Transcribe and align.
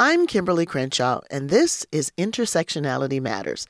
I'm 0.00 0.28
Kimberlé 0.28 0.64
Crenshaw, 0.64 1.22
and 1.28 1.50
this 1.50 1.84
is 1.90 2.12
Intersectionality 2.16 3.20
Matters, 3.20 3.66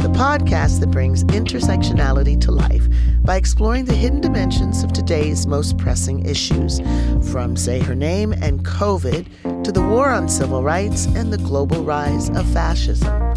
the 0.00 0.08
podcast 0.08 0.80
that 0.80 0.90
brings 0.90 1.24
intersectionality 1.24 2.40
to 2.40 2.50
life 2.50 2.88
by 3.22 3.36
exploring 3.36 3.84
the 3.84 3.92
hidden 3.92 4.18
dimensions 4.18 4.82
of 4.82 4.94
today's 4.94 5.46
most 5.46 5.76
pressing 5.76 6.24
issues, 6.24 6.80
from 7.30 7.54
Say 7.54 7.80
Her 7.80 7.94
Name 7.94 8.32
and 8.32 8.64
COVID 8.64 9.62
to 9.62 9.70
the 9.70 9.82
war 9.82 10.08
on 10.08 10.26
civil 10.26 10.62
rights 10.62 11.04
and 11.04 11.30
the 11.30 11.36
global 11.36 11.84
rise 11.84 12.30
of 12.30 12.50
fascism. 12.50 13.34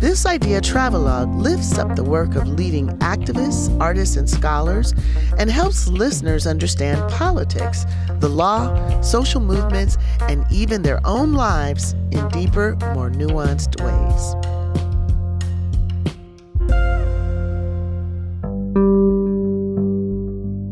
This 0.00 0.24
idea 0.24 0.62
travelogue 0.62 1.34
lifts 1.34 1.76
up 1.76 1.94
the 1.94 2.04
work 2.04 2.36
of 2.36 2.48
leading 2.48 2.88
activists, 3.00 3.78
artists, 3.78 4.16
and 4.16 4.30
scholars 4.30 4.94
and 5.38 5.50
helps 5.50 5.88
listeners 5.88 6.46
understand 6.46 7.06
politics, 7.10 7.84
the 8.20 8.30
law, 8.30 9.00
social 9.02 9.42
movements, 9.42 9.98
and 10.22 10.46
even 10.50 10.80
their 10.80 11.06
own 11.06 11.34
lives 11.34 11.92
in 12.12 12.26
deeper, 12.28 12.76
more 12.94 13.10
nuanced 13.10 13.78
ways. 13.82 14.57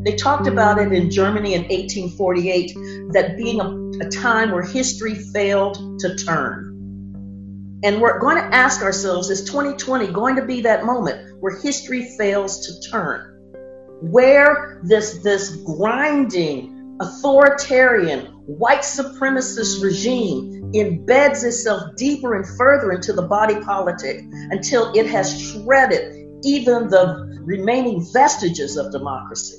They 0.04 0.14
talked 0.14 0.46
about 0.46 0.78
it 0.78 0.92
in 0.92 1.10
Germany 1.10 1.54
in 1.54 1.62
1848 1.62 2.74
that 3.12 3.36
being 3.36 3.60
a, 3.60 4.06
a 4.06 4.08
time 4.08 4.52
where 4.52 4.62
history 4.62 5.14
failed 5.14 5.98
to 6.00 6.14
turn. 6.16 7.80
And 7.82 8.00
we're 8.00 8.18
going 8.20 8.36
to 8.36 8.54
ask 8.54 8.82
ourselves 8.82 9.30
is 9.30 9.44
2020 9.44 10.12
going 10.12 10.36
to 10.36 10.44
be 10.44 10.60
that 10.62 10.84
moment 10.84 11.36
where 11.40 11.60
history 11.60 12.04
fails 12.16 12.66
to 12.66 12.90
turn? 12.90 13.32
Where 14.00 14.80
this, 14.84 15.22
this 15.22 15.56
grinding, 15.56 16.96
authoritarian, 17.00 18.26
white 18.46 18.80
supremacist 18.80 19.82
regime 19.82 20.72
embeds 20.72 21.44
itself 21.44 21.96
deeper 21.96 22.34
and 22.34 22.46
further 22.56 22.92
into 22.92 23.12
the 23.12 23.22
body 23.22 23.60
politic 23.60 24.20
until 24.50 24.92
it 24.94 25.06
has 25.06 25.40
shredded 25.50 26.15
even 26.46 26.88
the 26.88 27.42
remaining 27.42 28.06
vestiges 28.12 28.76
of 28.76 28.92
democracy? 28.92 29.58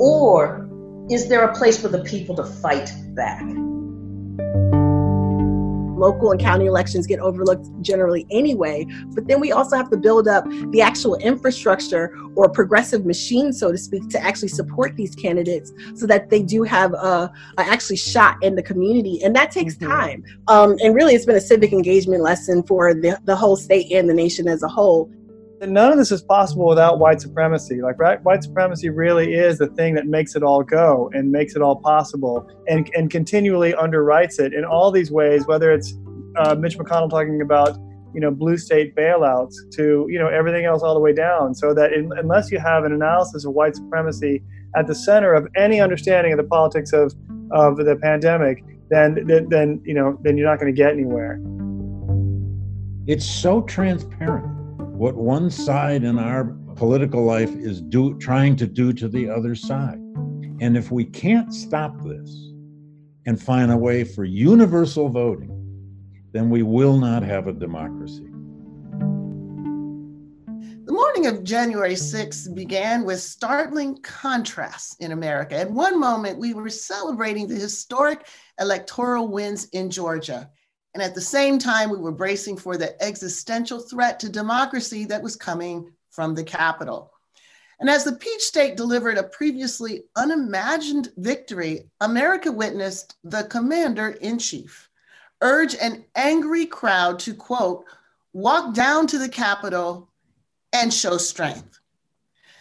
Or 0.00 0.68
is 1.10 1.28
there 1.28 1.44
a 1.44 1.54
place 1.54 1.80
for 1.80 1.88
the 1.88 2.02
people 2.04 2.34
to 2.36 2.44
fight 2.44 2.90
back? 3.14 3.44
local 5.96 6.30
and 6.30 6.40
county 6.40 6.66
elections 6.66 7.06
get 7.06 7.18
overlooked 7.20 7.66
generally 7.80 8.26
anyway. 8.30 8.86
But 9.14 9.26
then 9.26 9.40
we 9.40 9.52
also 9.52 9.76
have 9.76 9.90
to 9.90 9.96
build 9.96 10.28
up 10.28 10.44
the 10.70 10.80
actual 10.80 11.16
infrastructure 11.16 12.16
or 12.34 12.48
progressive 12.48 13.06
machine, 13.06 13.52
so 13.52 13.72
to 13.72 13.78
speak, 13.78 14.08
to 14.10 14.22
actually 14.22 14.48
support 14.48 14.96
these 14.96 15.14
candidates 15.14 15.72
so 15.94 16.06
that 16.06 16.30
they 16.30 16.42
do 16.42 16.62
have 16.62 16.92
a, 16.92 17.32
a 17.58 17.60
actually 17.60 17.96
shot 17.96 18.36
in 18.42 18.54
the 18.54 18.62
community. 18.62 19.22
And 19.24 19.34
that 19.36 19.50
takes 19.50 19.74
mm-hmm. 19.76 19.90
time. 19.90 20.24
Um, 20.48 20.76
and 20.82 20.94
really, 20.94 21.14
it's 21.14 21.26
been 21.26 21.36
a 21.36 21.40
civic 21.40 21.72
engagement 21.72 22.22
lesson 22.22 22.62
for 22.62 22.94
the, 22.94 23.18
the 23.24 23.36
whole 23.36 23.56
state 23.56 23.90
and 23.90 24.08
the 24.08 24.14
nation 24.14 24.48
as 24.48 24.62
a 24.62 24.68
whole. 24.68 25.10
None 25.60 25.92
of 25.92 25.96
this 25.96 26.12
is 26.12 26.20
possible 26.20 26.68
without 26.68 26.98
white 26.98 27.20
supremacy. 27.20 27.80
Like 27.80 27.98
right, 27.98 28.22
white 28.22 28.42
supremacy 28.42 28.90
really 28.90 29.34
is 29.34 29.56
the 29.56 29.68
thing 29.68 29.94
that 29.94 30.06
makes 30.06 30.36
it 30.36 30.42
all 30.42 30.62
go 30.62 31.10
and 31.14 31.32
makes 31.32 31.56
it 31.56 31.62
all 31.62 31.76
possible, 31.76 32.46
and 32.68 32.90
and 32.94 33.10
continually 33.10 33.72
underwrites 33.72 34.38
it 34.38 34.52
in 34.52 34.64
all 34.64 34.90
these 34.90 35.10
ways. 35.10 35.46
Whether 35.46 35.72
it's 35.72 35.94
uh, 36.36 36.54
Mitch 36.56 36.76
McConnell 36.76 37.08
talking 37.08 37.40
about 37.40 37.78
you 38.12 38.20
know 38.20 38.30
blue 38.30 38.58
state 38.58 38.94
bailouts 38.94 39.54
to 39.72 40.06
you 40.10 40.18
know 40.18 40.28
everything 40.28 40.66
else 40.66 40.82
all 40.82 40.92
the 40.92 41.00
way 41.00 41.14
down, 41.14 41.54
so 41.54 41.72
that 41.72 41.94
in, 41.94 42.12
unless 42.18 42.50
you 42.50 42.58
have 42.58 42.84
an 42.84 42.92
analysis 42.92 43.46
of 43.46 43.54
white 43.54 43.76
supremacy 43.76 44.42
at 44.76 44.86
the 44.86 44.94
center 44.94 45.32
of 45.32 45.48
any 45.56 45.80
understanding 45.80 46.32
of 46.32 46.36
the 46.36 46.44
politics 46.44 46.92
of 46.92 47.14
of 47.52 47.78
the 47.78 47.96
pandemic, 48.02 48.62
then 48.90 49.26
then, 49.26 49.48
then 49.48 49.80
you 49.86 49.94
know 49.94 50.18
then 50.22 50.36
you're 50.36 50.48
not 50.48 50.60
going 50.60 50.72
to 50.72 50.76
get 50.76 50.92
anywhere. 50.92 51.40
It's 53.06 53.24
so 53.24 53.62
transparent 53.62 54.55
what 54.96 55.14
one 55.14 55.50
side 55.50 56.04
in 56.04 56.18
our 56.18 56.44
political 56.74 57.22
life 57.22 57.54
is 57.54 57.82
do, 57.82 58.18
trying 58.18 58.56
to 58.56 58.66
do 58.66 58.94
to 58.94 59.08
the 59.08 59.28
other 59.28 59.54
side. 59.54 59.98
And 60.60 60.74
if 60.74 60.90
we 60.90 61.04
can't 61.04 61.52
stop 61.52 62.02
this 62.02 62.50
and 63.26 63.40
find 63.40 63.70
a 63.70 63.76
way 63.76 64.04
for 64.04 64.24
universal 64.24 65.10
voting, 65.10 65.52
then 66.32 66.48
we 66.48 66.62
will 66.62 66.96
not 66.96 67.22
have 67.22 67.46
a 67.46 67.52
democracy. 67.52 68.26
The 70.86 70.92
morning 70.92 71.26
of 71.26 71.44
January 71.44 71.92
6th 71.94 72.54
began 72.54 73.04
with 73.04 73.20
startling 73.20 74.00
contrasts 74.00 74.96
in 75.00 75.12
America. 75.12 75.56
At 75.56 75.70
one 75.70 76.00
moment, 76.00 76.38
we 76.38 76.54
were 76.54 76.70
celebrating 76.70 77.48
the 77.48 77.56
historic 77.56 78.28
electoral 78.58 79.28
wins 79.28 79.66
in 79.72 79.90
Georgia. 79.90 80.48
And 80.96 81.02
at 81.02 81.14
the 81.14 81.20
same 81.20 81.58
time, 81.58 81.90
we 81.90 81.98
were 81.98 82.10
bracing 82.10 82.56
for 82.56 82.78
the 82.78 82.96
existential 83.04 83.80
threat 83.80 84.18
to 84.20 84.30
democracy 84.30 85.04
that 85.04 85.22
was 85.22 85.36
coming 85.36 85.92
from 86.08 86.34
the 86.34 86.42
Capitol. 86.42 87.12
And 87.78 87.90
as 87.90 88.02
the 88.02 88.14
Peach 88.14 88.40
State 88.40 88.78
delivered 88.78 89.18
a 89.18 89.24
previously 89.24 90.04
unimagined 90.16 91.12
victory, 91.18 91.90
America 92.00 92.50
witnessed 92.50 93.16
the 93.24 93.44
commander 93.44 94.08
in 94.08 94.38
chief 94.38 94.88
urge 95.42 95.74
an 95.74 96.02
angry 96.14 96.64
crowd 96.64 97.18
to, 97.18 97.34
quote, 97.34 97.84
walk 98.32 98.72
down 98.72 99.06
to 99.08 99.18
the 99.18 99.28
Capitol 99.28 100.10
and 100.72 100.94
show 100.94 101.18
strength. 101.18 101.78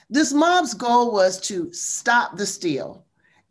This 0.09 0.33
mob's 0.33 0.73
goal 0.73 1.13
was 1.13 1.39
to 1.47 1.71
stop 1.71 2.35
the 2.35 2.45
steal, 2.45 3.04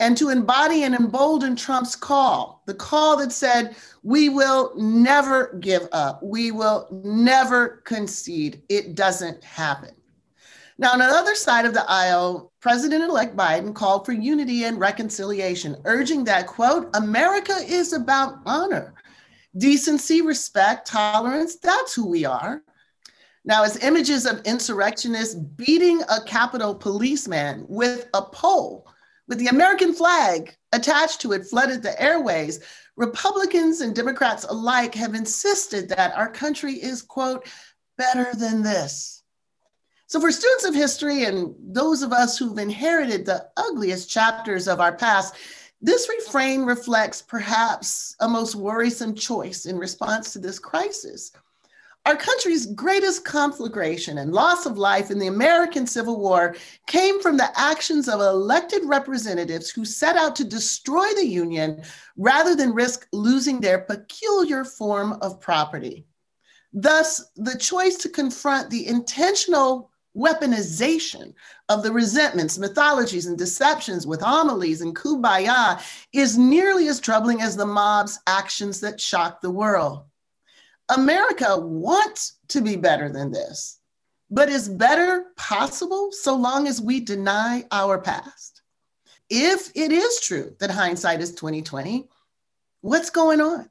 and 0.05 0.19
to 0.19 0.29
embody 0.29 0.83
and 0.83 0.95
embolden 0.95 1.57
Trump's 1.57 1.97
call, 1.97 2.63
the 2.67 2.75
call 2.75 3.17
that 3.17 3.33
said, 3.33 3.75
We 4.03 4.29
will 4.29 4.75
never 4.77 5.57
give 5.61 5.89
up, 5.93 6.23
we 6.23 6.51
will 6.51 6.87
never 6.91 7.81
concede. 7.87 8.61
It 8.69 8.97
doesn't 8.97 9.43
happen. 9.43 9.95
Now, 10.77 10.93
on 10.93 10.99
the 10.99 11.07
other 11.07 11.35
side 11.35 11.65
of 11.65 11.73
the 11.73 11.91
aisle, 11.91 12.53
President 12.61 13.03
elect 13.03 13.35
Biden 13.35 13.75
called 13.75 14.05
for 14.05 14.13
unity 14.13 14.65
and 14.65 14.79
reconciliation, 14.79 15.81
urging 15.87 16.25
that, 16.25 16.49
quote, 16.49 16.91
America 16.95 17.57
is 17.67 17.95
about 17.95 18.41
honor, 18.45 18.93
decency, 19.57 20.21
respect, 20.21 20.87
tolerance. 20.87 21.57
That's 21.57 21.95
who 21.95 22.07
we 22.07 22.27
are. 22.27 22.63
Now, 23.47 23.65
as 23.65 23.83
images 23.83 24.27
of 24.27 24.43
insurrectionists 24.45 25.35
beating 25.35 26.03
a 26.11 26.23
Capitol 26.27 26.75
policeman 26.75 27.65
with 27.71 28.07
a 28.13 28.21
pole 28.21 28.87
with 29.29 29.39
the 29.39 29.49
American 29.49 29.95
flag 29.95 30.55
attached 30.73 31.21
to 31.23 31.33
it 31.33 31.47
flooded 31.47 31.83
the 31.83 32.01
airways, 32.01 32.61
Republicans 32.97 33.81
and 33.81 33.95
Democrats 33.95 34.45
alike 34.49 34.95
have 34.95 35.15
insisted 35.15 35.89
that 35.89 36.15
our 36.17 36.31
country 36.31 36.75
is, 36.75 37.03
quote, 37.03 37.47
better 37.97 38.35
than 38.35 38.63
this. 38.63 39.23
So, 40.07 40.21
for 40.21 40.31
students 40.31 40.65
of 40.65 40.75
history 40.75 41.25
and 41.25 41.55
those 41.59 42.03
of 42.03 42.13
us 42.13 42.39
who've 42.39 42.59
inherited 42.59 43.25
the 43.25 43.49
ugliest 43.57 44.11
chapters 44.11 44.69
of 44.69 44.81
our 44.81 44.95
past, 44.95 45.35
this 45.81 46.09
refrain 46.09 46.65
reflects 46.65 47.21
perhaps 47.21 48.15
a 48.21 48.29
most 48.29 48.55
worrisome 48.55 49.15
choice 49.15 49.67
in 49.67 49.79
response 49.79 50.33
to 50.33 50.39
this 50.39 50.59
crisis. 50.59 51.33
Our 52.07 52.17
country's 52.17 52.67
greatest 52.67 53.25
conflagration 53.25 54.19
and 54.19 54.35
loss 54.35 54.67
of 54.67 54.77
life 54.77 55.11
in 55.11 55.19
the 55.19 55.29
American 55.29 55.87
Civil 55.87 56.21
War 56.21 56.55
came 56.87 57.19
from 57.23 57.39
the 57.39 57.51
actions 57.59 58.09
of 58.09 58.21
elected 58.21 58.83
representatives 58.85 59.71
who 59.71 59.87
set 59.87 60.15
out 60.15 60.37
to 60.37 60.45
destroy 60.45 61.15
the 61.15 61.27
Union 61.27 61.83
rather 62.19 62.55
than 62.55 62.75
risk 62.75 63.09
losing 63.13 63.59
their 63.59 63.79
peculiar 63.79 64.65
form 64.65 65.15
of 65.23 65.41
property. 65.41 66.05
Thus, 66.75 67.25
the 67.37 67.57
choice 67.57 67.97
to 67.99 68.11
confront 68.11 68.69
the 68.69 68.87
intentional 68.87 69.91
weaponization 70.15 71.33
of 71.71 71.83
the 71.83 71.93
resentments, 71.93 72.59
mythologies, 72.59 73.27
and 73.27 73.39
deceptions 73.39 74.07
with 74.07 74.21
homilies 74.21 74.83
and 74.83 74.95
kumbaya 74.95 75.81
is 76.13 76.37
nearly 76.37 76.89
as 76.89 77.01
troubling 77.01 77.41
as 77.41 77.57
the 77.57 77.65
mob's 77.65 78.21
actions 78.27 78.81
that 78.81 79.01
shocked 79.01 79.41
the 79.41 79.51
world. 79.51 80.05
America 80.89 81.59
wants 81.59 82.39
to 82.49 82.61
be 82.61 82.77
better 82.77 83.09
than 83.09 83.33
this, 83.33 83.79
but 84.31 84.49
is 84.49 84.69
better 84.69 85.27
possible 85.37 86.11
so 86.13 86.37
long 86.37 86.67
as 86.67 86.81
we 86.81 87.01
deny 87.01 87.65
our 87.71 87.99
past? 87.99 88.63
If 89.31 89.71
it 89.75 89.93
is 89.93 90.21
true 90.21 90.55
that 90.61 90.71
hindsight 90.71 91.21
is 91.21 91.35
2020, 91.35 92.09
what's 92.83 93.11
going 93.11 93.41
on? 93.41 93.71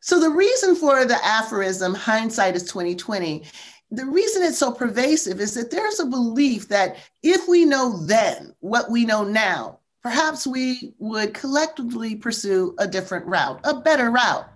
So 0.00 0.20
the 0.20 0.30
reason 0.30 0.74
for 0.76 1.04
the 1.04 1.18
aphorism 1.24 1.94
hindsight 1.94 2.56
is 2.56 2.64
2020 2.64 3.44
the 3.90 4.04
reason 4.04 4.42
it's 4.42 4.58
so 4.58 4.70
pervasive 4.70 5.40
is 5.40 5.54
that 5.54 5.70
there's 5.70 6.00
a 6.00 6.06
belief 6.06 6.68
that 6.68 6.96
if 7.22 7.48
we 7.48 7.64
know 7.64 7.96
then 8.04 8.54
what 8.60 8.90
we 8.90 9.04
know 9.04 9.24
now, 9.24 9.78
perhaps 10.02 10.46
we 10.46 10.92
would 10.98 11.32
collectively 11.32 12.14
pursue 12.14 12.74
a 12.78 12.86
different 12.86 13.26
route, 13.26 13.60
a 13.64 13.80
better 13.80 14.10
route 14.10 14.48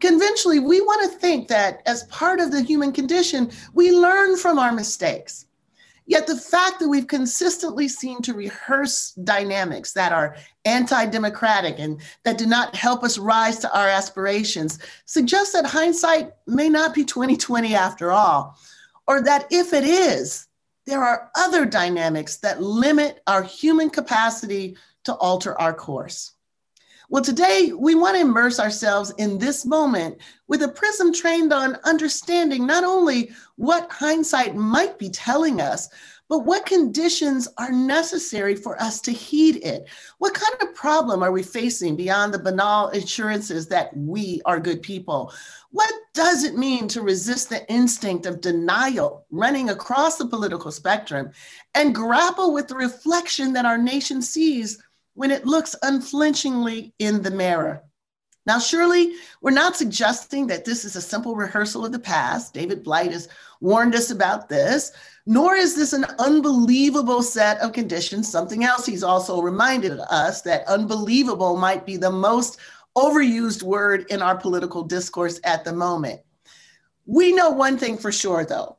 conventionally, 0.00 0.58
we 0.58 0.80
want 0.80 1.10
to 1.10 1.18
think 1.18 1.48
that 1.48 1.82
as 1.86 2.04
part 2.04 2.40
of 2.40 2.50
the 2.50 2.62
human 2.62 2.92
condition, 2.92 3.50
we 3.74 3.92
learn 3.92 4.36
from 4.36 4.58
our 4.58 4.72
mistakes. 4.72 5.46
Yet 6.06 6.26
the 6.26 6.36
fact 6.36 6.80
that 6.80 6.88
we've 6.88 7.06
consistently 7.06 7.86
seen 7.86 8.20
to 8.22 8.34
rehearse 8.34 9.12
dynamics 9.22 9.92
that 9.92 10.12
are 10.12 10.34
anti 10.64 11.06
democratic 11.06 11.78
and 11.78 12.00
that 12.24 12.36
do 12.36 12.46
not 12.46 12.74
help 12.74 13.04
us 13.04 13.16
rise 13.16 13.60
to 13.60 13.78
our 13.78 13.86
aspirations 13.86 14.80
suggests 15.04 15.52
that 15.52 15.66
hindsight 15.66 16.32
may 16.48 16.68
not 16.68 16.94
be 16.94 17.04
2020 17.04 17.76
after 17.76 18.10
all, 18.10 18.58
or 19.06 19.22
that 19.22 19.46
if 19.52 19.72
it 19.72 19.84
is, 19.84 20.48
there 20.84 21.04
are 21.04 21.30
other 21.36 21.64
dynamics 21.64 22.38
that 22.38 22.60
limit 22.60 23.22
our 23.28 23.44
human 23.44 23.88
capacity 23.88 24.76
to 25.04 25.14
alter 25.14 25.56
our 25.60 25.72
course. 25.72 26.32
Well, 27.10 27.24
today 27.24 27.72
we 27.76 27.96
want 27.96 28.14
to 28.14 28.20
immerse 28.20 28.60
ourselves 28.60 29.12
in 29.18 29.36
this 29.36 29.66
moment 29.66 30.18
with 30.46 30.62
a 30.62 30.68
prism 30.68 31.12
trained 31.12 31.52
on 31.52 31.76
understanding 31.82 32.64
not 32.64 32.84
only 32.84 33.32
what 33.56 33.90
hindsight 33.90 34.54
might 34.54 34.96
be 34.96 35.10
telling 35.10 35.60
us, 35.60 35.88
but 36.28 36.46
what 36.46 36.66
conditions 36.66 37.48
are 37.58 37.72
necessary 37.72 38.54
for 38.54 38.80
us 38.80 39.00
to 39.00 39.10
heed 39.10 39.56
it? 39.56 39.88
What 40.18 40.34
kind 40.34 40.54
of 40.62 40.72
problem 40.76 41.24
are 41.24 41.32
we 41.32 41.42
facing 41.42 41.96
beyond 41.96 42.32
the 42.32 42.38
banal 42.38 42.90
assurances 42.90 43.66
that 43.66 43.90
we 43.96 44.40
are 44.44 44.60
good 44.60 44.80
people? 44.80 45.32
What 45.72 45.92
does 46.14 46.44
it 46.44 46.56
mean 46.56 46.86
to 46.88 47.02
resist 47.02 47.48
the 47.48 47.68
instinct 47.68 48.24
of 48.24 48.40
denial 48.40 49.26
running 49.32 49.70
across 49.70 50.16
the 50.16 50.28
political 50.28 50.70
spectrum 50.70 51.32
and 51.74 51.92
grapple 51.92 52.54
with 52.54 52.68
the 52.68 52.76
reflection 52.76 53.52
that 53.54 53.64
our 53.64 53.78
nation 53.78 54.22
sees 54.22 54.80
when 55.14 55.30
it 55.30 55.46
looks 55.46 55.76
unflinchingly 55.82 56.92
in 56.98 57.22
the 57.22 57.30
mirror. 57.30 57.82
Now, 58.46 58.58
surely 58.58 59.14
we're 59.42 59.50
not 59.50 59.76
suggesting 59.76 60.46
that 60.46 60.64
this 60.64 60.84
is 60.84 60.96
a 60.96 61.02
simple 61.02 61.36
rehearsal 61.36 61.84
of 61.84 61.92
the 61.92 61.98
past. 61.98 62.54
David 62.54 62.82
Blight 62.82 63.12
has 63.12 63.28
warned 63.60 63.94
us 63.94 64.10
about 64.10 64.48
this, 64.48 64.92
nor 65.26 65.54
is 65.54 65.76
this 65.76 65.92
an 65.92 66.06
unbelievable 66.18 67.22
set 67.22 67.58
of 67.58 67.72
conditions. 67.72 68.28
Something 68.28 68.64
else 68.64 68.86
he's 68.86 69.02
also 69.02 69.42
reminded 69.42 70.00
us 70.10 70.42
that 70.42 70.66
unbelievable 70.66 71.56
might 71.56 71.84
be 71.84 71.96
the 71.96 72.10
most 72.10 72.58
overused 72.96 73.62
word 73.62 74.06
in 74.10 74.22
our 74.22 74.36
political 74.36 74.82
discourse 74.82 75.38
at 75.44 75.64
the 75.64 75.72
moment. 75.72 76.20
We 77.06 77.32
know 77.32 77.50
one 77.50 77.76
thing 77.76 77.98
for 77.98 78.10
sure, 78.10 78.44
though. 78.44 78.78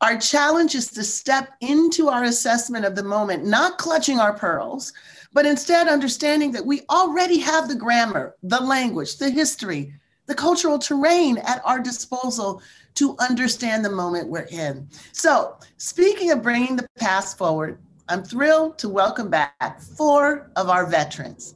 Our 0.00 0.18
challenge 0.18 0.74
is 0.74 0.88
to 0.92 1.02
step 1.02 1.48
into 1.60 2.08
our 2.08 2.24
assessment 2.24 2.84
of 2.84 2.94
the 2.94 3.02
moment, 3.02 3.44
not 3.44 3.78
clutching 3.78 4.20
our 4.20 4.32
pearls, 4.32 4.92
but 5.38 5.46
instead 5.46 5.86
understanding 5.86 6.50
that 6.50 6.66
we 6.66 6.80
already 6.90 7.38
have 7.38 7.68
the 7.68 7.74
grammar, 7.76 8.34
the 8.42 8.58
language, 8.58 9.18
the 9.18 9.30
history, 9.30 9.94
the 10.26 10.34
cultural 10.34 10.80
terrain 10.80 11.38
at 11.38 11.62
our 11.64 11.78
disposal 11.78 12.60
to 12.94 13.14
understand 13.20 13.84
the 13.84 13.88
moment 13.88 14.28
we're 14.28 14.48
in. 14.50 14.88
So, 15.12 15.56
speaking 15.76 16.32
of 16.32 16.42
bringing 16.42 16.74
the 16.74 16.88
past 16.98 17.38
forward, 17.38 17.78
I'm 18.08 18.24
thrilled 18.24 18.78
to 18.78 18.88
welcome 18.88 19.30
back 19.30 19.80
four 19.80 20.50
of 20.56 20.68
our 20.70 20.86
veterans. 20.86 21.54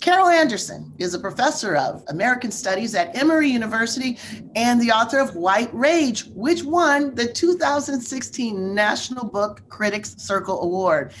Carol 0.00 0.28
Anderson 0.28 0.92
is 0.98 1.12
a 1.12 1.18
professor 1.18 1.76
of 1.76 2.04
American 2.08 2.50
Studies 2.50 2.94
at 2.94 3.14
Emory 3.14 3.50
University 3.50 4.16
and 4.54 4.80
the 4.80 4.92
author 4.92 5.18
of 5.18 5.34
White 5.34 5.74
Rage, 5.74 6.24
which 6.28 6.62
won 6.62 7.14
the 7.14 7.30
2016 7.30 8.74
National 8.74 9.26
Book 9.26 9.60
Critics 9.68 10.14
Circle 10.16 10.62
Award. 10.62 11.12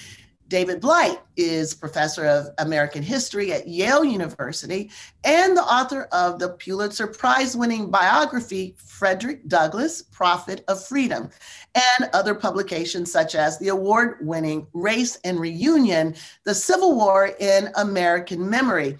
David 0.48 0.80
Blight 0.80 1.18
is 1.36 1.74
professor 1.74 2.24
of 2.24 2.48
American 2.56 3.02
history 3.02 3.52
at 3.52 3.68
Yale 3.68 4.02
University 4.02 4.90
and 5.22 5.54
the 5.54 5.62
author 5.62 6.08
of 6.10 6.38
the 6.38 6.48
Pulitzer 6.50 7.06
Prize 7.06 7.54
winning 7.54 7.90
biography, 7.90 8.74
Frederick 8.78 9.46
Douglass, 9.46 10.00
Prophet 10.00 10.64
of 10.66 10.82
Freedom, 10.82 11.28
and 11.74 12.10
other 12.14 12.34
publications 12.34 13.12
such 13.12 13.34
as 13.34 13.58
the 13.58 13.68
award 13.68 14.16
winning 14.22 14.66
Race 14.72 15.18
and 15.22 15.38
Reunion 15.38 16.14
The 16.44 16.54
Civil 16.54 16.96
War 16.96 17.32
in 17.38 17.68
American 17.76 18.48
Memory. 18.48 18.98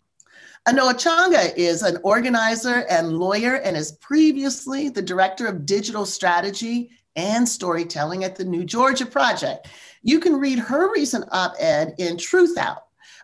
Anoa 0.68 0.92
Changa 0.94 1.56
is 1.56 1.82
an 1.82 1.96
organizer 2.02 2.84
and 2.90 3.18
lawyer 3.18 3.54
and 3.54 3.74
is 3.74 3.92
previously 3.92 4.90
the 4.90 5.00
director 5.00 5.46
of 5.46 5.64
digital 5.64 6.04
strategy 6.04 6.90
and 7.16 7.48
storytelling 7.48 8.22
at 8.22 8.36
the 8.36 8.44
New 8.44 8.64
Georgia 8.64 9.06
Project. 9.06 9.68
You 10.02 10.20
can 10.20 10.36
read 10.36 10.58
her 10.58 10.92
recent 10.92 11.24
op 11.32 11.54
ed 11.58 11.94
in 11.98 12.16
Truthout. 12.16 12.78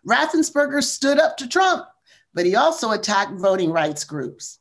Raffensperger 0.07 0.83
stood 0.83 1.19
up 1.19 1.37
to 1.39 1.49
Trump, 1.49 1.87
but 2.35 2.47
he 2.47 2.57
also 2.57 2.91
attacked 2.91 3.39
voting 3.39 3.71
rights 3.71 4.05
groups. 4.05 4.59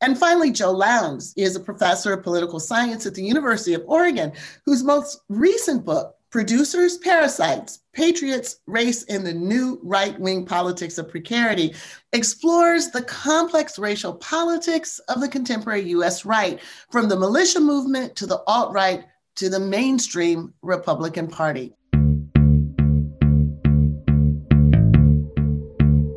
And 0.00 0.16
finally, 0.16 0.52
Joe 0.52 0.72
Lowndes 0.72 1.34
is 1.36 1.56
a 1.56 1.60
professor 1.60 2.12
of 2.12 2.22
political 2.22 2.60
science 2.60 3.04
at 3.06 3.14
the 3.14 3.24
University 3.24 3.74
of 3.74 3.82
Oregon, 3.86 4.32
whose 4.64 4.84
most 4.84 5.20
recent 5.28 5.84
book, 5.84 6.14
Producers, 6.30 6.98
Parasites, 6.98 7.80
Patriots, 7.94 8.60
Race, 8.66 9.02
and 9.04 9.26
the 9.26 9.32
New 9.32 9.80
Right 9.82 10.18
Wing 10.20 10.44
Politics 10.44 10.98
of 10.98 11.08
Precarity, 11.08 11.74
explores 12.12 12.90
the 12.90 13.02
complex 13.02 13.78
racial 13.78 14.14
politics 14.14 15.00
of 15.08 15.20
the 15.20 15.28
contemporary 15.28 15.88
US 15.90 16.24
right, 16.24 16.60
from 16.92 17.08
the 17.08 17.18
militia 17.18 17.60
movement 17.60 18.14
to 18.16 18.26
the 18.26 18.42
alt 18.46 18.72
right 18.72 19.04
to 19.38 19.48
the 19.48 19.60
mainstream 19.60 20.52
Republican 20.62 21.28
Party. 21.28 21.72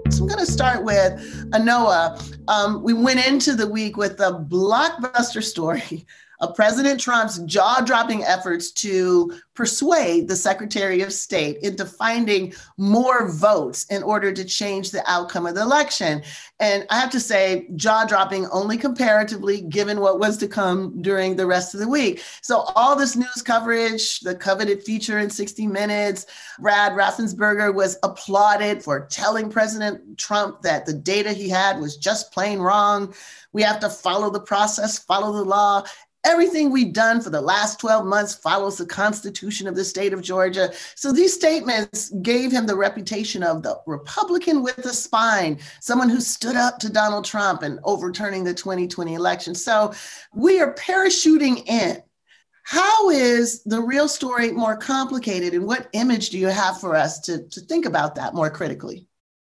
So 0.10 0.24
I'm 0.24 0.28
going 0.28 0.40
to 0.40 0.52
start 0.52 0.84
with 0.84 1.22
Anoa. 1.52 2.20
Um, 2.48 2.82
we 2.82 2.94
went 2.94 3.26
into 3.28 3.54
the 3.54 3.68
week 3.68 3.96
with 3.96 4.20
a 4.22 4.44
blockbuster 4.50 5.44
story 5.44 6.08
of 6.42 6.56
President 6.56 7.00
Trump's 7.00 7.38
jaw 7.40 7.82
dropping 7.86 8.24
efforts 8.24 8.72
to 8.72 9.34
persuade 9.54 10.28
the 10.28 10.36
Secretary 10.36 11.02
of 11.02 11.14
State 11.14 11.58
into 11.62 11.86
finding 11.86 12.52
more 12.78 13.30
votes 13.30 13.86
in 13.86 14.02
order 14.02 14.34
to 14.34 14.44
change 14.44 14.90
the 14.90 15.04
outcome 15.10 15.46
of 15.46 15.54
the 15.54 15.62
election. 15.62 16.24
And 16.60 16.86
I 16.90 17.00
have 17.00 17.12
to 17.12 17.20
say, 17.20 17.68
jaw 17.76 18.06
dropping 18.06 18.48
only 18.48 18.78
comparatively, 18.78 19.62
given 19.62 20.00
what 20.00 20.20
was 20.20 20.38
to 20.38 20.48
come 20.48 21.02
during 21.02 21.36
the 21.36 21.46
rest 21.46 21.76
of 21.76 21.80
the 21.80 21.88
week. 21.88 22.24
So, 22.42 22.62
all 22.76 22.96
this 22.96 23.16
news 23.16 23.44
coverage, 23.44 24.22
the 24.22 24.34
coveted 24.34 24.84
feature 24.84 25.20
in 25.20 25.30
60 25.30 25.68
Minutes, 25.68 26.26
Brad 26.60 26.94
Raffensperger 26.94 27.74
was 27.74 27.98
applauded 28.02 28.84
for 28.84 29.06
telling 29.12 29.50
President 29.50 30.18
Trump 30.18 30.62
that 30.64 30.88
the 30.88 30.94
data 30.94 31.34
he 31.34 31.50
had 31.50 31.80
was 31.80 31.98
just 31.98 32.32
plain 32.32 32.60
wrong. 32.60 33.14
We 33.54 33.62
have 33.62 33.80
to 33.82 33.90
follow 33.90 34.30
the 34.30 34.40
process, 34.40 34.98
follow 34.98 35.34
the 35.34 35.44
law. 35.44 35.84
Everything 36.24 36.70
we've 36.70 36.94
done 36.94 37.20
for 37.20 37.32
the 37.32 37.42
last 37.42 37.80
12 37.80 38.06
months 38.06 38.36
follows 38.36 38.78
the 38.78 38.86
Constitution 38.86 39.68
of 39.68 39.76
the 39.76 39.84
state 39.84 40.14
of 40.14 40.22
Georgia. 40.22 40.72
So 40.96 41.12
these 41.12 41.34
statements 41.34 42.12
gave 42.22 42.52
him 42.52 42.68
the 42.68 42.76
reputation 42.76 43.42
of 43.42 43.64
the 43.64 43.80
Republican 43.88 44.62
with 44.62 44.78
a 44.86 44.94
spine, 44.94 45.60
someone 45.80 46.10
who 46.10 46.22
stood 46.22 46.56
up 46.56 46.78
to 46.80 46.92
Donald 46.92 47.26
Trump 47.26 47.64
and 47.64 47.80
overturning 47.84 48.44
the 48.44 48.54
2020 48.54 49.16
election. 49.16 49.56
So 49.56 49.94
we 50.34 50.60
are 50.60 50.76
parachuting 50.76 51.68
in. 51.68 52.04
How 52.64 53.10
is 53.10 53.64
the 53.64 53.82
real 53.82 54.08
story 54.08 54.52
more 54.52 54.78
complicated, 54.78 55.56
and 55.56 55.66
what 55.66 55.90
image 55.94 56.30
do 56.30 56.38
you 56.38 56.48
have 56.48 56.80
for 56.80 56.96
us 56.96 57.20
to, 57.22 57.48
to 57.50 57.62
think 57.62 57.86
about 57.86 58.14
that 58.16 58.36
more 58.36 58.52
critically? 58.52 59.08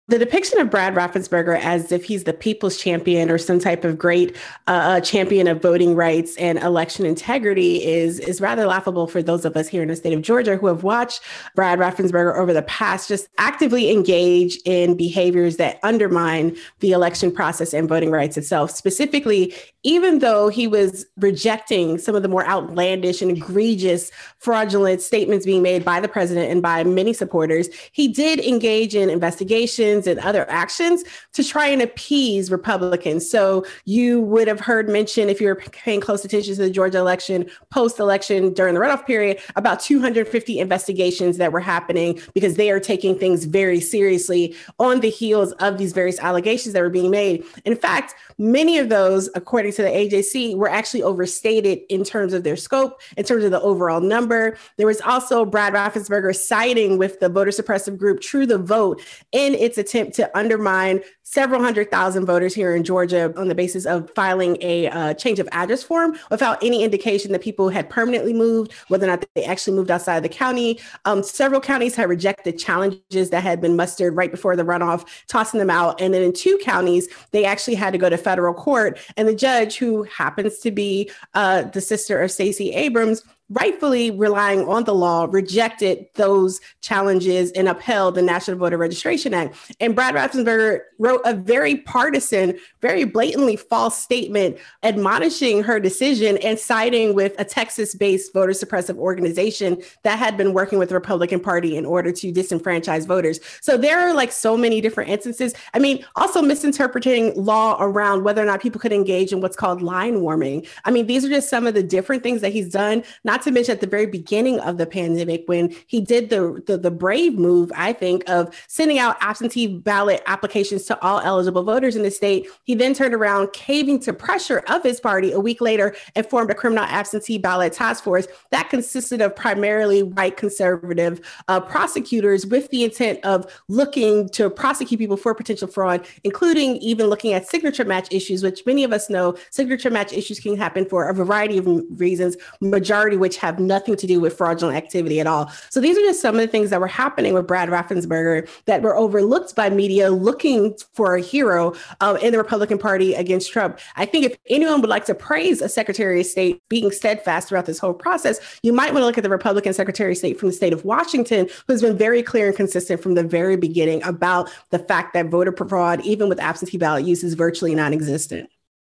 The 0.09 0.17
depiction 0.17 0.59
of 0.59 0.69
Brad 0.69 0.95
Raffensperger 0.95 1.59
as 1.59 1.91
if 1.91 2.05
he's 2.05 2.23
the 2.23 2.33
people's 2.33 2.77
champion 2.77 3.29
or 3.29 3.37
some 3.37 3.59
type 3.59 3.83
of 3.83 3.97
great 3.97 4.35
uh, 4.67 4.71
uh, 4.71 5.01
champion 5.01 5.47
of 5.47 5.61
voting 5.61 5.95
rights 5.95 6.37
and 6.37 6.57
election 6.59 7.05
integrity 7.05 7.83
is 7.85 8.19
is 8.19 8.39
rather 8.39 8.65
laughable 8.65 9.07
for 9.07 9.21
those 9.21 9.43
of 9.43 9.57
us 9.57 9.67
here 9.67 9.81
in 9.81 9.89
the 9.89 9.95
state 9.95 10.13
of 10.13 10.21
Georgia 10.21 10.55
who 10.55 10.67
have 10.67 10.83
watched 10.83 11.21
Brad 11.55 11.77
Raffensperger 11.77 12.37
over 12.37 12.53
the 12.53 12.61
past 12.63 13.09
just 13.09 13.27
actively 13.37 13.91
engage 13.91 14.57
in 14.63 14.95
behaviors 14.95 15.57
that 15.57 15.77
undermine 15.83 16.55
the 16.79 16.93
election 16.93 17.29
process 17.29 17.73
and 17.73 17.89
voting 17.89 18.09
rights 18.09 18.37
itself. 18.37 18.71
Specifically, 18.71 19.53
even 19.83 20.19
though 20.19 20.47
he 20.47 20.67
was 20.67 21.05
rejecting 21.17 21.97
some 21.97 22.15
of 22.15 22.21
the 22.21 22.29
more 22.29 22.47
outlandish 22.47 23.21
and 23.21 23.31
egregious 23.31 24.11
fraudulent 24.39 25.01
statements 25.01 25.45
being 25.45 25.61
made 25.61 25.83
by 25.83 25.99
the 25.99 26.07
president 26.07 26.49
and 26.49 26.61
by 26.61 26.83
many 26.85 27.11
supporters, 27.11 27.67
he 27.91 28.07
did 28.07 28.39
engage 28.39 28.95
in 28.95 29.09
investigations 29.09 29.96
and 30.05 30.19
other 30.19 30.47
actions 30.49 31.03
to 31.33 31.43
try 31.43 31.67
and 31.67 31.81
appease 31.81 32.51
Republicans. 32.51 33.29
So 33.29 33.65
you 33.85 34.21
would 34.21 34.47
have 34.47 34.59
heard 34.59 34.89
mention, 34.89 35.29
if 35.29 35.39
you 35.41 35.47
were 35.47 35.55
paying 35.55 36.01
close 36.01 36.23
attention 36.25 36.55
to 36.55 36.61
the 36.61 36.69
Georgia 36.69 36.99
election, 36.99 37.49
post 37.71 37.99
election 37.99 38.53
during 38.53 38.75
the 38.75 38.81
runoff 38.81 39.05
period, 39.07 39.39
about 39.55 39.79
250 39.79 40.59
investigations 40.59 41.37
that 41.37 41.51
were 41.51 41.61
happening 41.61 42.19
because 42.33 42.55
they 42.55 42.69
are 42.69 42.79
taking 42.79 43.17
things 43.17 43.45
very 43.45 43.79
seriously 43.79 44.55
on 44.77 44.99
the 44.99 45.09
heels 45.09 45.53
of 45.53 45.77
these 45.77 45.93
various 45.93 46.19
allegations 46.19 46.73
that 46.73 46.81
were 46.81 46.89
being 46.89 47.09
made. 47.09 47.43
In 47.65 47.75
fact, 47.75 48.13
many 48.37 48.77
of 48.77 48.89
those, 48.89 49.29
according 49.35 49.73
to 49.73 49.81
the 49.81 49.89
AJC 49.89 50.55
were 50.55 50.69
actually 50.69 51.03
overstated 51.03 51.79
in 51.89 52.03
terms 52.03 52.33
of 52.33 52.43
their 52.43 52.55
scope, 52.55 53.01
in 53.15 53.23
terms 53.23 53.43
of 53.43 53.51
the 53.51 53.61
overall 53.61 54.01
number. 54.01 54.57
There 54.77 54.87
was 54.87 55.01
also 55.01 55.45
Brad 55.45 55.73
Raffensperger 55.73 56.35
siding 56.35 56.97
with 56.97 57.19
the 57.19 57.29
voter 57.29 57.51
suppressive 57.51 57.97
group 57.97 58.21
True 58.21 58.45
the 58.45 58.57
Vote 58.57 59.01
in 59.31 59.53
its 59.55 59.77
attempt 59.77 60.15
to 60.15 60.37
undermine 60.37 61.01
several 61.29 61.61
hundred 61.61 61.91
thousand 61.91 62.25
voters 62.25 62.53
here 62.53 62.73
in 62.73 62.85
Georgia 62.85 63.33
on 63.35 63.49
the 63.49 63.55
basis 63.55 63.85
of 63.85 64.09
filing 64.15 64.57
a 64.61 64.87
uh, 64.87 65.13
change 65.13 65.39
of 65.39 65.49
address 65.51 65.83
form 65.83 66.17
without 66.31 66.57
any 66.63 66.83
indication 66.85 67.33
that 67.33 67.41
people 67.41 67.67
had 67.67 67.89
permanently 67.89 68.33
moved, 68.33 68.71
whether 68.87 69.05
or 69.05 69.09
not 69.09 69.25
they 69.35 69.43
actually 69.43 69.75
moved 69.75 69.91
outside 69.91 70.15
of 70.15 70.23
the 70.23 70.29
county. 70.29 70.79
Um, 71.03 71.21
several 71.21 71.59
counties 71.59 71.95
had 71.95 72.07
rejected 72.07 72.57
challenges 72.57 73.29
that 73.31 73.43
had 73.43 73.59
been 73.59 73.75
mustered 73.75 74.15
right 74.15 74.31
before 74.31 74.55
the 74.55 74.63
runoff, 74.63 75.05
tossing 75.27 75.59
them 75.59 75.69
out. 75.69 75.99
And 75.99 76.13
then 76.13 76.21
in 76.21 76.31
two 76.31 76.57
counties, 76.63 77.09
they 77.31 77.43
actually 77.43 77.75
had 77.75 77.91
to 77.91 77.97
go 77.97 78.09
to 78.09 78.17
federal 78.17 78.53
court. 78.53 78.97
And 79.17 79.27
the 79.27 79.35
judge, 79.35 79.77
who 79.77 80.03
happens 80.03 80.59
to 80.59 80.71
be 80.71 81.11
uh, 81.33 81.63
the 81.63 81.81
sister 81.81 82.21
of 82.21 82.31
Stacey 82.31 82.71
Abrams, 82.71 83.21
rightfully 83.49 84.11
relying 84.11 84.67
on 84.67 84.83
the 84.83 84.93
law, 84.93 85.27
rejected 85.29 86.05
those 86.15 86.59
challenges 86.81 87.51
and 87.51 87.67
upheld 87.67 88.15
the 88.15 88.21
National 88.21 88.57
Voter 88.57 88.77
Registration 88.77 89.33
Act. 89.33 89.55
And 89.79 89.95
Brad 89.95 90.15
Raffensperger 90.15 90.81
wrote 90.99 91.21
a 91.25 91.33
very 91.33 91.77
partisan, 91.77 92.59
very 92.87 93.03
blatantly 93.03 93.57
false 93.57 94.01
statement 94.01 94.57
admonishing 94.81 95.61
her 95.61 95.77
decision 95.77 96.37
and 96.37 96.57
siding 96.57 97.13
with 97.13 97.35
a 97.37 97.43
Texas 97.43 97.93
based 97.93 98.31
voter 98.33 98.53
suppressive 98.53 98.95
organization 98.95 99.81
that 100.03 100.17
had 100.17 100.37
been 100.37 100.53
working 100.53 100.79
with 100.79 100.87
the 100.87 100.95
Republican 100.95 101.41
Party 101.41 101.75
in 101.75 101.85
order 101.85 102.13
to 102.13 102.31
disenfranchise 102.31 103.05
voters. 103.05 103.41
So 103.59 103.75
there 103.77 103.99
are 103.99 104.13
like 104.13 104.31
so 104.31 104.55
many 104.55 104.79
different 104.79 105.09
instances. 105.09 105.53
I 105.73 105.79
mean, 105.79 106.05
also 106.15 106.41
misinterpreting 106.41 107.33
law 107.35 107.75
around 107.77 108.23
whether 108.23 108.41
or 108.41 108.45
not 108.45 108.61
people 108.61 108.79
could 108.79 108.93
engage 108.93 109.33
in 109.33 109.41
what's 109.41 109.57
called 109.57 109.81
line 109.81 110.21
warming. 110.21 110.65
I 110.85 110.91
mean, 110.91 111.07
these 111.07 111.25
are 111.25 111.29
just 111.29 111.49
some 111.49 111.67
of 111.67 111.73
the 111.73 111.83
different 111.83 112.23
things 112.23 112.39
that 112.39 112.53
he's 112.53 112.69
done, 112.69 113.03
not 113.25 113.41
to 113.41 113.51
mention 113.51 113.73
at 113.73 113.81
the 113.81 113.87
very 113.87 114.05
beginning 114.05 114.61
of 114.61 114.77
the 114.77 114.85
pandemic 114.85 115.43
when 115.47 115.75
he 115.87 115.99
did 115.99 116.29
the, 116.29 116.63
the, 116.67 116.77
the 116.77 116.91
brave 116.91 117.33
move, 117.33 117.69
I 117.75 117.91
think, 117.91 118.23
of 118.29 118.55
sending 118.69 118.97
out 118.97 119.17
absentee 119.19 119.67
ballot 119.67 120.23
applications 120.25 120.85
to 120.85 120.97
all 121.01 121.19
eligible 121.19 121.63
voters 121.63 121.97
in 121.97 122.03
the 122.03 122.11
state. 122.11 122.47
He 122.63 122.76
then 122.77 122.93
turned 122.93 123.13
around, 123.13 123.53
caving 123.53 123.99
to 124.01 124.13
pressure 124.13 124.63
of 124.67 124.83
his 124.83 124.99
party 124.99 125.31
a 125.31 125.39
week 125.39 125.61
later, 125.61 125.95
and 126.15 126.25
formed 126.25 126.51
a 126.51 126.55
criminal 126.55 126.83
absentee 126.83 127.37
ballot 127.37 127.73
task 127.73 128.03
force 128.03 128.27
that 128.51 128.69
consisted 128.69 129.21
of 129.21 129.35
primarily 129.35 130.03
white 130.03 130.37
conservative 130.37 131.21
uh, 131.47 131.59
prosecutors 131.59 132.45
with 132.45 132.69
the 132.69 132.83
intent 132.83 133.23
of 133.23 133.51
looking 133.67 134.29
to 134.29 134.49
prosecute 134.49 134.99
people 134.99 135.17
for 135.17 135.33
potential 135.33 135.67
fraud, 135.67 136.05
including 136.23 136.77
even 136.77 137.07
looking 137.07 137.33
at 137.33 137.47
signature 137.47 137.85
match 137.85 138.07
issues, 138.11 138.43
which 138.43 138.65
many 138.65 138.83
of 138.83 138.91
us 138.91 139.09
know 139.09 139.35
signature 139.49 139.89
match 139.89 140.13
issues 140.13 140.39
can 140.39 140.57
happen 140.57 140.85
for 140.85 141.07
a 141.07 141.13
variety 141.13 141.57
of 141.57 141.67
reasons. 141.99 142.37
Majority 142.61 143.17
which 143.17 143.37
have 143.37 143.59
nothing 143.59 143.95
to 143.95 144.07
do 144.07 144.19
with 144.19 144.37
fraudulent 144.37 144.77
activity 144.77 145.19
at 145.19 145.27
all. 145.27 145.51
So 145.69 145.79
these 145.79 145.97
are 145.97 146.01
just 146.01 146.21
some 146.21 146.35
of 146.35 146.41
the 146.41 146.47
things 146.47 146.69
that 146.69 146.79
were 146.79 146.87
happening 146.87 147.33
with 147.33 147.47
Brad 147.47 147.69
Raffensperger 147.69 148.47
that 148.65 148.81
were 148.81 148.95
overlooked 148.95 149.55
by 149.55 149.69
media 149.69 150.11
looking 150.11 150.75
for 150.93 151.15
a 151.15 151.21
hero 151.21 151.73
um, 152.01 152.17
in 152.17 152.31
the 152.31 152.37
Republican 152.37 152.56
Party 152.79 153.13
against 153.13 153.51
Trump. 153.51 153.79
I 153.95 154.05
think 154.05 154.25
if 154.25 154.37
anyone 154.49 154.81
would 154.81 154.89
like 154.89 155.05
to 155.05 155.15
praise 155.15 155.61
a 155.61 155.69
Secretary 155.69 156.21
of 156.21 156.25
State 156.25 156.61
being 156.69 156.91
steadfast 156.91 157.49
throughout 157.49 157.65
this 157.65 157.79
whole 157.79 157.93
process, 157.93 158.59
you 158.63 158.73
might 158.73 158.93
want 158.93 159.03
to 159.03 159.05
look 159.05 159.17
at 159.17 159.23
the 159.23 159.29
Republican 159.29 159.73
Secretary 159.73 160.13
of 160.13 160.17
State 160.17 160.39
from 160.39 160.49
the 160.49 160.53
state 160.53 160.73
of 160.73 160.85
Washington, 160.85 161.49
who's 161.67 161.81
been 161.81 161.97
very 161.97 162.23
clear 162.23 162.47
and 162.47 162.55
consistent 162.55 163.01
from 163.01 163.15
the 163.15 163.23
very 163.23 163.57
beginning 163.57 164.03
about 164.03 164.49
the 164.71 164.79
fact 164.79 165.13
that 165.13 165.27
voter 165.27 165.51
fraud, 165.51 166.01
even 166.01 166.29
with 166.29 166.39
absentee 166.39 166.77
ballot 166.77 167.05
use, 167.05 167.23
is 167.23 167.33
virtually 167.33 167.75
non 167.75 167.93
existent. 167.93 168.49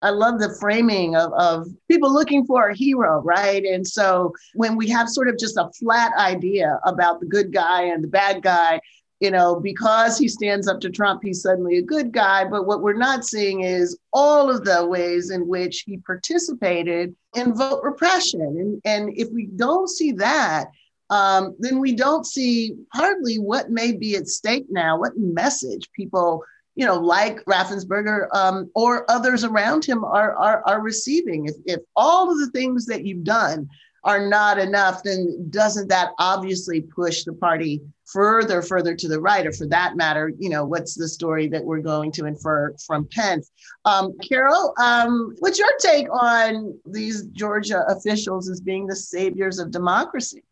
I 0.03 0.09
love 0.09 0.39
the 0.39 0.55
framing 0.59 1.15
of, 1.15 1.31
of 1.33 1.67
people 1.87 2.11
looking 2.11 2.45
for 2.45 2.69
a 2.69 2.75
hero, 2.75 3.21
right? 3.21 3.63
And 3.63 3.87
so 3.87 4.33
when 4.55 4.75
we 4.75 4.89
have 4.89 5.07
sort 5.07 5.27
of 5.29 5.37
just 5.37 5.57
a 5.57 5.69
flat 5.79 6.11
idea 6.17 6.79
about 6.85 7.19
the 7.19 7.27
good 7.27 7.53
guy 7.53 7.83
and 7.83 8.03
the 8.03 8.07
bad 8.07 8.41
guy, 8.41 8.81
you 9.21 9.29
know, 9.29 9.59
because 9.59 10.17
he 10.17 10.27
stands 10.27 10.67
up 10.67 10.81
to 10.81 10.89
Trump, 10.89 11.21
he's 11.23 11.43
suddenly 11.43 11.77
a 11.77 11.83
good 11.83 12.11
guy. 12.11 12.43
But 12.43 12.65
what 12.65 12.81
we're 12.81 12.93
not 12.93 13.23
seeing 13.23 13.61
is 13.61 13.97
all 14.11 14.49
of 14.49 14.65
the 14.65 14.85
ways 14.85 15.29
in 15.29 15.47
which 15.47 15.83
he 15.85 15.97
participated 15.97 17.15
in 17.35 17.53
vote 17.53 17.81
repression. 17.83 18.41
And, 18.41 18.81
and 18.83 19.13
if 19.15 19.29
we 19.31 19.45
don't 19.45 19.87
see 19.87 20.11
that, 20.13 20.65
um, 21.11 21.55
then 21.59 21.79
we 21.79 21.93
don't 21.93 22.25
see 22.25 22.75
hardly 22.93 23.35
what 23.35 23.69
may 23.69 23.91
be 23.91 24.15
at 24.15 24.27
stake 24.27 24.65
now, 24.69 24.97
what 24.97 25.15
message 25.15 25.89
people 25.95 26.43
you 26.73 26.85
know, 26.85 26.95
like 26.95 27.43
Raffensperger 27.45 28.33
um, 28.33 28.71
or 28.75 29.09
others 29.11 29.43
around 29.43 29.83
him 29.83 30.05
are, 30.05 30.33
are, 30.37 30.63
are 30.65 30.81
receiving. 30.81 31.45
If, 31.45 31.55
if 31.65 31.79
all 31.97 32.31
of 32.31 32.39
the 32.39 32.49
things 32.51 32.85
that 32.85 33.05
you've 33.05 33.25
done 33.25 33.67
are 34.03 34.27
not 34.27 34.57
enough, 34.57 35.03
then 35.03 35.47
doesn't 35.49 35.87
that 35.89 36.11
obviously 36.17 36.81
push 36.81 37.23
the 37.23 37.33
party 37.33 37.81
further, 38.05 38.61
further 38.61 38.95
to 38.95 39.07
the 39.07 39.19
right? 39.19 39.45
Or 39.45 39.51
for 39.51 39.67
that 39.67 39.95
matter, 39.95 40.31
you 40.39 40.49
know, 40.49 40.65
what's 40.65 40.95
the 40.95 41.07
story 41.07 41.47
that 41.49 41.63
we're 41.63 41.81
going 41.81 42.11
to 42.13 42.25
infer 42.25 42.75
from 42.85 43.07
Pence? 43.11 43.51
Um, 43.85 44.17
Carol, 44.27 44.73
um, 44.79 45.35
what's 45.39 45.59
your 45.59 45.71
take 45.79 46.07
on 46.11 46.79
these 46.85 47.23
Georgia 47.27 47.83
officials 47.87 48.49
as 48.49 48.59
being 48.59 48.87
the 48.87 48.95
saviors 48.95 49.59
of 49.59 49.71
democracy? 49.71 50.43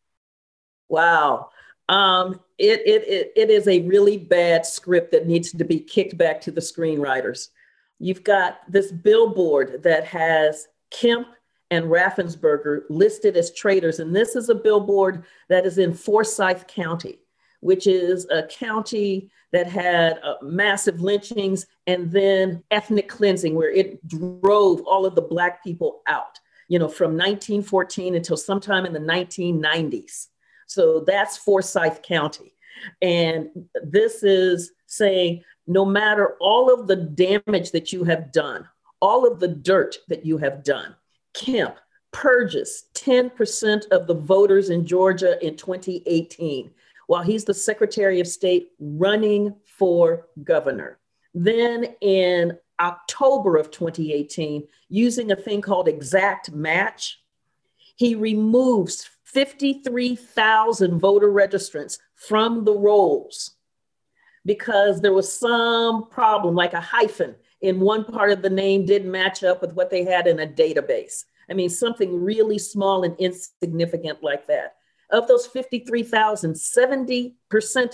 Wow. 0.87 1.49
Um, 1.89 2.39
it, 2.59 2.81
it, 2.85 3.07
it, 3.07 3.33
it 3.35 3.49
is 3.49 3.67
a 3.67 3.81
really 3.81 4.17
bad 4.17 4.65
script 4.65 5.11
that 5.11 5.25
needs 5.25 5.51
to 5.51 5.65
be 5.65 5.79
kicked 5.79 6.17
back 6.17 6.41
to 6.41 6.51
the 6.51 6.61
screenwriters. 6.61 7.47
You've 7.97 8.23
got 8.23 8.59
this 8.69 8.91
billboard 8.91 9.83
that 9.83 10.05
has 10.05 10.67
Kemp 10.91 11.27
and 11.71 11.85
Raffensperger 11.85 12.83
listed 12.89 13.37
as 13.37 13.53
traitors. 13.53 13.99
And 13.99 14.15
this 14.15 14.35
is 14.35 14.49
a 14.49 14.55
billboard 14.55 15.23
that 15.49 15.65
is 15.65 15.77
in 15.77 15.93
Forsyth 15.93 16.67
County, 16.67 17.19
which 17.61 17.87
is 17.87 18.27
a 18.29 18.43
county 18.43 19.29
that 19.51 19.67
had 19.67 20.19
uh, 20.23 20.35
massive 20.41 21.01
lynchings 21.01 21.65
and 21.87 22.11
then 22.11 22.63
ethnic 22.71 23.07
cleansing, 23.07 23.55
where 23.55 23.71
it 23.71 24.05
drove 24.07 24.81
all 24.81 25.05
of 25.05 25.15
the 25.15 25.21
Black 25.21 25.63
people 25.63 26.01
out, 26.07 26.39
you 26.67 26.79
know, 26.79 26.87
from 26.87 27.11
1914 27.11 28.15
until 28.15 28.37
sometime 28.37 28.85
in 28.85 28.93
the 28.93 28.99
1990s. 28.99 30.27
So 30.67 31.03
that's 31.05 31.37
Forsyth 31.37 32.01
County. 32.03 32.55
And 33.01 33.49
this 33.83 34.23
is 34.23 34.71
saying 34.85 35.43
no 35.67 35.85
matter 35.85 36.35
all 36.39 36.73
of 36.73 36.87
the 36.87 36.95
damage 36.95 37.71
that 37.71 37.91
you 37.91 38.03
have 38.03 38.31
done, 38.31 38.67
all 39.01 39.27
of 39.27 39.39
the 39.39 39.47
dirt 39.47 39.97
that 40.07 40.25
you 40.25 40.37
have 40.37 40.63
done, 40.63 40.95
Kemp 41.39 41.77
purges 42.11 42.85
10% 42.95 43.87
of 43.91 44.07
the 44.07 44.13
voters 44.13 44.69
in 44.69 44.85
Georgia 44.85 45.43
in 45.45 45.55
2018 45.55 46.71
while 47.07 47.23
he's 47.23 47.45
the 47.45 47.53
Secretary 47.53 48.19
of 48.19 48.27
State 48.27 48.71
running 48.79 49.55
for 49.63 50.27
governor. 50.43 50.99
Then 51.33 51.95
in 52.01 52.57
October 52.79 53.57
of 53.57 53.71
2018, 53.71 54.67
using 54.89 55.31
a 55.31 55.35
thing 55.35 55.61
called 55.61 55.87
exact 55.87 56.51
match, 56.51 57.21
he 57.95 58.15
removes 58.15 59.09
53,000 59.23 60.99
voter 60.99 61.29
registrants 61.29 61.99
from 62.15 62.65
the 62.65 62.75
rolls 62.75 63.55
because 64.45 65.01
there 65.01 65.13
was 65.13 65.33
some 65.33 66.09
problem, 66.09 66.53
like 66.53 66.73
a 66.73 66.81
hyphen 66.81 67.35
in 67.61 67.79
one 67.79 68.05
part 68.05 68.31
of 68.31 68.41
the 68.41 68.49
name 68.49 68.85
didn't 68.85 69.11
match 69.11 69.43
up 69.43 69.61
with 69.61 69.73
what 69.73 69.89
they 69.89 70.03
had 70.03 70.27
in 70.27 70.39
a 70.39 70.47
database. 70.47 71.25
I 71.49 71.53
mean, 71.53 71.69
something 71.69 72.23
really 72.23 72.57
small 72.57 73.03
and 73.03 73.15
insignificant 73.17 74.23
like 74.23 74.47
that. 74.47 74.75
Of 75.11 75.27
those 75.27 75.47
53,000, 75.47 76.53
70% 76.53 77.33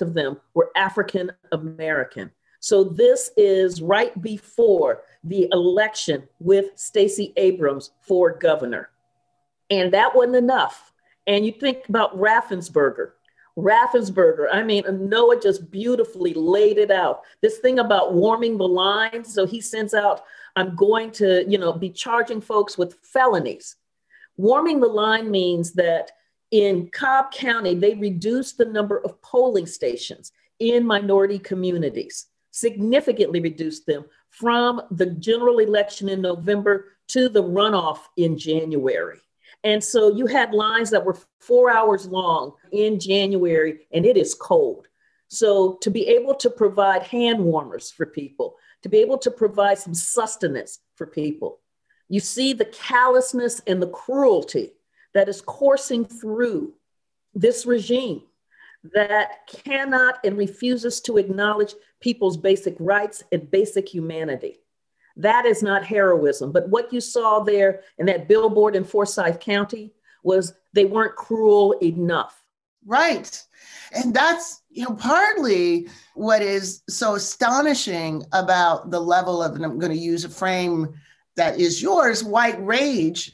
of 0.01 0.13
them 0.13 0.37
were 0.53 0.71
African 0.75 1.31
American. 1.53 2.31
So 2.59 2.83
this 2.83 3.31
is 3.37 3.81
right 3.81 4.19
before 4.21 5.03
the 5.23 5.47
election 5.51 6.27
with 6.39 6.65
Stacey 6.75 7.31
Abrams 7.37 7.91
for 8.01 8.37
governor. 8.37 8.89
And 9.69 9.93
that 9.93 10.15
wasn't 10.15 10.35
enough. 10.35 10.91
And 11.27 11.45
you 11.45 11.53
think 11.53 11.87
about 11.87 12.17
Raffensperger. 12.17 13.11
Raffensperger, 13.57 14.47
I 14.51 14.63
mean, 14.63 14.83
Anoa 14.83 15.41
just 15.41 15.71
beautifully 15.71 16.33
laid 16.33 16.77
it 16.77 16.91
out. 16.91 17.21
This 17.41 17.59
thing 17.59 17.79
about 17.79 18.13
warming 18.13 18.57
the 18.57 18.67
lines. 18.67 19.33
So 19.33 19.45
he 19.45 19.61
sends 19.61 19.93
out, 19.93 20.23
I'm 20.55 20.75
going 20.75 21.11
to, 21.11 21.45
you 21.47 21.57
know, 21.57 21.71
be 21.73 21.89
charging 21.89 22.41
folks 22.41 22.77
with 22.77 22.97
felonies. 23.01 23.77
Warming 24.37 24.81
the 24.81 24.87
line 24.87 25.31
means 25.31 25.73
that 25.73 26.11
in 26.51 26.89
Cobb 26.89 27.31
County, 27.31 27.75
they 27.75 27.95
reduced 27.95 28.57
the 28.57 28.65
number 28.65 28.99
of 28.99 29.21
polling 29.21 29.65
stations 29.65 30.31
in 30.59 30.85
minority 30.85 31.39
communities, 31.39 32.27
significantly 32.51 33.39
reduced 33.39 33.85
them 33.85 34.05
from 34.29 34.81
the 34.91 35.07
general 35.07 35.59
election 35.59 36.09
in 36.09 36.21
November 36.21 36.93
to 37.07 37.29
the 37.29 37.43
runoff 37.43 37.99
in 38.17 38.37
January. 38.37 39.19
And 39.65 39.83
so 39.83 40.15
you 40.15 40.27
had 40.27 40.53
lines 40.53 40.91
that 40.91 41.03
were 41.03 41.17
four 41.39 41.71
hours 41.71 42.07
long 42.07 42.53
in 42.71 42.99
January, 42.99 43.87
and 43.91 44.05
it 44.05 44.15
is 44.15 44.35
cold. 44.35 44.87
So 45.27 45.73
to 45.81 45.89
be 45.89 46.07
able 46.07 46.35
to 46.35 46.51
provide 46.51 47.01
hand 47.01 47.43
warmers 47.43 47.89
for 47.89 48.05
people, 48.05 48.57
to 48.83 48.89
be 48.89 48.99
able 48.99 49.17
to 49.17 49.31
provide 49.31 49.79
some 49.79 49.95
sustenance 49.95 50.79
for 50.93 51.07
people, 51.07 51.61
you 52.09 52.19
see 52.19 52.53
the 52.53 52.65
callousness 52.65 53.59
and 53.65 53.81
the 53.81 53.89
cruelty 53.89 54.73
that 55.15 55.27
is 55.27 55.41
coursing 55.41 56.05
through 56.05 56.73
this 57.33 57.65
regime 57.65 58.21
that 58.93 59.47
cannot 59.47 60.19
and 60.23 60.37
refuses 60.37 61.01
to 61.01 61.17
acknowledge 61.17 61.73
people's 61.99 62.37
basic 62.37 62.75
rights 62.79 63.23
and 63.31 63.49
basic 63.49 63.89
humanity. 63.89 64.59
That 65.17 65.45
is 65.45 65.63
not 65.63 65.85
heroism. 65.85 66.51
But 66.51 66.69
what 66.69 66.91
you 66.91 66.99
saw 67.01 67.39
there 67.39 67.81
in 67.97 68.05
that 68.07 68.27
billboard 68.27 68.75
in 68.75 68.83
Forsyth 68.83 69.39
County 69.39 69.93
was 70.23 70.53
they 70.73 70.85
weren't 70.85 71.15
cruel 71.15 71.73
enough. 71.81 72.43
Right. 72.85 73.41
And 73.93 74.13
that's, 74.13 74.61
you 74.69 74.83
know, 74.83 74.95
partly 74.95 75.87
what 76.13 76.41
is 76.41 76.83
so 76.87 77.15
astonishing 77.15 78.23
about 78.31 78.91
the 78.91 78.99
level 78.99 79.41
of, 79.41 79.55
and 79.55 79.63
I'm 79.65 79.79
going 79.79 79.91
to 79.91 79.97
use 79.97 80.23
a 80.25 80.29
frame 80.29 80.93
that 81.35 81.59
is 81.59 81.81
yours, 81.81 82.23
white 82.23 82.63
rage, 82.65 83.31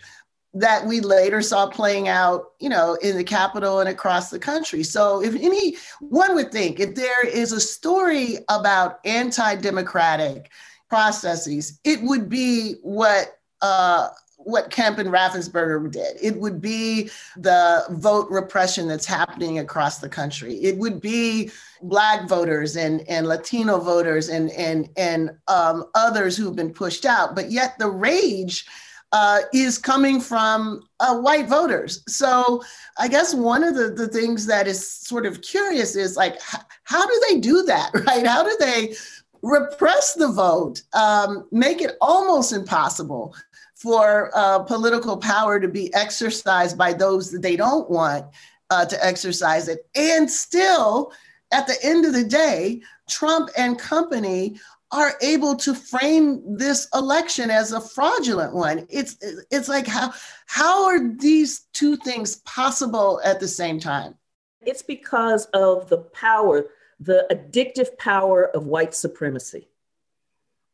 that 0.54 0.86
we 0.86 1.00
later 1.00 1.42
saw 1.42 1.68
playing 1.68 2.08
out, 2.10 2.52
you 2.60 2.68
know, 2.68 2.96
in 2.96 3.16
the 3.16 3.24
Capitol 3.24 3.80
and 3.80 3.90
across 3.90 4.30
the 4.30 4.40
country. 4.40 4.84
So 4.84 5.24
if 5.24 5.34
any 5.36 5.78
one 6.00 6.36
would 6.36 6.52
think 6.52 6.80
if 6.80 6.96
there 6.96 7.26
is 7.26 7.54
a 7.54 7.60
story 7.60 8.40
about 8.50 9.00
anti-democratic 9.06 10.52
processes, 10.92 11.80
it 11.86 12.02
would 12.04 12.28
be 12.28 12.74
what 12.82 13.40
uh, 13.62 14.10
what 14.36 14.72
Kemp 14.72 14.98
and 14.98 15.08
Raffensperger 15.08 15.90
did. 15.90 16.18
It 16.22 16.36
would 16.36 16.60
be 16.60 17.10
the 17.38 17.86
vote 17.92 18.28
repression 18.30 18.90
that's 18.90 19.06
happening 19.06 19.60
across 19.60 20.00
the 20.00 20.10
country. 20.10 20.56
It 20.56 20.78
would 20.80 21.00
be 21.00 21.50
Black 21.82 22.28
voters 22.28 22.76
and, 22.76 23.08
and 23.08 23.26
Latino 23.26 23.78
voters 23.78 24.28
and, 24.28 24.50
and, 24.52 24.90
and 24.98 25.30
um, 25.48 25.86
others 25.96 26.36
who've 26.36 26.56
been 26.56 26.74
pushed 26.74 27.06
out. 27.06 27.36
But 27.36 27.52
yet 27.52 27.78
the 27.80 27.90
rage 27.90 28.66
uh, 29.12 29.42
is 29.54 29.78
coming 29.78 30.20
from 30.20 30.82
uh, 31.00 31.18
white 31.20 31.48
voters. 31.48 32.04
So 32.08 32.64
I 32.98 33.08
guess 33.08 33.34
one 33.34 33.64
of 33.64 33.76
the, 33.76 33.90
the 33.90 34.08
things 34.08 34.48
that 34.48 34.68
is 34.68 34.90
sort 34.90 35.26
of 35.26 35.42
curious 35.42 35.96
is 35.96 36.18
like, 36.18 36.40
how 36.84 37.06
do 37.06 37.22
they 37.30 37.40
do 37.40 37.64
that, 37.64 37.92
right? 38.08 38.26
How 38.26 38.44
do 38.44 38.56
they 38.60 38.96
repress 39.42 40.14
the 40.14 40.32
vote, 40.32 40.82
um, 40.94 41.48
make 41.52 41.82
it 41.82 41.98
almost 42.02 42.54
impossible 42.54 43.36
for 43.76 44.32
uh, 44.36 44.60
political 44.60 45.18
power 45.18 45.60
to 45.60 45.68
be 45.68 45.94
exercised 45.94 46.78
by 46.78 46.94
those 46.94 47.32
that 47.32 47.42
they 47.42 47.56
don't 47.56 47.90
want 47.90 48.26
uh, 48.70 48.86
to 48.86 49.06
exercise 49.06 49.68
it. 49.68 49.88
And 49.96 50.30
still, 50.30 51.12
at 51.52 51.68
the 51.68 51.78
end 51.84 52.06
of 52.06 52.14
the 52.14 52.24
day, 52.24 52.82
Trump 53.10 53.50
and 53.58 53.78
company 53.78 54.60
are 54.92 55.14
able 55.22 55.56
to 55.56 55.74
frame 55.74 56.42
this 56.46 56.88
election 56.94 57.50
as 57.50 57.72
a 57.72 57.82
fraudulent 57.82 58.54
one. 58.54 58.86
It's 58.90 59.18
it's 59.50 59.70
like 59.70 59.88
how 59.88 60.14
how 60.48 60.86
are 60.86 61.14
these 61.16 61.62
two 61.74 61.96
things 61.98 62.38
possible 62.38 63.22
at 63.24 63.40
the 63.40 63.48
same 63.48 63.80
time? 63.80 64.16
It's 64.62 64.82
because 64.82 65.46
of 65.54 65.90
the 65.90 65.98
power 65.98 66.66
the 67.02 67.26
addictive 67.32 67.98
power 67.98 68.46
of 68.56 68.68
white 68.68 68.94
supremacy. 68.94 69.68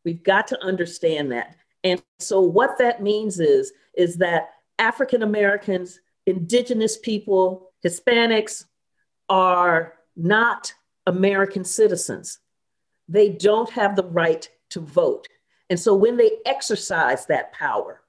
We've 0.03 0.23
got 0.23 0.47
to 0.47 0.61
understand 0.63 1.31
that. 1.31 1.55
And 1.85 2.03
so 2.19 2.41
what 2.41 2.77
that 2.79 3.01
means 3.01 3.39
is, 3.39 3.71
is 3.95 4.17
that 4.17 4.49
African 4.77 5.23
Americans, 5.23 6.01
indigenous 6.25 6.97
people, 6.97 7.71
Hispanics 7.83 8.65
are 9.29 9.93
not 10.17 10.73
American 11.05 11.63
citizens. 11.63 12.39
They 13.07 13.29
don't 13.29 13.69
have 13.69 13.95
the 13.95 14.03
right 14.03 14.49
to 14.71 14.81
vote. 14.81 15.27
And 15.69 15.79
so 15.79 15.95
when 15.95 16.17
they 16.17 16.31
exercise 16.45 17.25
that 17.27 17.53
power, 17.53 18.01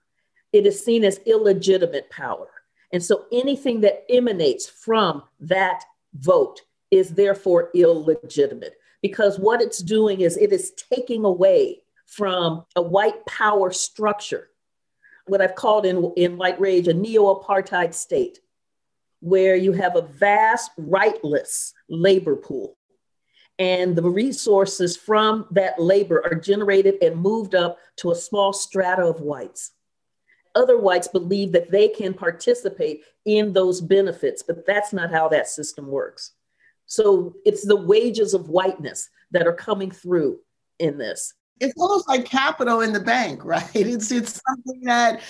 it 0.53 0.67
is 0.67 0.85
seen 0.85 1.05
as 1.05 1.21
illegitimate 1.25 2.11
power. 2.11 2.49
And 2.93 3.03
so 3.03 3.27
anything 3.31 3.83
that 3.83 4.05
emanates 4.09 4.69
from 4.69 5.23
that 5.41 5.85
vote 6.15 6.63
is 6.91 7.11
therefore 7.11 7.71
illegitimate 7.75 8.79
because 9.03 9.39
what 9.39 9.61
it's 9.61 9.79
doing 9.79 10.21
is 10.21 10.37
it 10.37 10.53
is 10.53 10.73
taking 10.91 11.25
away 11.25 11.81
from 12.07 12.65
a 12.75 12.83
white 12.83 13.25
power 13.27 13.71
structure, 13.71 14.49
what 15.27 15.41
I've 15.41 15.55
called 15.55 15.87
in, 15.87 16.13
in 16.17 16.39
White 16.39 16.61
Rage 16.61 16.89
a 16.89 16.95
neo 16.95 17.35
apartheid 17.35 17.95
state, 17.95 18.41
where 19.21 19.57
you 19.57 19.73
have 19.73 19.97
a 19.97 20.03
vast 20.03 20.71
rightless 20.77 21.75
labor 21.89 22.37
pool. 22.37 22.77
And 23.59 23.97
the 23.97 24.09
resources 24.09 24.97
from 24.97 25.47
that 25.51 25.81
labor 25.81 26.25
are 26.25 26.39
generated 26.39 27.03
and 27.03 27.17
moved 27.17 27.55
up 27.55 27.79
to 27.97 28.13
a 28.13 28.17
small 28.17 28.53
strata 28.53 29.03
of 29.03 29.21
whites. 29.21 29.73
Other 30.55 30.79
whites 30.79 31.09
believe 31.09 31.53
that 31.53 31.71
they 31.71 31.89
can 31.89 32.15
participate 32.15 33.03
in 33.25 33.53
those 33.53 33.81
benefits, 33.81 34.43
but 34.43 34.65
that's 34.65 34.93
not 34.93 35.11
how 35.11 35.29
that 35.29 35.49
system 35.49 35.89
works. 35.89 36.33
So 36.89 37.35
it's 37.45 37.65
the 37.65 37.77
wages 37.77 38.35
of 38.35 38.49
whiteness 38.49 39.09
that 39.31 39.47
are 39.47 39.53
coming 39.53 39.91
through 39.91 40.41
in 40.81 40.99
this. 40.99 41.35
It's 41.61 41.75
almost 41.77 42.09
like 42.09 42.25
capital 42.25 42.81
in 42.81 42.93
the 42.93 43.01
bank, 43.01 43.45
right? 43.45 43.71
It's 43.75 44.11
it's 44.11 44.41
something 44.49 44.81
that 44.83 45.21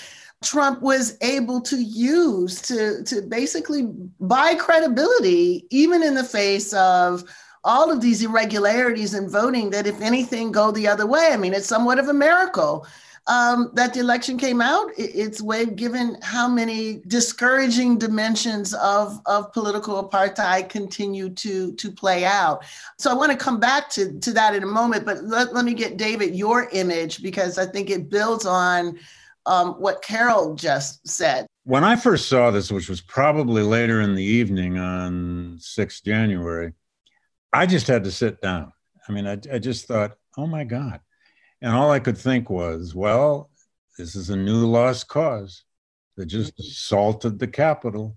Trump 0.42 0.80
was 0.80 1.18
able 1.20 1.60
to 1.62 1.76
use 1.76 2.62
to, 2.62 3.02
to 3.04 3.22
basically 3.22 3.88
buy 4.20 4.54
credibility, 4.54 5.66
even 5.70 6.02
in 6.02 6.14
the 6.14 6.24
face 6.24 6.72
of 6.74 7.24
all 7.64 7.90
of 7.90 8.00
these 8.00 8.22
irregularities 8.22 9.14
in 9.14 9.28
voting 9.28 9.70
that, 9.70 9.86
if 9.86 10.00
anything, 10.00 10.52
go 10.52 10.70
the 10.70 10.86
other 10.86 11.06
way. 11.06 11.30
I 11.32 11.36
mean, 11.36 11.54
it's 11.54 11.66
somewhat 11.66 11.98
of 11.98 12.08
a 12.08 12.14
miracle 12.14 12.86
um, 13.28 13.70
that 13.74 13.92
the 13.92 14.00
election 14.00 14.38
came 14.38 14.60
out. 14.60 14.90
It's 14.96 15.42
way 15.42 15.66
given 15.66 16.16
how 16.22 16.48
many 16.48 17.02
discouraging 17.06 17.98
dimensions 17.98 18.72
of, 18.74 19.20
of 19.26 19.52
political 19.52 20.02
apartheid 20.08 20.70
continue 20.70 21.28
to, 21.30 21.72
to 21.74 21.92
play 21.92 22.24
out. 22.24 22.64
So 22.98 23.10
I 23.10 23.14
want 23.14 23.30
to 23.30 23.38
come 23.38 23.60
back 23.60 23.90
to, 23.90 24.18
to 24.18 24.32
that 24.32 24.54
in 24.54 24.62
a 24.62 24.66
moment, 24.66 25.04
but 25.04 25.22
let, 25.24 25.52
let 25.52 25.66
me 25.66 25.74
get 25.74 25.98
David 25.98 26.34
your 26.34 26.68
image 26.72 27.22
because 27.22 27.58
I 27.58 27.66
think 27.66 27.90
it 27.90 28.08
builds 28.08 28.46
on 28.46 28.98
um, 29.44 29.74
what 29.74 30.02
Carol 30.02 30.54
just 30.54 31.06
said. 31.06 31.46
When 31.64 31.84
I 31.84 31.96
first 31.96 32.28
saw 32.28 32.50
this, 32.50 32.72
which 32.72 32.88
was 32.88 33.02
probably 33.02 33.62
later 33.62 34.00
in 34.00 34.14
the 34.14 34.24
evening 34.24 34.78
on 34.78 35.58
6th 35.58 36.02
January, 36.02 36.72
I 37.52 37.66
just 37.66 37.86
had 37.86 38.04
to 38.04 38.10
sit 38.10 38.40
down. 38.40 38.72
I 39.06 39.12
mean, 39.12 39.26
I, 39.26 39.38
I 39.52 39.58
just 39.58 39.86
thought, 39.86 40.16
oh 40.38 40.46
my 40.46 40.64
God, 40.64 41.00
and 41.62 41.72
all 41.72 41.90
I 41.90 42.00
could 42.00 42.18
think 42.18 42.50
was, 42.50 42.94
well, 42.94 43.50
this 43.96 44.14
is 44.14 44.30
a 44.30 44.36
new 44.36 44.66
lost 44.66 45.08
cause 45.08 45.64
that 46.16 46.26
just 46.26 46.54
mm-hmm. 46.54 46.62
assaulted 46.62 47.38
the 47.38 47.48
Capitol. 47.48 48.16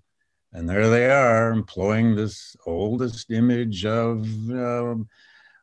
And 0.52 0.68
there 0.68 0.90
they 0.90 1.10
are 1.10 1.50
employing 1.50 2.14
this 2.14 2.56
oldest 2.66 3.30
image 3.30 3.86
of 3.86 4.28
uh, 4.50 4.96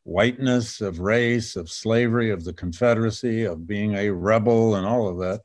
whiteness, 0.03 0.81
of 0.81 0.99
race, 0.99 1.55
of 1.55 1.69
slavery, 1.69 2.31
of 2.31 2.43
the 2.43 2.53
Confederacy, 2.53 3.43
of 3.43 3.67
being 3.67 3.95
a 3.95 4.09
rebel, 4.09 4.75
and 4.75 4.87
all 4.87 5.07
of 5.07 5.19
that. 5.19 5.41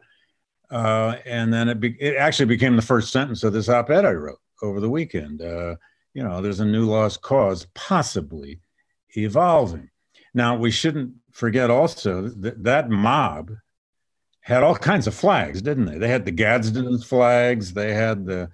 Uh, 0.71 1.19
and 1.27 1.53
then 1.53 1.69
it, 1.69 1.79
be- 1.79 2.01
it 2.01 2.17
actually 2.17 2.47
became 2.47 2.75
the 2.75 2.83
first 2.83 3.13
sentence 3.13 3.45
of 3.45 3.53
this 3.53 3.69
op 3.69 3.91
ed 3.91 4.07
I 4.07 4.13
wrote 4.13 4.41
over 4.63 4.81
the 4.81 4.91
weekend. 4.91 5.43
Uh, 5.43 5.77
you 6.15 6.23
know, 6.23 6.41
there's 6.41 6.61
a 6.61 6.65
new 6.65 6.87
lost 6.87 7.21
cause 7.21 7.67
possibly 7.75 8.61
evolving. 9.17 9.91
Now, 10.33 10.57
we 10.57 10.71
shouldn't 10.71 11.13
forget 11.35 11.69
also 11.69 12.29
that 12.29 12.63
that 12.63 12.89
mob 12.89 13.51
had 14.41 14.63
all 14.63 14.77
kinds 14.77 15.07
of 15.07 15.15
flags, 15.15 15.61
didn't 15.61 15.87
they? 15.87 15.99
They 15.99 16.09
had 16.09 16.25
the 16.25 16.31
Gadsden 16.31 16.99
flags, 17.01 17.75
they 17.75 17.93
had 17.93 18.25
the 18.25 18.49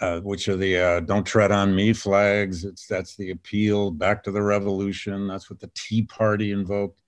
uh, 0.00 0.20
which 0.20 0.48
are 0.48 0.56
the 0.56 0.78
uh, 0.78 1.00
"Don't 1.00 1.26
Tread 1.26 1.52
on 1.52 1.74
Me" 1.74 1.92
flags. 1.92 2.64
It's 2.64 2.86
that's 2.86 3.16
the 3.16 3.32
appeal 3.32 3.90
back 3.90 4.22
to 4.24 4.30
the 4.30 4.42
revolution. 4.42 5.28
That's 5.28 5.50
what 5.50 5.60
the 5.60 5.70
Tea 5.74 6.02
Party 6.02 6.52
invoked. 6.52 7.02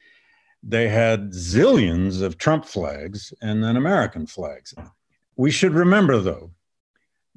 They 0.63 0.89
had 0.89 1.31
zillions 1.31 2.21
of 2.21 2.37
Trump 2.37 2.67
flags 2.67 3.33
and 3.41 3.65
then 3.65 3.77
American 3.77 4.27
flags. 4.27 4.75
We 5.37 5.51
should 5.51 5.73
remember, 5.73 6.19
though, 6.19 6.51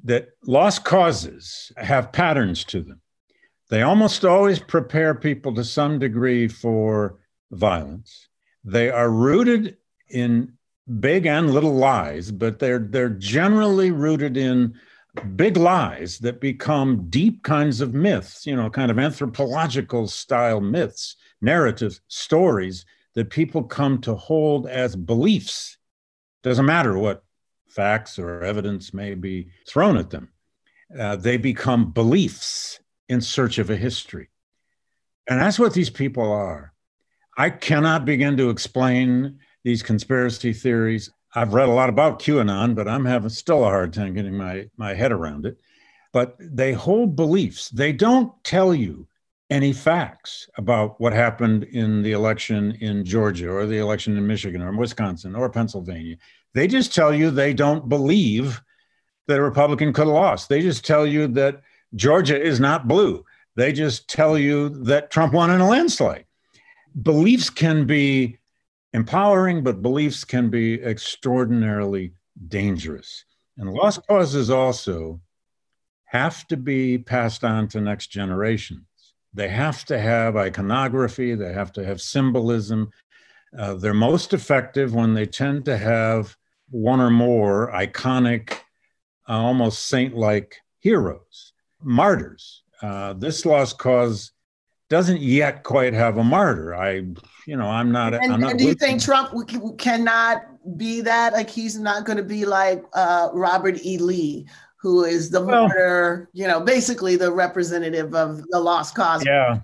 that 0.04 0.28
lost 0.44 0.84
causes 0.84 1.72
have 1.76 2.12
patterns 2.12 2.62
to 2.64 2.82
them. 2.82 3.00
They 3.70 3.82
almost 3.82 4.24
always 4.24 4.60
prepare 4.60 5.14
people 5.14 5.54
to 5.54 5.64
some 5.64 5.98
degree 5.98 6.48
for 6.48 7.16
violence. 7.50 8.28
They 8.64 8.90
are 8.90 9.10
rooted 9.10 9.76
in 10.08 10.54
big 11.00 11.26
and 11.26 11.52
little 11.52 11.74
lies, 11.74 12.30
but 12.30 12.58
they're 12.58 12.78
they're 12.78 13.08
generally 13.08 13.90
rooted 13.90 14.36
in 14.36 14.74
big 15.34 15.56
lies 15.56 16.18
that 16.18 16.40
become 16.40 17.08
deep 17.08 17.42
kinds 17.42 17.80
of 17.80 17.94
myths, 17.94 18.46
you 18.46 18.54
know, 18.54 18.68
kind 18.70 18.90
of 18.90 18.98
anthropological 18.98 20.08
style 20.08 20.60
myths, 20.60 21.16
narratives, 21.40 22.00
stories 22.08 22.84
that 23.14 23.30
people 23.30 23.62
come 23.62 24.00
to 24.02 24.14
hold 24.14 24.66
as 24.66 24.94
beliefs. 24.94 25.78
Doesn't 26.42 26.66
matter 26.66 26.98
what 26.98 27.24
facts 27.68 28.18
or 28.18 28.42
evidence 28.42 28.92
may 28.92 29.14
be 29.14 29.48
thrown 29.66 29.96
at 29.96 30.10
them. 30.10 30.30
Uh, 30.96 31.16
they 31.16 31.36
become 31.36 31.92
beliefs 31.92 32.80
in 33.08 33.20
search 33.20 33.58
of 33.58 33.70
a 33.70 33.76
history. 33.76 34.28
And 35.28 35.40
that's 35.40 35.58
what 35.58 35.74
these 35.74 35.90
people 35.90 36.30
are. 36.30 36.72
I 37.36 37.50
cannot 37.50 38.04
begin 38.04 38.36
to 38.38 38.50
explain 38.50 39.38
these 39.64 39.82
conspiracy 39.82 40.52
theories. 40.52 41.10
I've 41.34 41.54
read 41.54 41.68
a 41.68 41.72
lot 41.72 41.90
about 41.90 42.18
QAnon, 42.18 42.74
but 42.74 42.88
I'm 42.88 43.04
having 43.04 43.28
still 43.28 43.64
a 43.64 43.68
hard 43.68 43.92
time 43.92 44.14
getting 44.14 44.36
my, 44.36 44.68
my 44.76 44.94
head 44.94 45.12
around 45.12 45.46
it. 45.46 45.58
but 46.12 46.36
they 46.40 46.72
hold 46.72 47.14
beliefs. 47.16 47.68
They 47.70 47.92
don't 47.92 48.32
tell 48.42 48.74
you 48.74 49.06
any 49.50 49.72
facts 49.72 50.48
about 50.56 51.00
what 51.00 51.12
happened 51.12 51.64
in 51.64 52.02
the 52.02 52.12
election 52.12 52.72
in 52.80 53.04
Georgia 53.04 53.50
or 53.50 53.66
the 53.66 53.78
election 53.78 54.16
in 54.16 54.26
Michigan 54.26 54.62
or 54.62 54.74
Wisconsin 54.76 55.34
or 55.36 55.50
Pennsylvania. 55.50 56.16
They 56.54 56.66
just 56.66 56.94
tell 56.94 57.14
you 57.14 57.30
they 57.30 57.54
don't 57.54 57.88
believe 57.88 58.62
that 59.28 59.38
a 59.38 59.42
Republican 59.42 59.92
could 59.92 60.06
have 60.06 60.14
lost. 60.14 60.48
They 60.48 60.62
just 60.62 60.86
tell 60.86 61.06
you 61.06 61.28
that 61.28 61.60
Georgia 61.94 62.40
is 62.40 62.60
not 62.60 62.88
blue. 62.88 63.24
They 63.56 63.72
just 63.72 64.08
tell 64.08 64.38
you 64.38 64.70
that 64.84 65.10
Trump 65.10 65.32
won 65.32 65.50
in 65.50 65.60
a 65.60 65.68
landslide. 65.68 66.25
Beliefs 67.02 67.50
can 67.50 67.86
be 67.86 68.38
empowering, 68.92 69.62
but 69.62 69.82
beliefs 69.82 70.24
can 70.24 70.48
be 70.48 70.82
extraordinarily 70.82 72.12
dangerous. 72.48 73.24
And 73.58 73.70
lost 73.70 74.06
causes 74.06 74.50
also 74.50 75.20
have 76.06 76.46
to 76.48 76.56
be 76.56 76.98
passed 76.98 77.44
on 77.44 77.68
to 77.68 77.80
next 77.80 78.08
generations. 78.08 78.86
They 79.34 79.48
have 79.48 79.84
to 79.86 79.98
have 79.98 80.36
iconography, 80.36 81.34
they 81.34 81.52
have 81.52 81.72
to 81.74 81.84
have 81.84 82.00
symbolism. 82.00 82.90
Uh, 83.56 83.74
they're 83.74 83.94
most 83.94 84.32
effective 84.32 84.94
when 84.94 85.12
they 85.12 85.26
tend 85.26 85.66
to 85.66 85.76
have 85.76 86.34
one 86.70 87.00
or 87.00 87.10
more 87.10 87.70
iconic, 87.72 88.52
uh, 89.28 89.32
almost 89.32 89.86
saint 89.86 90.14
like 90.16 90.56
heroes, 90.78 91.52
martyrs. 91.82 92.62
Uh, 92.80 93.12
this 93.12 93.44
lost 93.44 93.78
cause 93.78 94.32
doesn't 94.88 95.20
yet 95.20 95.64
quite 95.64 95.92
have 95.92 96.18
a 96.18 96.24
martyr. 96.24 96.74
I, 96.74 97.04
you 97.46 97.56
know, 97.56 97.66
I'm 97.66 97.90
not. 97.90 98.14
And, 98.14 98.32
I'm 98.32 98.40
not 98.40 98.50
and 98.52 98.58
do 98.58 98.66
you 98.66 98.74
think 98.74 99.02
Trump 99.02 99.32
cannot 99.78 100.42
be 100.76 101.00
that? 101.00 101.32
Like 101.32 101.50
he's 101.50 101.78
not 101.78 102.04
going 102.04 102.18
to 102.18 102.24
be 102.24 102.44
like 102.44 102.84
uh, 102.92 103.30
Robert 103.32 103.84
E. 103.84 103.98
Lee, 103.98 104.46
who 104.80 105.04
is 105.04 105.30
the 105.30 105.40
well, 105.40 105.68
martyr. 105.68 106.28
You 106.32 106.46
know, 106.46 106.60
basically 106.60 107.16
the 107.16 107.32
representative 107.32 108.14
of 108.14 108.42
the 108.48 108.60
lost 108.60 108.94
cause. 108.94 109.24
Yeah. 109.24 109.60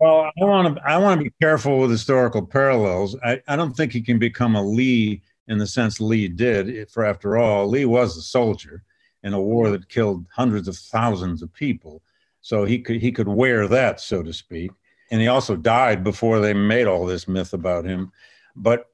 Well, 0.00 0.30
I 0.40 0.44
want 0.44 0.76
to. 0.76 0.82
I 0.84 0.96
want 0.98 1.20
to 1.20 1.24
be 1.24 1.32
careful 1.40 1.78
with 1.78 1.90
historical 1.90 2.44
parallels. 2.44 3.16
I, 3.22 3.40
I 3.48 3.56
don't 3.56 3.76
think 3.76 3.92
he 3.92 4.00
can 4.00 4.18
become 4.18 4.56
a 4.56 4.62
Lee 4.62 5.22
in 5.48 5.58
the 5.58 5.66
sense 5.66 6.00
Lee 6.00 6.28
did. 6.28 6.90
For 6.90 7.04
after 7.04 7.36
all, 7.36 7.68
Lee 7.68 7.84
was 7.84 8.16
a 8.16 8.22
soldier 8.22 8.82
in 9.22 9.34
a 9.34 9.40
war 9.40 9.70
that 9.70 9.88
killed 9.88 10.26
hundreds 10.32 10.68
of 10.68 10.76
thousands 10.76 11.42
of 11.42 11.52
people. 11.52 12.02
So 12.48 12.64
he 12.64 12.78
could 12.78 13.02
he 13.02 13.12
could 13.12 13.28
wear 13.28 13.68
that, 13.68 14.00
so 14.00 14.22
to 14.22 14.32
speak. 14.32 14.70
And 15.10 15.20
he 15.20 15.26
also 15.26 15.54
died 15.54 16.02
before 16.02 16.40
they 16.40 16.54
made 16.54 16.86
all 16.86 17.04
this 17.04 17.28
myth 17.28 17.52
about 17.52 17.84
him. 17.84 18.10
But 18.56 18.86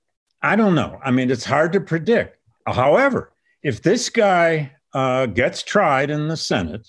I 0.42 0.56
don't 0.56 0.74
know. 0.74 0.98
I 1.04 1.12
mean, 1.12 1.30
it's 1.30 1.44
hard 1.44 1.72
to 1.74 1.80
predict. 1.80 2.36
However, 2.66 3.30
if 3.62 3.80
this 3.80 4.08
guy 4.08 4.72
uh, 4.92 5.26
gets 5.26 5.62
tried 5.62 6.10
in 6.10 6.26
the 6.26 6.36
Senate, 6.36 6.84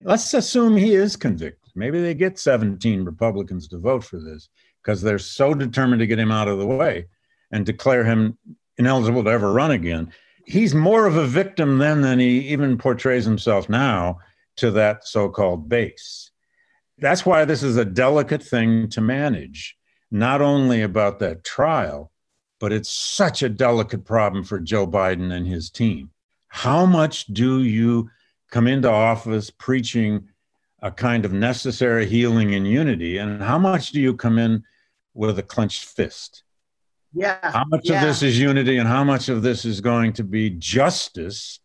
let's 0.00 0.32
assume 0.32 0.76
he 0.76 0.94
is 0.94 1.16
convicted. 1.16 1.72
Maybe 1.74 2.00
they 2.00 2.14
get 2.14 2.38
17 2.38 3.04
Republicans 3.04 3.66
to 3.68 3.78
vote 3.78 4.04
for 4.04 4.20
this 4.20 4.48
because 4.84 5.02
they're 5.02 5.18
so 5.18 5.54
determined 5.54 5.98
to 5.98 6.06
get 6.06 6.20
him 6.20 6.30
out 6.30 6.46
of 6.46 6.60
the 6.60 6.66
way 6.68 7.08
and 7.50 7.66
declare 7.66 8.04
him 8.04 8.38
ineligible 8.78 9.24
to 9.24 9.30
ever 9.30 9.52
run 9.52 9.72
again. 9.72 10.12
He's 10.44 10.72
more 10.72 11.06
of 11.06 11.16
a 11.16 11.26
victim 11.26 11.78
then 11.78 12.02
than 12.02 12.20
he 12.20 12.46
even 12.50 12.78
portrays 12.78 13.24
himself 13.24 13.68
now 13.68 14.20
to 14.56 14.70
that 14.72 15.06
so 15.06 15.28
called 15.28 15.68
base. 15.68 16.30
That's 16.98 17.26
why 17.26 17.44
this 17.44 17.62
is 17.62 17.76
a 17.76 17.84
delicate 17.84 18.42
thing 18.42 18.88
to 18.90 19.00
manage, 19.00 19.76
not 20.10 20.40
only 20.40 20.82
about 20.82 21.18
that 21.18 21.44
trial, 21.44 22.10
but 22.58 22.72
it's 22.72 22.90
such 22.90 23.42
a 23.42 23.48
delicate 23.48 24.04
problem 24.04 24.44
for 24.44 24.58
Joe 24.58 24.86
Biden 24.86 25.32
and 25.32 25.46
his 25.46 25.70
team. 25.70 26.10
How 26.48 26.86
much 26.86 27.26
do 27.26 27.62
you 27.62 28.10
come 28.50 28.66
into 28.66 28.90
office 28.90 29.50
preaching 29.50 30.28
a 30.80 30.90
kind 30.90 31.24
of 31.24 31.32
necessary 31.32 32.06
healing 32.06 32.54
and 32.54 32.66
unity? 32.66 33.18
And 33.18 33.42
how 33.42 33.58
much 33.58 33.90
do 33.90 34.00
you 34.00 34.14
come 34.14 34.38
in 34.38 34.64
with 35.12 35.38
a 35.38 35.42
clenched 35.42 35.84
fist? 35.84 36.44
Yeah. 37.12 37.38
How 37.42 37.64
much 37.66 37.82
yeah. 37.84 38.00
of 38.00 38.06
this 38.06 38.22
is 38.22 38.38
unity 38.38 38.78
and 38.78 38.88
how 38.88 39.04
much 39.04 39.28
of 39.28 39.42
this 39.42 39.64
is 39.64 39.80
going 39.80 40.14
to 40.14 40.24
be 40.24 40.50
justice 40.50 41.60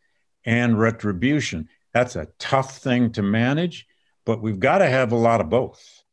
and 0.46 0.80
retribution? 0.80 1.70
That's 1.94 2.16
a 2.16 2.28
tough 2.40 2.78
thing 2.78 3.12
to 3.14 3.22
manage, 3.22 3.88
but 4.26 4.42
we've 4.42 4.60
got 4.60 4.80
to 4.80 4.88
have 4.88 5.12
a 5.12 5.18
lot 5.18 5.42
of 5.42 5.50
both 5.50 6.04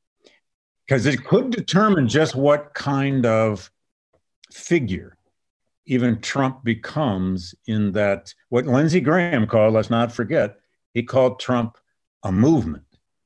because 0.87 1.07
it 1.07 1.25
could 1.25 1.51
determine 1.51 2.09
just 2.09 2.35
what 2.35 2.75
kind 2.75 3.27
of 3.27 3.71
figure 4.51 5.17
even 5.89 6.21
Trump 6.21 6.63
becomes 6.65 7.55
in 7.67 7.93
that 7.93 8.35
what 8.51 8.67
Lindsey 8.67 9.01
Graham 9.01 9.47
called, 9.47 9.75
let's 9.75 9.91
not 9.91 10.13
forget, 10.13 10.59
he 10.93 11.03
called 11.03 11.41
Trump 11.41 11.79
a 12.23 12.31
movement. 12.31 12.85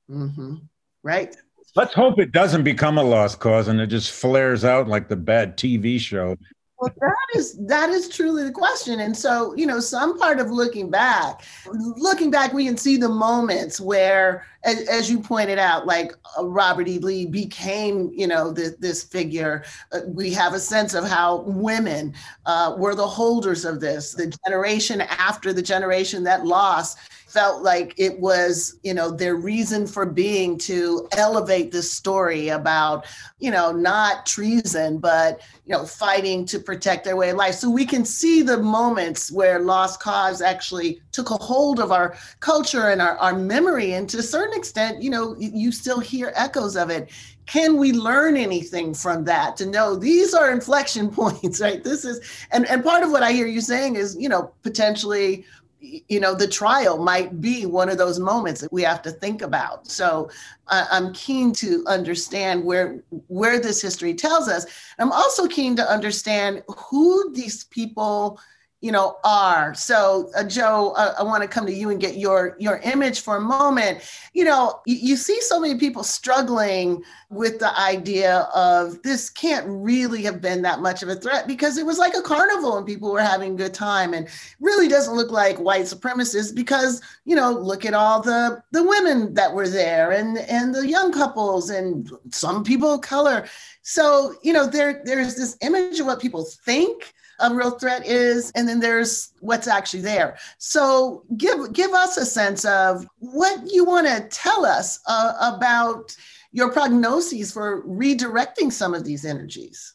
Mm-hmm. 0.09 0.57
Right. 1.03 1.35
Let's 1.75 1.95
hope 1.95 2.21
it 2.21 2.33
doesn't 2.33 2.65
become 2.65 2.99
a 2.99 3.03
lost 3.03 3.41
cause 3.41 3.67
and 3.67 3.81
it 3.81 3.88
just 3.88 4.12
flares 4.12 4.65
out 4.65 4.88
like 4.88 5.09
the 5.09 5.17
bad 5.17 5.57
TV 5.57 5.99
show 5.99 6.37
well, 6.83 6.92
that 6.99 7.38
is 7.38 7.57
that 7.66 7.90
is 7.90 8.09
truly 8.09 8.42
the 8.42 8.51
question. 8.51 8.99
And 8.99 9.16
so, 9.16 9.55
you 9.55 9.66
know, 9.66 9.79
some 9.79 10.18
part 10.18 10.40
of 10.40 10.51
looking 10.51 10.90
back, 10.90 11.42
looking 11.68 12.29
back, 12.29 12.53
we 12.53 12.64
can 12.66 12.77
see 12.77 12.97
the 12.97 13.09
moments 13.09 13.81
where, 13.81 14.45
as, 14.64 15.09
you 15.09 15.21
pointed 15.21 15.61
out, 15.61 15.87
like 15.87 16.12
uh, 16.37 16.45
Robert 16.45 16.88
E. 16.88 16.99
Lee 16.99 17.27
became, 17.27 18.11
you 18.12 18.27
know, 18.27 18.51
this 18.51 19.05
figure. 19.05 19.62
Uh, 19.92 20.01
we 20.09 20.33
have 20.33 20.55
a 20.55 20.59
sense 20.59 20.92
of 20.95 21.07
how 21.07 21.42
women 21.42 22.14
uh, 22.47 22.75
were 22.77 22.97
the 22.97 23.07
holders 23.07 23.64
of 23.64 23.79
this. 23.79 24.14
The 24.14 24.37
generation 24.45 25.03
after 25.03 25.53
the 25.53 25.62
generation 25.62 26.25
that 26.25 26.45
lost 26.45 26.99
felt 27.33 27.62
like 27.62 27.95
it 27.97 28.18
was, 28.21 28.79
you 28.83 28.92
know, 28.92 29.11
their 29.11 29.37
reason 29.37 29.87
for 29.87 30.05
being 30.05 30.59
to 30.59 31.09
elevate 31.12 31.73
this 31.73 31.90
story 31.90 32.51
about, 32.51 33.07
you 33.38 33.51
know, 33.51 33.73
not 33.73 34.27
treason, 34.27 34.99
but, 34.99 35.40
you 35.64 35.73
know, 35.73 35.87
fighting 35.87 36.45
to 36.45 36.59
protect 36.59 37.05
their 37.05 37.16
way 37.16 37.31
of 37.31 37.37
life. 37.37 37.55
So 37.55 37.71
we 37.71 37.87
can 37.87 38.05
see 38.05 38.42
the 38.42 38.59
moments 38.59 39.33
where 39.33 39.61
Lost 39.61 40.01
Cause 40.01 40.42
actually 40.42 41.01
took 41.12 41.31
a 41.31 41.37
hold 41.37 41.81
of 41.81 41.90
our 41.90 42.16
culture 42.40 42.90
and 42.90 43.01
our, 43.01 43.16
our 43.16 43.35
memory. 43.35 43.95
And 43.95 44.09
to 44.11 44.18
a 44.18 44.23
certain 44.23 44.57
extent, 44.59 45.03
you 45.03 45.09
know, 45.09 45.35
you 45.38 45.73
still 45.73 46.01
hear 46.01 46.33
echoes 46.37 46.77
of 46.77 46.90
it 46.90 47.11
can 47.47 47.77
we 47.77 47.92
learn 47.92 48.37
anything 48.37 48.95
from 48.95 49.25
that 49.25 49.57
to 49.57 49.66
know 49.66 49.97
these 49.97 50.33
are 50.33 50.53
inflection 50.53 51.11
points 51.21 51.61
right 51.61 51.83
this 51.83 52.05
is 52.05 52.21
and 52.53 52.66
and 52.66 52.85
part 52.85 53.03
of 53.03 53.11
what 53.11 53.23
i 53.23 53.33
hear 53.33 53.47
you 53.47 53.61
saying 53.61 53.97
is 53.97 54.16
you 54.18 54.29
know 54.29 54.53
potentially 54.62 55.45
you 55.83 56.21
know 56.21 56.35
the 56.35 56.47
trial 56.47 56.99
might 56.99 57.40
be 57.40 57.66
one 57.66 57.88
of 57.88 57.99
those 57.99 58.18
moments 58.18 58.61
that 58.61 58.73
we 58.73 58.83
have 58.83 59.03
to 59.03 59.11
think 59.11 59.42
about. 59.42 59.88
So 59.88 60.31
uh, 60.68 60.87
i'm 60.90 61.12
keen 61.12 61.53
to 61.53 61.85
understand 61.87 62.64
where 62.64 63.03
where 63.27 63.59
this 63.59 63.83
history 63.83 64.14
tells 64.14 64.49
us. 64.49 64.66
I'm 64.99 65.12
also 65.12 65.49
keen 65.49 65.77
to 65.77 65.90
understand 65.90 66.62
who 66.68 67.33
these 67.33 67.64
people 67.64 68.38
you 68.83 68.90
know 68.90 69.16
are. 69.25 69.75
So 69.75 70.31
uh, 70.37 70.45
joe 70.45 70.92
uh, 70.97 71.14
i 71.18 71.23
want 71.23 71.42
to 71.42 71.49
come 71.49 71.64
to 71.66 71.73
you 71.73 71.90
and 71.90 72.01
get 72.01 72.16
your 72.16 72.57
your 72.59 72.79
image 72.79 73.21
for 73.21 73.37
a 73.37 73.40
moment. 73.40 74.01
You 74.35 74.45
know 74.45 74.81
you, 74.87 74.97
you, 74.97 75.16
see 75.16 75.40
so 75.40 75.61
many 75.61 75.79
people 75.79 76.03
struggling 76.03 77.03
with 77.31 77.61
the 77.61 77.79
idea 77.81 78.49
of 78.55 79.01
this 79.03 79.31
can't 79.31 79.64
really 79.68 80.23
have 80.23 80.40
been 80.40 80.62
that 80.62 80.81
much 80.81 81.03
of 81.03 81.09
a 81.09 81.14
threat 81.14 81.47
because 81.47 81.79
it 81.79 81.87
was 81.87 81.99
like 81.99 82.14
a 82.14 82.23
carnival 82.23 82.77
and 82.77 82.87
people 82.87 83.12
were 83.12 83.23
having 83.23 83.55
a 83.55 83.57
good 83.57 83.73
time 83.73 84.14
and 84.14 84.29
really 84.61 84.88
doesn't 84.88 85.14
look 85.14 85.31
like 85.31 85.57
white 85.59 85.85
supremacists 85.85 86.55
because 86.55 87.01
you 87.25 87.37
know 87.37 87.53
look 87.53 87.85
at 87.85 87.95
all 87.95 88.21
the 88.21 88.61
the 88.73 88.83
women 88.83 89.33
that 89.33 89.55
were 89.55 89.68
there 89.68 90.11
and 90.11 90.38
and 90.38 90.75
the 90.75 90.88
young 90.88 91.12
couples 91.12 91.71
and 91.71 92.11
some 92.31 92.64
people 92.64 92.95
of 92.95 93.01
color. 93.01 93.47
So 93.83 94.35
you 94.42 94.53
know 94.53 94.66
there 94.66 95.03
there's 95.05 95.37
this 95.37 95.57
image 95.61 96.01
of 96.01 96.07
what 96.07 96.21
people 96.21 96.45
think 96.45 97.14
a 97.42 97.55
real 97.55 97.72
threat 97.72 98.07
is, 98.07 98.50
and 98.55 98.68
then 98.68 98.81
there's 98.81 99.33
what's 99.40 99.66
actually 99.66 100.02
there. 100.02 100.38
So 100.59 101.24
give 101.37 101.72
give 101.72 101.92
us 101.92 102.16
a 102.16 102.24
sense 102.24 102.64
of 102.64 103.07
what 103.18 103.61
you 103.70 103.85
want 103.85 104.07
to 104.07 104.28
tell 104.28 104.64
us 104.64 105.00
uh, 105.07 105.55
about 105.55 106.16
your 106.52 106.72
prognoses 106.72 107.52
for 107.52 107.83
redirecting 107.85 108.70
some 108.70 108.94
of 108.94 109.05
these 109.05 109.24
energies. 109.24 109.94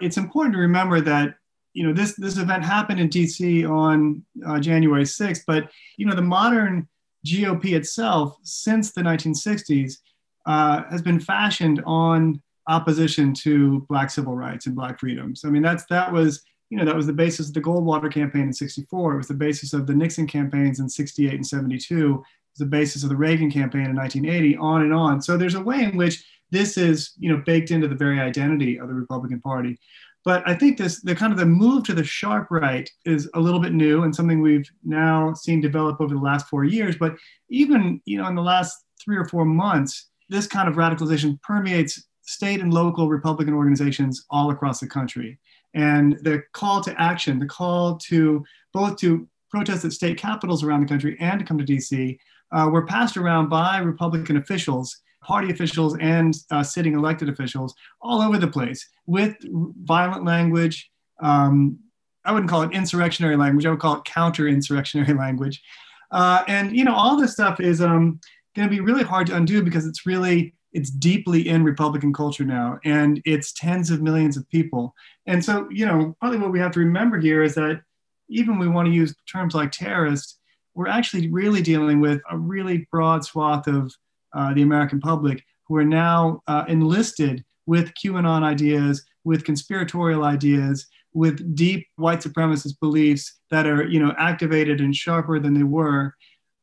It's 0.00 0.16
important 0.16 0.54
to 0.54 0.60
remember 0.60 1.00
that 1.00 1.36
you 1.72 1.86
know 1.86 1.92
this 1.92 2.14
this 2.16 2.36
event 2.36 2.64
happened 2.64 3.00
in 3.00 3.08
DC 3.08 3.68
on 3.68 4.24
uh, 4.46 4.60
January 4.60 5.04
6th, 5.04 5.42
but 5.46 5.70
you 5.96 6.06
know 6.06 6.14
the 6.14 6.22
modern 6.22 6.88
GOP 7.26 7.74
itself 7.76 8.36
since 8.42 8.92
the 8.92 9.00
1960s 9.00 9.98
uh, 10.46 10.82
has 10.90 11.02
been 11.02 11.20
fashioned 11.20 11.82
on 11.86 12.42
opposition 12.68 13.32
to 13.34 13.80
black 13.88 14.10
civil 14.10 14.34
rights 14.34 14.66
and 14.66 14.74
black 14.74 14.98
freedoms. 14.98 15.44
I 15.44 15.50
mean 15.50 15.62
that's 15.62 15.84
that 15.86 16.12
was 16.12 16.42
you 16.72 16.78
know, 16.78 16.86
that 16.86 16.96
was 16.96 17.06
the 17.06 17.12
basis 17.12 17.48
of 17.48 17.54
the 17.54 17.60
Goldwater 17.60 18.10
campaign 18.10 18.44
in 18.44 18.52
64. 18.54 19.12
It 19.12 19.16
was 19.18 19.28
the 19.28 19.34
basis 19.34 19.74
of 19.74 19.86
the 19.86 19.94
Nixon 19.94 20.26
campaigns 20.26 20.80
in 20.80 20.88
68 20.88 21.34
and 21.34 21.46
72. 21.46 21.94
It 21.94 22.16
was 22.16 22.24
the 22.56 22.64
basis 22.64 23.02
of 23.02 23.10
the 23.10 23.16
Reagan 23.16 23.50
campaign 23.50 23.84
in 23.84 23.94
1980, 23.94 24.56
on 24.56 24.80
and 24.80 24.94
on. 24.94 25.20
So 25.20 25.36
there's 25.36 25.54
a 25.54 25.60
way 25.60 25.82
in 25.82 25.98
which 25.98 26.24
this 26.50 26.78
is, 26.78 27.12
you 27.18 27.30
know, 27.30 27.42
baked 27.44 27.72
into 27.72 27.88
the 27.88 27.94
very 27.94 28.18
identity 28.18 28.80
of 28.80 28.88
the 28.88 28.94
Republican 28.94 29.38
Party. 29.42 29.78
But 30.24 30.48
I 30.48 30.54
think 30.54 30.78
this 30.78 31.02
the 31.02 31.14
kind 31.14 31.30
of 31.30 31.38
the 31.38 31.44
move 31.44 31.84
to 31.84 31.92
the 31.92 32.04
sharp 32.04 32.48
right 32.50 32.88
is 33.04 33.28
a 33.34 33.40
little 33.40 33.60
bit 33.60 33.74
new 33.74 34.04
and 34.04 34.16
something 34.16 34.40
we've 34.40 34.70
now 34.82 35.34
seen 35.34 35.60
develop 35.60 36.00
over 36.00 36.14
the 36.14 36.20
last 36.20 36.48
four 36.48 36.64
years. 36.64 36.96
But 36.96 37.16
even 37.50 38.00
you 38.06 38.16
know 38.16 38.28
in 38.28 38.34
the 38.34 38.40
last 38.40 38.82
three 38.98 39.18
or 39.18 39.26
four 39.26 39.44
months, 39.44 40.08
this 40.30 40.46
kind 40.46 40.70
of 40.70 40.76
radicalization 40.76 41.38
permeates 41.42 42.02
state 42.22 42.62
and 42.62 42.72
local 42.72 43.10
Republican 43.10 43.52
organizations 43.52 44.24
all 44.30 44.50
across 44.50 44.80
the 44.80 44.86
country. 44.86 45.38
And 45.74 46.18
the 46.22 46.42
call 46.52 46.82
to 46.82 47.00
action, 47.00 47.38
the 47.38 47.46
call 47.46 47.96
to 48.08 48.44
both 48.72 48.96
to 48.98 49.28
protest 49.50 49.84
at 49.84 49.92
state 49.92 50.18
capitals 50.18 50.62
around 50.62 50.80
the 50.80 50.86
country 50.86 51.16
and 51.20 51.38
to 51.38 51.44
come 51.44 51.58
to 51.58 51.64
DC, 51.64 52.18
uh, 52.52 52.68
were 52.70 52.86
passed 52.86 53.16
around 53.16 53.48
by 53.48 53.78
Republican 53.78 54.36
officials, 54.36 54.98
party 55.22 55.50
officials, 55.50 55.96
and 55.98 56.34
uh, 56.50 56.62
sitting 56.62 56.94
elected 56.94 57.28
officials 57.28 57.74
all 58.00 58.20
over 58.20 58.38
the 58.38 58.48
place 58.48 58.88
with 59.06 59.36
violent 59.84 60.24
language. 60.24 60.90
Um, 61.22 61.78
I 62.24 62.32
wouldn't 62.32 62.50
call 62.50 62.62
it 62.62 62.72
insurrectionary 62.72 63.36
language. 63.36 63.66
I 63.66 63.70
would 63.70 63.80
call 63.80 63.96
it 63.96 64.04
counter-insurrectionary 64.04 65.14
language. 65.18 65.62
Uh, 66.10 66.44
and 66.46 66.76
you 66.76 66.84
know, 66.84 66.94
all 66.94 67.16
this 67.16 67.32
stuff 67.32 67.58
is 67.58 67.80
um, 67.80 68.20
going 68.54 68.68
to 68.68 68.74
be 68.74 68.80
really 68.80 69.02
hard 69.02 69.26
to 69.28 69.36
undo 69.36 69.62
because 69.62 69.86
it's 69.86 70.06
really 70.06 70.54
it's 70.72 70.90
deeply 70.90 71.48
in 71.48 71.64
Republican 71.64 72.12
culture 72.12 72.44
now, 72.44 72.78
and 72.84 73.20
it's 73.24 73.52
tens 73.52 73.90
of 73.90 74.02
millions 74.02 74.36
of 74.36 74.48
people. 74.48 74.94
And 75.26 75.44
so, 75.44 75.68
you 75.70 75.86
know, 75.86 76.16
probably 76.20 76.38
what 76.38 76.52
we 76.52 76.60
have 76.60 76.72
to 76.72 76.80
remember 76.80 77.18
here 77.18 77.42
is 77.42 77.54
that 77.54 77.82
even 78.28 78.58
we 78.58 78.68
want 78.68 78.86
to 78.86 78.94
use 78.94 79.14
terms 79.30 79.54
like 79.54 79.70
terrorist, 79.70 80.38
we're 80.74 80.88
actually 80.88 81.28
really 81.30 81.60
dealing 81.60 82.00
with 82.00 82.20
a 82.30 82.38
really 82.38 82.88
broad 82.90 83.24
swath 83.24 83.66
of 83.66 83.94
uh, 84.32 84.54
the 84.54 84.62
American 84.62 85.00
public 85.00 85.44
who 85.68 85.76
are 85.76 85.84
now 85.84 86.40
uh, 86.46 86.64
enlisted 86.68 87.44
with 87.66 87.92
QAnon 87.94 88.42
ideas, 88.42 89.04
with 89.24 89.44
conspiratorial 89.44 90.24
ideas, 90.24 90.86
with 91.12 91.54
deep 91.54 91.86
white 91.96 92.20
supremacist 92.20 92.80
beliefs 92.80 93.40
that 93.50 93.66
are, 93.66 93.86
you 93.86 94.00
know, 94.00 94.14
activated 94.18 94.80
and 94.80 94.96
sharper 94.96 95.38
than 95.38 95.52
they 95.52 95.62
were 95.62 96.14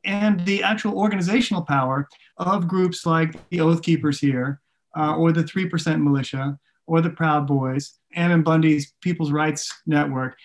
and 0.05 0.45
the 0.45 0.63
actual 0.63 0.97
organizational 0.97 1.63
power 1.63 2.07
of 2.38 2.67
groups 2.67 3.05
like 3.05 3.35
the 3.49 3.62
Oath 3.62 3.81
Keepers 3.81 4.19
here, 4.19 4.62
uh, 4.97 5.15
or 5.15 5.31
the 5.31 5.43
3% 5.43 6.01
Militia, 6.01 6.57
or 6.88 7.01
the 7.01 7.09
Proud 7.09 7.47
Boys, 7.47 7.99
Ammon 8.15 8.43
Bundy's 8.43 8.93
People's 9.01 9.31
Rights 9.31 9.71
Network, 9.85 10.35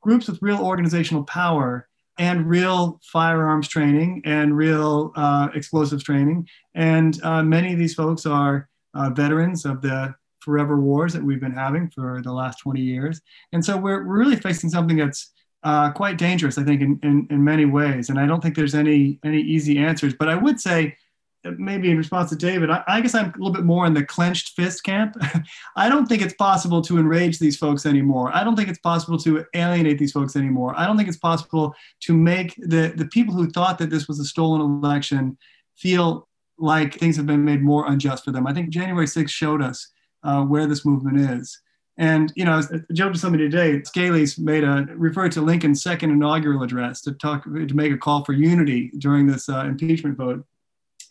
groups 0.00 0.28
with 0.28 0.42
real 0.42 0.60
organizational 0.60 1.24
power 1.24 1.88
and 2.18 2.48
real 2.48 3.00
firearms 3.04 3.68
training 3.68 4.22
and 4.24 4.56
real 4.56 5.12
uh, 5.16 5.48
explosives 5.54 6.02
training. 6.02 6.48
And 6.74 7.20
uh, 7.22 7.42
many 7.42 7.72
of 7.72 7.78
these 7.78 7.94
folks 7.94 8.26
are 8.26 8.68
uh, 8.94 9.10
veterans 9.10 9.64
of 9.64 9.82
the 9.82 10.14
forever 10.40 10.80
wars 10.80 11.12
that 11.12 11.22
we've 11.22 11.40
been 11.40 11.52
having 11.52 11.90
for 11.90 12.20
the 12.22 12.32
last 12.32 12.58
20 12.60 12.80
years. 12.80 13.20
And 13.52 13.64
so 13.64 13.76
we're, 13.76 14.06
we're 14.06 14.18
really 14.18 14.36
facing 14.36 14.70
something 14.70 14.96
that's 14.96 15.32
uh, 15.62 15.90
quite 15.92 16.18
dangerous, 16.18 16.58
I 16.58 16.64
think, 16.64 16.80
in, 16.80 16.98
in, 17.02 17.26
in 17.30 17.42
many 17.42 17.64
ways. 17.64 18.10
And 18.10 18.18
I 18.18 18.26
don't 18.26 18.42
think 18.42 18.54
there's 18.54 18.74
any 18.74 19.18
any 19.24 19.40
easy 19.40 19.78
answers. 19.78 20.14
But 20.14 20.28
I 20.28 20.34
would 20.34 20.60
say, 20.60 20.96
maybe 21.44 21.90
in 21.90 21.96
response 21.96 22.30
to 22.30 22.36
David, 22.36 22.70
I, 22.70 22.82
I 22.86 23.00
guess 23.00 23.14
I'm 23.14 23.26
a 23.26 23.38
little 23.38 23.52
bit 23.52 23.64
more 23.64 23.86
in 23.86 23.94
the 23.94 24.04
clenched 24.04 24.54
fist 24.54 24.84
camp. 24.84 25.16
I 25.76 25.88
don't 25.88 26.06
think 26.06 26.22
it's 26.22 26.34
possible 26.34 26.82
to 26.82 26.98
enrage 26.98 27.38
these 27.38 27.56
folks 27.56 27.86
anymore. 27.86 28.30
I 28.34 28.44
don't 28.44 28.56
think 28.56 28.68
it's 28.68 28.78
possible 28.78 29.18
to 29.18 29.44
alienate 29.54 29.98
these 29.98 30.12
folks 30.12 30.36
anymore. 30.36 30.74
I 30.76 30.86
don't 30.86 30.96
think 30.96 31.08
it's 31.08 31.18
possible 31.18 31.74
to 32.00 32.12
make 32.12 32.54
the, 32.56 32.92
the 32.96 33.06
people 33.06 33.34
who 33.34 33.50
thought 33.50 33.78
that 33.78 33.90
this 33.90 34.08
was 34.08 34.20
a 34.20 34.24
stolen 34.24 34.60
election 34.60 35.38
feel 35.76 36.28
like 36.58 36.94
things 36.94 37.16
have 37.16 37.26
been 37.26 37.44
made 37.44 37.62
more 37.62 37.86
unjust 37.86 38.24
for 38.24 38.32
them. 38.32 38.46
I 38.46 38.52
think 38.52 38.70
January 38.70 39.06
6th 39.06 39.30
showed 39.30 39.62
us 39.62 39.88
uh, 40.24 40.42
where 40.42 40.66
this 40.66 40.84
movement 40.84 41.18
is. 41.18 41.60
And 41.98 42.32
you 42.36 42.44
know, 42.44 42.52
I 42.52 42.92
joked 42.92 43.14
to 43.14 43.20
somebody 43.20 43.50
today. 43.50 43.80
Scalise 43.80 44.38
made 44.38 44.62
a 44.62 44.86
referred 44.94 45.32
to 45.32 45.40
Lincoln's 45.40 45.82
second 45.82 46.10
inaugural 46.10 46.62
address 46.62 47.00
to 47.02 47.12
talk 47.12 47.44
to 47.44 47.74
make 47.74 47.92
a 47.92 47.98
call 47.98 48.24
for 48.24 48.32
unity 48.32 48.92
during 48.98 49.26
this 49.26 49.48
uh, 49.48 49.64
impeachment 49.66 50.16
vote. 50.16 50.44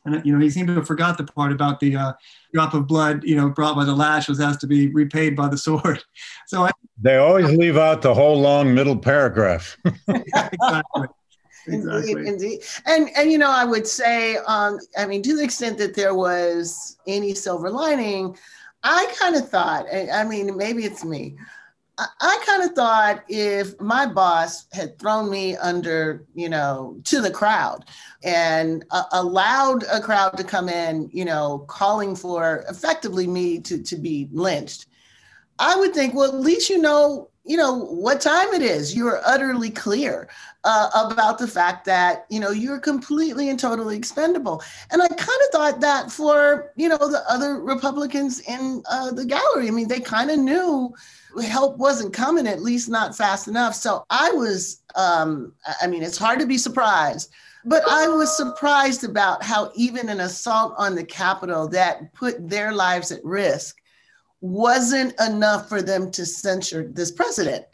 And 0.06 0.26
you 0.26 0.34
know, 0.34 0.40
he 0.40 0.50
seemed 0.50 0.70
to 0.70 0.76
have 0.76 0.88
forgot 0.88 1.18
the 1.18 1.26
part 1.26 1.52
about 1.52 1.82
the 1.82 1.98
uh, 1.98 2.14
drop 2.54 2.74
of 2.74 2.88
blood, 2.88 3.26
you 3.26 3.36
know, 3.36 3.50
brought 3.50 3.76
by 3.76 3.84
the 3.84 3.94
lash 3.94 4.30
was 4.30 4.40
asked 4.40 4.62
to 4.62 4.68
be 4.68 4.88
repaid 4.88 5.36
by 5.36 5.50
the 5.50 5.58
sword. 5.58 6.04
So 6.48 6.64
I, 6.64 6.72
they 7.02 7.18
always 7.18 7.52
leave 7.52 7.76
out 7.76 8.02
the 8.02 8.14
whole 8.14 8.40
long 8.40 8.74
middle 8.74 8.98
paragraph. 8.98 9.76
exactly. 10.08 11.08
Exactly. 11.70 12.12
Indeed, 12.12 12.28
indeed. 12.28 12.60
And 12.86 13.10
and 13.18 13.30
you 13.30 13.38
know, 13.38 13.52
I 13.52 13.66
would 13.66 13.86
say, 13.86 14.38
um, 14.48 14.80
I 14.98 15.06
mean, 15.06 15.22
to 15.24 15.36
the 15.36 15.44
extent 15.44 15.78
that 15.80 15.96
there 15.96 16.16
was 16.16 16.98
any 17.08 17.34
silver 17.34 17.70
lining, 17.70 18.38
I 18.90 19.14
kind 19.20 19.36
of 19.36 19.50
thought, 19.50 19.86
I 19.94 20.24
mean, 20.24 20.56
maybe 20.56 20.86
it's 20.86 21.04
me. 21.04 21.36
I, 22.00 22.44
kind 22.46 22.64
of 22.64 22.72
thought 22.72 23.24
if 23.28 23.78
my 23.82 24.06
boss 24.06 24.66
had 24.72 24.98
thrown 25.00 25.30
me 25.32 25.58
under, 25.58 26.26
you 26.36 26.48
know, 26.48 26.98
to 27.06 27.20
the 27.20 27.32
crowd 27.32 27.86
and 28.24 28.86
uh, 28.92 29.06
allowed 29.12 29.84
a 29.92 30.00
crowd 30.00 30.38
to 30.38 30.44
come 30.44 30.70
in, 30.70 31.10
you 31.12 31.26
know, 31.26 31.66
calling 31.68 32.16
for 32.16 32.64
effectively 32.70 33.26
me 33.28 33.60
to, 33.62 33.82
to 33.82 33.96
be 33.98 34.30
lynched, 34.32 34.86
I 35.60 35.76
would 35.76 35.94
think, 35.94 36.14
well, 36.14 36.30
at 36.30 36.40
least 36.40 36.70
you 36.70 36.78
know 36.78 37.30
you 37.48 37.58
know 37.58 37.74
what 37.74 38.22
time 38.22 38.54
it 38.54 38.62
is 38.62 38.96
you're 38.96 39.22
utterly 39.26 39.70
clear 39.70 40.28
uh, 40.64 40.90
about 40.94 41.40
the 41.40 41.48
fact 41.48 41.86
that 41.86 42.26
you 42.30 42.40
know 42.40 42.52
you're 42.52 42.80
completely 42.80 43.50
and 43.50 43.60
totally 43.60 43.96
expendable. 43.96 44.62
And 44.92 45.02
i 45.02 45.08
kind 45.08 45.20
of 45.20 45.50
thought 45.52 45.80
that 45.82 46.12
for 46.12 46.72
you 46.76 46.90
know 46.90 46.98
the 46.98 47.24
other 47.30 47.60
republicans 47.60 48.42
in 48.42 48.84
uh, 48.90 49.12
the 49.12 49.26
gallery 49.26 49.68
i 49.68 49.72
mean 49.72 49.88
they 49.88 50.00
kind 50.00 50.30
of 50.30 50.40
knew 50.40 50.94
help 51.44 51.78
wasn't 51.78 52.14
coming 52.14 52.48
at 52.48 52.62
least 52.62 52.90
not 52.90 53.16
fast 53.16 53.48
enough. 53.48 53.76
So 53.76 54.06
i 54.10 54.32
was 54.32 54.82
um, 54.96 55.54
i 55.82 55.88
mean 55.88 56.04
it's 56.04 56.18
hard 56.18 56.40
to 56.40 56.46
be 56.46 56.58
surprised 56.58 57.32
but 57.66 57.84
I 57.86 58.08
was 58.08 58.38
surprised 58.38 59.04
about 59.04 59.44
how 59.44 59.72
even 59.76 60.08
an 60.08 60.22
assault 60.22 60.74
on 60.78 60.96
the 60.96 61.04
Capitol 61.04 61.68
that 61.70 62.14
put 62.14 62.50
their 62.50 62.72
lives 62.72 63.12
at 63.12 63.20
risk 63.26 63.82
wasn't 64.42 65.20
enough 65.20 65.68
for 65.68 65.82
them 65.82 66.12
to 66.12 66.26
censure 66.26 66.88
this 66.88 67.12
president. 67.12 67.66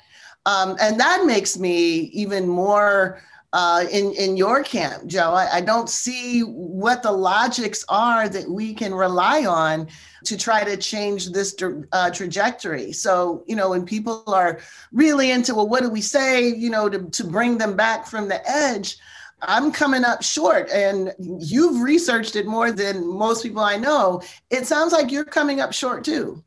Um, 0.46 0.76
and 0.82 1.00
that 1.00 1.26
makes 1.26 1.58
me 1.58 2.12
even 2.14 2.48
more 2.48 3.22
uh, 3.54 3.86
in, 3.92 4.12
in 4.14 4.36
your 4.36 4.64
camp, 4.64 5.06
Joe. 5.06 5.32
I, 5.32 5.58
I, 5.58 5.62
don't 5.62 5.88
see 5.88 6.42
what 6.42 7.04
the 7.04 7.12
logics 7.12 7.86
are 7.88 8.28
that 8.28 8.50
we 8.50 8.74
can 8.74 8.96
rely 8.96 9.46
on 9.46 9.88
to 10.26 10.36
try 10.36 10.64
to 10.64 10.76
change 10.76 11.30
this 11.30 11.56
uh, 11.92 12.10
trajectory. 12.10 12.92
So, 12.92 13.44
you 13.48 13.56
know, 13.56 13.70
when 13.70 13.86
people 13.86 14.24
are 14.26 14.60
really 14.92 15.30
into, 15.30 15.54
well, 15.54 15.70
what 15.70 15.84
do 15.84 15.90
we 15.92 16.02
say, 16.02 16.48
you 16.48 16.72
know, 16.72 16.90
to, 16.90 17.08
to 17.12 17.24
bring 17.24 17.60
them 17.60 17.76
back 17.76 18.08
from 18.08 18.28
the 18.28 18.42
edge? 18.50 18.98
I'm 19.44 19.72
coming 19.72 20.04
up 20.04 20.24
short, 20.24 20.70
and 20.72 21.14
you've 21.20 21.82
researched 21.82 22.36
it 22.36 22.48
more 22.48 22.72
than 22.72 23.08
most 23.08 23.44
people 23.44 23.62
I 23.62 23.78
know. 23.78 24.22
It 24.50 24.66
sounds 24.66 24.94
like 24.94 25.12
you're 25.12 25.26
coming 25.26 25.60
up 25.60 25.74
short 25.74 26.04
too. 26.04 26.44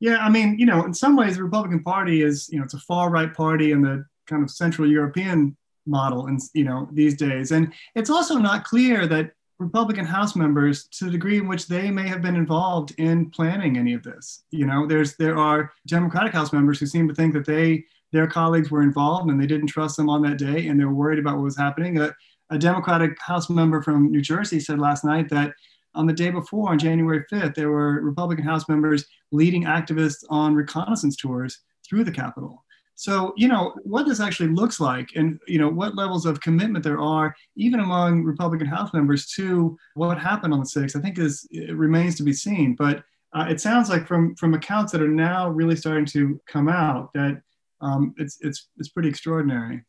Yeah, 0.00 0.16
I 0.16 0.30
mean, 0.30 0.58
you 0.58 0.64
know, 0.64 0.84
in 0.84 0.94
some 0.94 1.14
ways, 1.14 1.36
the 1.36 1.44
Republican 1.44 1.82
Party 1.82 2.22
is, 2.22 2.48
you 2.50 2.58
know, 2.58 2.64
it's 2.64 2.74
a 2.74 2.78
far 2.78 3.10
right 3.10 3.32
party 3.32 3.72
in 3.72 3.82
the 3.82 4.04
kind 4.26 4.42
of 4.42 4.50
Central 4.50 4.90
European 4.90 5.56
model, 5.86 6.26
and 6.26 6.40
you 6.54 6.64
know, 6.64 6.88
these 6.92 7.14
days, 7.14 7.52
and 7.52 7.72
it's 7.94 8.10
also 8.10 8.36
not 8.38 8.64
clear 8.64 9.06
that 9.06 9.32
Republican 9.58 10.06
House 10.06 10.34
members, 10.34 10.84
to 10.88 11.04
the 11.04 11.10
degree 11.10 11.36
in 11.36 11.46
which 11.46 11.66
they 11.66 11.90
may 11.90 12.08
have 12.08 12.22
been 12.22 12.34
involved 12.34 12.94
in 12.96 13.28
planning 13.30 13.76
any 13.76 13.92
of 13.92 14.02
this, 14.02 14.44
you 14.50 14.64
know, 14.64 14.86
there's 14.86 15.16
there 15.16 15.36
are 15.36 15.70
Democratic 15.86 16.32
House 16.32 16.52
members 16.52 16.80
who 16.80 16.86
seem 16.86 17.06
to 17.06 17.14
think 17.14 17.34
that 17.34 17.44
they 17.44 17.84
their 18.12 18.26
colleagues 18.26 18.70
were 18.70 18.82
involved 18.82 19.30
and 19.30 19.40
they 19.40 19.46
didn't 19.46 19.68
trust 19.68 19.96
them 19.98 20.08
on 20.08 20.22
that 20.22 20.38
day, 20.38 20.68
and 20.68 20.80
they 20.80 20.84
were 20.84 20.94
worried 20.94 21.18
about 21.18 21.36
what 21.36 21.44
was 21.44 21.58
happening. 21.58 21.98
A, 21.98 22.14
a 22.48 22.58
Democratic 22.58 23.20
House 23.20 23.50
member 23.50 23.82
from 23.82 24.10
New 24.10 24.22
Jersey 24.22 24.60
said 24.60 24.78
last 24.78 25.04
night 25.04 25.28
that 25.28 25.52
on 25.94 26.06
the 26.06 26.12
day 26.12 26.30
before, 26.30 26.70
on 26.70 26.78
January 26.78 27.24
5th, 27.30 27.54
there 27.54 27.70
were 27.70 28.00
Republican 28.00 28.44
House 28.44 28.68
members 28.68 29.04
leading 29.32 29.64
activists 29.64 30.24
on 30.28 30.54
reconnaissance 30.54 31.16
tours 31.16 31.60
through 31.88 32.04
the 32.04 32.12
Capitol. 32.12 32.64
So, 32.94 33.32
you 33.34 33.48
know, 33.48 33.74
what 33.82 34.06
this 34.06 34.20
actually 34.20 34.50
looks 34.50 34.78
like 34.78 35.08
and, 35.16 35.40
you 35.48 35.58
know, 35.58 35.70
what 35.70 35.96
levels 35.96 36.26
of 36.26 36.40
commitment 36.42 36.84
there 36.84 37.00
are, 37.00 37.34
even 37.56 37.80
among 37.80 38.24
Republican 38.24 38.66
House 38.66 38.92
members 38.92 39.26
to 39.36 39.74
what 39.94 40.18
happened 40.18 40.52
on 40.52 40.60
the 40.60 40.66
6th, 40.66 40.96
I 40.96 41.00
think 41.00 41.18
is, 41.18 41.48
it 41.50 41.74
remains 41.74 42.16
to 42.16 42.22
be 42.22 42.34
seen. 42.34 42.76
But 42.78 43.02
uh, 43.32 43.46
it 43.48 43.58
sounds 43.58 43.88
like 43.88 44.06
from, 44.06 44.34
from 44.36 44.52
accounts 44.52 44.92
that 44.92 45.00
are 45.00 45.08
now 45.08 45.48
really 45.48 45.76
starting 45.76 46.04
to 46.06 46.38
come 46.46 46.68
out 46.68 47.10
that 47.14 47.40
um, 47.80 48.14
it's, 48.18 48.36
it's, 48.42 48.68
it's 48.76 48.90
pretty 48.90 49.08
extraordinary. 49.08 49.82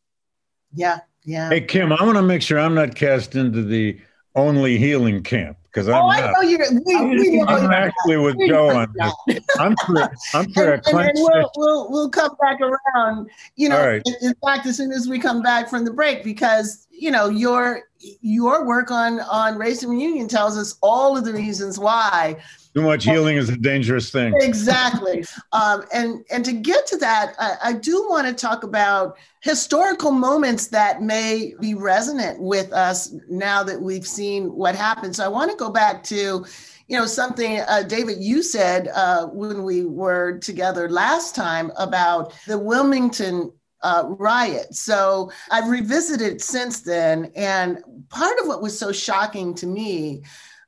Yeah, 0.74 1.00
yeah. 1.22 1.50
Hey, 1.50 1.60
Kim, 1.60 1.92
I 1.92 2.02
want 2.02 2.16
to 2.16 2.22
make 2.22 2.40
sure 2.40 2.58
I'm 2.58 2.74
not 2.74 2.94
cast 2.94 3.34
into 3.34 3.62
the 3.62 4.00
only 4.34 4.78
healing 4.78 5.22
camp 5.22 5.58
because 5.72 5.88
oh, 5.88 5.94
I'm, 5.94 6.04
oh, 6.04 6.08
I 6.08 6.32
know 6.32 6.40
you're, 6.42 6.66
we, 6.84 6.94
I'm, 6.94 7.08
we 7.10 7.36
know 7.38 7.46
I'm 7.46 7.70
actually 7.70 8.18
with 8.18 8.36
Joe 8.46 8.68
on 8.70 8.94
this. 9.26 9.44
I'm 9.58 9.74
for, 9.86 10.10
I'm 10.34 10.52
for 10.52 10.72
and, 10.74 10.86
a 10.86 10.98
and 10.98 11.12
we'll, 11.14 11.50
we'll, 11.56 11.90
we'll 11.90 12.10
come 12.10 12.36
back 12.40 12.58
around, 12.60 13.30
you 13.56 13.70
know, 13.70 13.86
right. 13.86 14.02
in, 14.04 14.14
in, 14.28 14.34
fact, 14.44 14.66
as 14.66 14.76
soon 14.76 14.92
as 14.92 15.08
we 15.08 15.18
come 15.18 15.42
back 15.42 15.70
from 15.70 15.86
the 15.86 15.90
break, 15.90 16.24
because, 16.24 16.86
you 16.90 17.10
know, 17.10 17.30
your, 17.30 17.84
your 18.20 18.66
work 18.66 18.90
on, 18.90 19.20
on 19.20 19.56
race 19.56 19.82
and 19.82 19.90
reunion 19.92 20.28
tells 20.28 20.58
us 20.58 20.76
all 20.82 21.16
of 21.16 21.24
the 21.24 21.32
reasons 21.32 21.78
why 21.78 22.36
Too 22.74 22.80
much 22.82 23.04
healing 23.04 23.36
is 23.36 23.50
a 23.50 23.56
dangerous 23.56 24.10
thing. 24.10 24.34
Exactly. 24.40 25.24
Um, 25.52 25.84
and 25.92 26.24
and 26.30 26.44
to 26.46 26.52
get 26.52 26.86
to 26.86 26.96
that, 26.98 27.34
I, 27.38 27.56
I 27.64 27.72
do 27.74 28.06
want 28.08 28.26
to 28.26 28.32
talk 28.32 28.64
about 28.64 29.18
historical 29.40 30.10
moments 30.10 30.68
that 30.68 31.02
may 31.02 31.54
be 31.60 31.74
resonant 31.74 32.40
with 32.40 32.72
us 32.72 33.14
now 33.28 33.62
that 33.62 33.80
we've 33.80 34.06
seen 34.06 34.54
what 34.54 34.74
happened. 34.74 35.14
So 35.14 35.24
I 35.24 35.28
want 35.28 35.50
to 35.50 35.56
go 35.58 35.68
back 35.68 36.02
to, 36.04 36.46
you 36.88 36.98
know, 36.98 37.04
something 37.04 37.60
uh, 37.60 37.82
David 37.82 38.22
you 38.22 38.42
said 38.42 38.88
uh, 38.94 39.26
when 39.26 39.62
we 39.62 39.84
were 39.84 40.38
together 40.38 40.88
last 40.88 41.34
time 41.34 41.70
about 41.76 42.32
the 42.46 42.58
Wilmington 42.58 43.52
uh, 43.82 44.04
riot. 44.06 44.74
So 44.74 45.30
I've 45.50 45.68
revisited 45.68 46.40
since 46.40 46.80
then, 46.80 47.30
and 47.36 47.78
part 48.08 48.38
of 48.40 48.46
what 48.46 48.62
was 48.62 48.78
so 48.78 48.90
shocking 48.90 49.54
to 49.56 49.66
me 49.66 50.22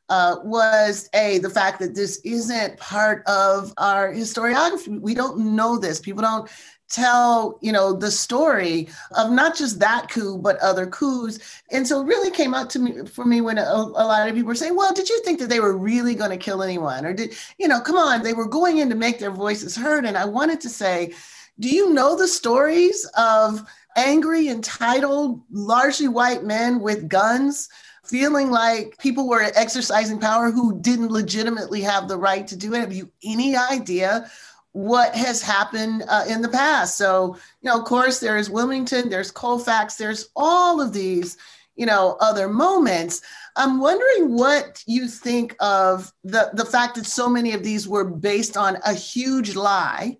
uh, 0.08 0.36
was 0.44 1.08
a 1.14 1.38
the 1.38 1.50
fact 1.50 1.78
that 1.80 1.94
this 1.94 2.20
isn't 2.24 2.76
part 2.78 3.26
of 3.26 3.72
our 3.78 4.12
historiography. 4.12 5.00
We 5.00 5.14
don't 5.14 5.54
know 5.54 5.78
this. 5.78 6.00
People 6.00 6.22
don't 6.22 6.50
tell 6.90 7.58
you 7.62 7.72
know 7.72 7.92
the 7.92 8.10
story 8.10 8.88
of 9.16 9.32
not 9.32 9.56
just 9.56 9.80
that 9.80 10.08
coup 10.10 10.36
but 10.38 10.58
other 10.58 10.86
coups 10.86 11.38
and 11.72 11.88
so 11.88 12.02
it 12.02 12.06
really 12.06 12.30
came 12.30 12.52
out 12.52 12.68
to 12.68 12.78
me 12.78 13.06
for 13.06 13.24
me 13.24 13.40
when 13.40 13.56
a, 13.56 13.62
a 13.62 14.04
lot 14.04 14.28
of 14.28 14.34
people 14.34 14.48
were 14.48 14.54
saying 14.54 14.76
well 14.76 14.92
did 14.92 15.08
you 15.08 15.20
think 15.24 15.38
that 15.40 15.48
they 15.48 15.60
were 15.60 15.76
really 15.76 16.14
going 16.14 16.30
to 16.30 16.36
kill 16.36 16.62
anyone 16.62 17.06
or 17.06 17.14
did 17.14 17.34
you 17.58 17.66
know 17.66 17.80
come 17.80 17.96
on 17.96 18.22
they 18.22 18.34
were 18.34 18.46
going 18.46 18.78
in 18.78 18.90
to 18.90 18.94
make 18.94 19.18
their 19.18 19.30
voices 19.30 19.74
heard 19.74 20.04
and 20.04 20.16
i 20.16 20.26
wanted 20.26 20.60
to 20.60 20.68
say 20.68 21.12
do 21.58 21.68
you 21.68 21.92
know 21.92 22.16
the 22.16 22.28
stories 22.28 23.10
of 23.16 23.66
angry 23.96 24.48
entitled 24.48 25.40
largely 25.50 26.06
white 26.06 26.44
men 26.44 26.80
with 26.80 27.08
guns 27.08 27.70
feeling 28.04 28.50
like 28.50 28.96
people 28.98 29.28
were 29.28 29.50
exercising 29.54 30.18
power 30.18 30.50
who 30.50 30.78
didn't 30.80 31.10
legitimately 31.10 31.80
have 31.80 32.08
the 32.08 32.16
right 32.16 32.46
to 32.46 32.56
do 32.56 32.74
it. 32.74 32.80
Have 32.80 32.92
you 32.92 33.10
any 33.24 33.56
idea 33.56 34.30
what 34.72 35.14
has 35.14 35.40
happened 35.40 36.04
uh, 36.08 36.24
in 36.28 36.42
the 36.42 36.48
past? 36.48 36.98
So, 36.98 37.36
you 37.62 37.70
know, 37.70 37.78
of 37.78 37.84
course, 37.84 38.20
there's 38.20 38.50
Wilmington, 38.50 39.08
there's 39.08 39.30
Colfax, 39.30 39.96
there's 39.96 40.28
all 40.36 40.80
of 40.80 40.92
these, 40.92 41.36
you 41.76 41.86
know, 41.86 42.16
other 42.20 42.48
moments. 42.48 43.22
I'm 43.56 43.80
wondering 43.80 44.36
what 44.36 44.82
you 44.86 45.08
think 45.08 45.56
of 45.60 46.12
the, 46.24 46.50
the 46.54 46.64
fact 46.64 46.96
that 46.96 47.06
so 47.06 47.28
many 47.28 47.52
of 47.52 47.62
these 47.62 47.88
were 47.88 48.04
based 48.04 48.56
on 48.56 48.78
a 48.84 48.92
huge 48.92 49.54
lie 49.54 50.18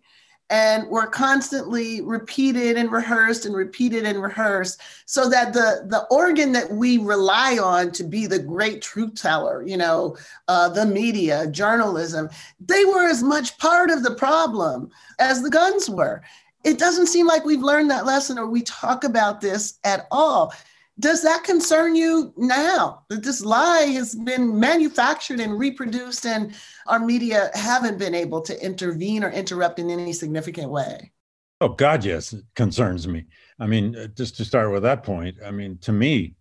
and 0.55 0.89
were 0.89 1.09
constantly 1.09 2.01
repeated 2.01 2.77
and 2.77 2.93
rehearsed 2.93 3.45
and 3.45 3.57
repeated 3.57 4.05
and 4.05 4.23
rehearsed 4.23 4.81
so 5.05 5.29
that 5.29 5.53
the 5.53 5.85
the 5.89 6.07
organ 6.13 6.53
that 6.53 6.71
we 6.71 6.99
rely 6.99 7.59
on 7.59 7.91
to 7.91 8.05
be 8.05 8.29
the 8.29 8.39
great 8.39 8.81
truth 8.81 9.21
teller 9.21 9.65
you 9.67 9.77
know 9.77 10.17
uh, 10.47 10.69
the 10.69 10.87
media 10.87 11.49
journalism 11.49 12.29
they 12.61 12.85
were 12.85 13.05
as 13.05 13.21
much 13.21 13.59
part 13.59 13.91
of 13.91 14.05
the 14.05 14.15
problem 14.15 14.91
as 15.19 15.43
the 15.43 15.51
guns 15.51 15.89
were. 15.89 16.23
It 16.65 16.79
doesn't 16.79 17.09
seem 17.09 17.27
like 17.27 17.45
we've 17.45 17.63
learned 17.63 17.91
that 17.91 18.07
lesson 18.07 18.39
or 18.39 18.47
we 18.47 18.63
talk 18.63 19.05
about 19.05 19.41
this 19.41 19.79
at 19.85 20.07
all 20.11 20.55
does 20.99 21.23
that 21.23 21.43
concern 21.43 21.97
you 21.97 22.33
now 22.37 23.05
that 23.09 23.25
this 23.25 23.45
lie 23.45 23.87
has 23.87 24.15
been 24.15 24.59
manufactured 24.59 25.41
and 25.41 25.59
reproduced 25.59 26.25
and 26.25 26.55
our 26.87 27.01
media 27.01 27.51
haven't 27.55 27.99
been 27.99 28.15
able 28.15 28.41
to 28.43 28.65
intervene 28.65 29.25
or 29.25 29.31
interrupt 29.31 29.79
in 29.79 29.91
any 29.91 30.13
significant 30.13 30.71
way? 30.71 31.13
Oh, 31.61 31.69
God, 31.69 32.05
yes, 32.05 32.33
it 32.33 32.45
concerns 32.55 33.09
me. 33.09 33.25
I 33.59 33.67
mean, 33.67 33.97
uh, 33.97 34.07
just 34.09 34.37
to 34.37 34.45
start 34.45 34.71
with 34.71 34.83
that 34.83 35.03
point, 35.03 35.37
I 35.45 35.51
mean, 35.51 35.79
to 35.79 35.93
me, 35.93 36.37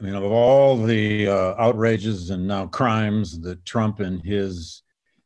I 0.00 0.04
mean, 0.04 0.14
of 0.14 0.24
all 0.24 0.76
the 0.76 1.28
uh, 1.28 1.54
outrages 1.58 2.30
and 2.30 2.46
now 2.46 2.66
crimes 2.66 3.40
that 3.40 3.64
Trump 3.64 4.00
and 4.00 4.24
his 4.24 4.82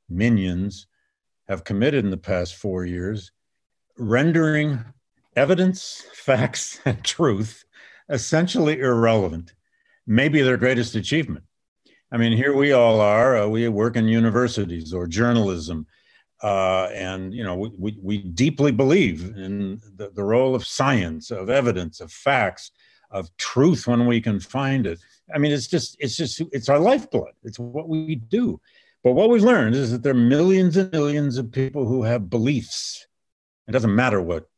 minions 0.08 0.86
have 1.48 1.64
committed 1.64 2.04
in 2.04 2.10
the 2.10 2.16
past 2.16 2.56
four 2.56 2.84
years, 2.84 3.30
rendering 3.96 4.84
evidence, 5.36 6.04
facts, 6.12 6.80
and 6.84 7.02
truth 7.04 7.64
essentially 8.08 8.78
irrelevant, 8.80 9.54
maybe 10.06 10.42
their 10.42 10.56
greatest 10.56 10.94
achievement. 10.94 11.44
I 12.10 12.16
mean, 12.16 12.32
here 12.32 12.54
we 12.54 12.72
all 12.72 13.00
are. 13.00 13.36
Uh, 13.36 13.48
we 13.48 13.68
work 13.68 13.96
in 13.96 14.08
universities 14.08 14.94
or 14.94 15.06
journalism, 15.06 15.86
uh, 16.42 16.88
and 16.94 17.34
you 17.34 17.44
know, 17.44 17.56
we, 17.56 17.70
we, 17.78 17.98
we 18.02 18.18
deeply 18.18 18.72
believe 18.72 19.36
in 19.36 19.80
the, 19.96 20.10
the 20.10 20.24
role 20.24 20.54
of 20.54 20.66
science, 20.66 21.30
of 21.30 21.50
evidence, 21.50 22.00
of 22.00 22.10
facts, 22.10 22.70
of 23.10 23.34
truth 23.36 23.86
when 23.86 24.06
we 24.06 24.20
can 24.20 24.40
find 24.40 24.86
it. 24.86 25.00
I 25.34 25.38
mean, 25.38 25.52
it's 25.52 25.66
just 25.66 25.96
it's 26.00 26.16
just 26.16 26.40
it's 26.52 26.68
our 26.68 26.78
lifeblood. 26.78 27.32
It's 27.42 27.58
what 27.58 27.88
we 27.88 28.14
do. 28.14 28.60
But 29.04 29.12
what 29.12 29.30
we've 29.30 29.42
learned 29.42 29.74
is 29.74 29.92
that 29.92 30.02
there 30.02 30.12
are 30.12 30.16
millions 30.16 30.76
and 30.76 30.90
millions 30.90 31.38
of 31.38 31.52
people 31.52 31.86
who 31.86 32.02
have 32.02 32.30
beliefs. 32.30 33.06
It 33.68 33.72
doesn't 33.72 33.94
matter 33.94 34.20
what 34.20 34.48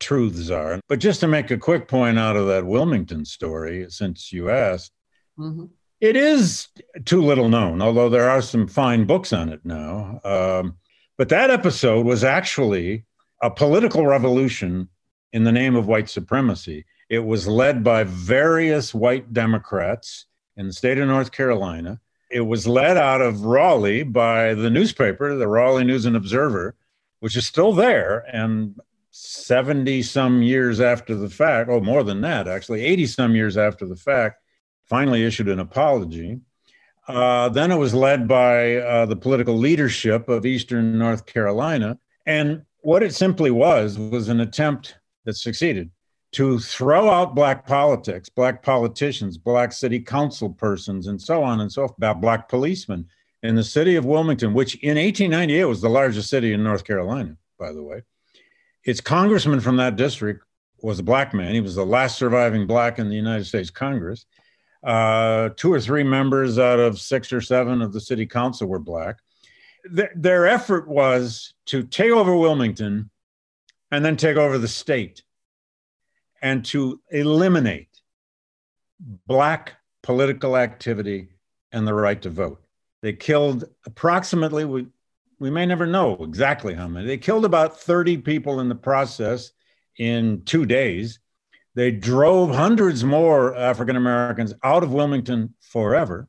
truths 0.00 0.50
are. 0.50 0.80
But 0.88 1.00
just 1.00 1.20
to 1.20 1.28
make 1.28 1.50
a 1.50 1.58
quick 1.58 1.88
point 1.88 2.18
out 2.18 2.36
of 2.36 2.46
that 2.48 2.66
Wilmington 2.66 3.24
story, 3.24 3.86
since 3.88 4.32
you 4.32 4.50
asked, 4.50 4.92
mm-hmm. 5.38 5.66
it 6.00 6.16
is 6.16 6.68
too 7.04 7.22
little 7.22 7.48
known, 7.48 7.82
although 7.82 8.08
there 8.08 8.30
are 8.30 8.42
some 8.42 8.66
fine 8.66 9.04
books 9.04 9.32
on 9.32 9.48
it 9.48 9.60
now. 9.64 10.20
Um, 10.24 10.76
but 11.16 11.28
that 11.30 11.50
episode 11.50 12.04
was 12.04 12.24
actually 12.24 13.04
a 13.42 13.50
political 13.50 14.06
revolution 14.06 14.88
in 15.32 15.44
the 15.44 15.52
name 15.52 15.76
of 15.76 15.86
white 15.86 16.08
supremacy. 16.08 16.84
It 17.08 17.20
was 17.20 17.46
led 17.46 17.84
by 17.84 18.04
various 18.04 18.94
white 18.94 19.32
Democrats 19.32 20.26
in 20.56 20.66
the 20.66 20.72
state 20.72 20.98
of 20.98 21.08
North 21.08 21.32
Carolina. 21.32 22.00
It 22.30 22.40
was 22.40 22.66
led 22.66 22.96
out 22.96 23.20
of 23.20 23.44
Raleigh 23.44 24.02
by 24.02 24.54
the 24.54 24.70
newspaper, 24.70 25.36
the 25.36 25.46
Raleigh 25.46 25.84
News 25.84 26.06
and 26.06 26.16
Observer, 26.16 26.74
which 27.20 27.36
is 27.36 27.46
still 27.46 27.72
there 27.72 28.24
and 28.32 28.78
70 29.18 30.02
some 30.02 30.42
years 30.42 30.78
after 30.78 31.14
the 31.14 31.30
fact, 31.30 31.70
oh, 31.70 31.80
more 31.80 32.02
than 32.02 32.20
that, 32.20 32.46
actually, 32.46 32.82
80 32.82 33.06
some 33.06 33.34
years 33.34 33.56
after 33.56 33.86
the 33.86 33.96
fact, 33.96 34.42
finally 34.84 35.24
issued 35.24 35.48
an 35.48 35.58
apology. 35.58 36.40
Uh, 37.08 37.48
then 37.48 37.70
it 37.70 37.76
was 37.76 37.94
led 37.94 38.28
by 38.28 38.76
uh, 38.76 39.06
the 39.06 39.16
political 39.16 39.56
leadership 39.56 40.28
of 40.28 40.44
Eastern 40.44 40.98
North 40.98 41.24
Carolina. 41.24 41.98
And 42.26 42.62
what 42.80 43.02
it 43.02 43.14
simply 43.14 43.50
was 43.50 43.98
was 43.98 44.28
an 44.28 44.40
attempt 44.40 44.98
that 45.24 45.36
succeeded 45.36 45.90
to 46.32 46.58
throw 46.58 47.08
out 47.08 47.34
black 47.34 47.66
politics, 47.66 48.28
black 48.28 48.62
politicians, 48.62 49.38
black 49.38 49.72
city 49.72 49.98
council 49.98 50.50
persons, 50.50 51.06
and 51.06 51.20
so 51.20 51.42
on 51.42 51.60
and 51.60 51.72
so 51.72 51.82
forth, 51.82 51.96
about 51.96 52.20
black 52.20 52.50
policemen 52.50 53.06
in 53.42 53.54
the 53.54 53.64
city 53.64 53.96
of 53.96 54.04
Wilmington, 54.04 54.52
which 54.52 54.74
in 54.82 54.96
1898 54.98 55.64
was 55.64 55.80
the 55.80 55.88
largest 55.88 56.28
city 56.28 56.52
in 56.52 56.62
North 56.62 56.84
Carolina, 56.84 57.36
by 57.58 57.72
the 57.72 57.82
way 57.82 58.02
its 58.86 59.00
congressman 59.00 59.60
from 59.60 59.76
that 59.76 59.96
district 59.96 60.44
was 60.80 61.00
a 61.00 61.02
black 61.02 61.34
man. 61.34 61.52
He 61.52 61.60
was 61.60 61.74
the 61.74 61.84
last 61.84 62.16
surviving 62.16 62.66
black 62.66 62.98
in 62.98 63.08
the 63.08 63.16
United 63.16 63.44
States 63.44 63.68
Congress. 63.68 64.24
Uh, 64.82 65.48
two 65.56 65.72
or 65.72 65.80
three 65.80 66.04
members 66.04 66.58
out 66.58 66.78
of 66.78 67.00
six 67.00 67.32
or 67.32 67.40
seven 67.40 67.82
of 67.82 67.92
the 67.92 68.00
city 68.00 68.26
council 68.26 68.68
were 68.68 68.78
black. 68.78 69.16
Th- 69.94 70.10
their 70.14 70.46
effort 70.46 70.86
was 70.86 71.54
to 71.66 71.82
take 71.82 72.12
over 72.12 72.36
Wilmington 72.36 73.10
and 73.90 74.04
then 74.04 74.16
take 74.16 74.36
over 74.36 74.56
the 74.56 74.68
state 74.68 75.24
and 76.40 76.64
to 76.66 77.00
eliminate 77.10 77.88
black 79.26 79.72
political 80.02 80.56
activity 80.56 81.30
and 81.72 81.86
the 81.86 81.94
right 81.94 82.22
to 82.22 82.30
vote. 82.30 82.62
They 83.02 83.14
killed 83.14 83.64
approximately, 83.84 84.64
we, 84.64 84.86
we 85.38 85.50
may 85.50 85.66
never 85.66 85.86
know 85.86 86.14
exactly 86.20 86.74
how 86.74 86.88
many. 86.88 87.06
They 87.06 87.18
killed 87.18 87.44
about 87.44 87.78
30 87.78 88.18
people 88.18 88.60
in 88.60 88.68
the 88.68 88.74
process 88.74 89.52
in 89.98 90.42
two 90.44 90.66
days. 90.66 91.18
They 91.74 91.90
drove 91.90 92.54
hundreds 92.54 93.04
more 93.04 93.54
African 93.54 93.96
Americans 93.96 94.54
out 94.62 94.82
of 94.82 94.92
Wilmington 94.92 95.54
forever. 95.60 96.28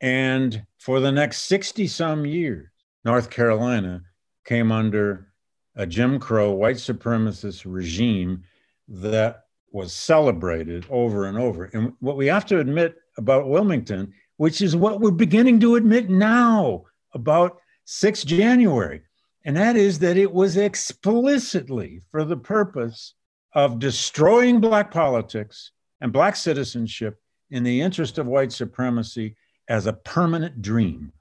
And 0.00 0.64
for 0.78 1.00
the 1.00 1.12
next 1.12 1.42
60 1.42 1.86
some 1.86 2.26
years, 2.26 2.68
North 3.04 3.30
Carolina 3.30 4.02
came 4.44 4.72
under 4.72 5.28
a 5.76 5.86
Jim 5.86 6.18
Crow 6.18 6.52
white 6.52 6.76
supremacist 6.76 7.62
regime 7.64 8.42
that 8.88 9.44
was 9.70 9.92
celebrated 9.92 10.86
over 10.90 11.26
and 11.26 11.38
over. 11.38 11.64
And 11.66 11.92
what 12.00 12.16
we 12.16 12.26
have 12.26 12.46
to 12.46 12.58
admit 12.58 12.96
about 13.16 13.48
Wilmington, 13.48 14.12
which 14.36 14.60
is 14.60 14.74
what 14.74 15.00
we're 15.00 15.10
beginning 15.10 15.60
to 15.60 15.76
admit 15.76 16.10
now 16.10 16.84
about 17.14 17.58
6 17.90 18.24
January, 18.24 19.00
and 19.46 19.56
that 19.56 19.74
is 19.74 19.98
that 20.00 20.18
it 20.18 20.30
was 20.30 20.58
explicitly 20.58 22.02
for 22.10 22.22
the 22.22 22.36
purpose 22.36 23.14
of 23.54 23.78
destroying 23.78 24.60
Black 24.60 24.90
politics 24.90 25.70
and 26.02 26.12
Black 26.12 26.36
citizenship 26.36 27.18
in 27.50 27.62
the 27.62 27.80
interest 27.80 28.18
of 28.18 28.26
white 28.26 28.52
supremacy 28.52 29.36
as 29.68 29.86
a 29.86 29.94
permanent 29.94 30.60
dream. 30.60 31.12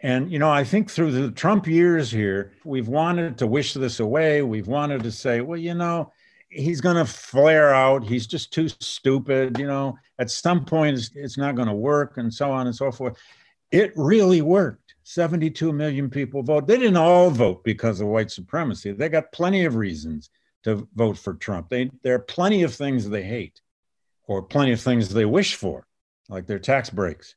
And, 0.00 0.32
you 0.32 0.38
know, 0.38 0.50
I 0.50 0.64
think 0.64 0.90
through 0.90 1.12
the 1.12 1.32
Trump 1.32 1.66
years 1.66 2.10
here, 2.10 2.52
we've 2.64 2.88
wanted 2.88 3.36
to 3.36 3.46
wish 3.46 3.74
this 3.74 4.00
away. 4.00 4.40
We've 4.40 4.68
wanted 4.68 5.02
to 5.02 5.12
say, 5.12 5.42
well, 5.42 5.58
you 5.58 5.74
know, 5.74 6.14
he's 6.48 6.80
going 6.80 6.96
to 6.96 7.04
flare 7.04 7.74
out. 7.74 8.04
He's 8.04 8.26
just 8.26 8.54
too 8.54 8.70
stupid. 8.80 9.58
You 9.58 9.66
know, 9.66 9.98
at 10.18 10.30
some 10.30 10.64
point, 10.64 10.96
it's, 10.96 11.10
it's 11.14 11.36
not 11.36 11.56
going 11.56 11.68
to 11.68 11.74
work, 11.74 12.16
and 12.16 12.32
so 12.32 12.50
on 12.50 12.68
and 12.68 12.74
so 12.74 12.90
forth. 12.90 13.18
It 13.70 13.92
really 13.96 14.40
worked. 14.40 14.89
72 15.10 15.72
million 15.72 16.08
people 16.08 16.40
vote. 16.44 16.68
They 16.68 16.78
didn't 16.78 16.96
all 16.96 17.30
vote 17.30 17.64
because 17.64 18.00
of 18.00 18.06
white 18.06 18.30
supremacy. 18.30 18.92
They 18.92 19.08
got 19.08 19.32
plenty 19.32 19.64
of 19.64 19.74
reasons 19.74 20.30
to 20.62 20.86
vote 20.94 21.18
for 21.18 21.34
Trump. 21.34 21.68
They, 21.68 21.90
there 22.04 22.14
are 22.14 22.20
plenty 22.20 22.62
of 22.62 22.72
things 22.72 23.08
they 23.08 23.24
hate 23.24 23.60
or 24.28 24.40
plenty 24.40 24.70
of 24.70 24.80
things 24.80 25.08
they 25.08 25.24
wish 25.24 25.56
for, 25.56 25.84
like 26.28 26.46
their 26.46 26.60
tax 26.60 26.90
breaks 26.90 27.34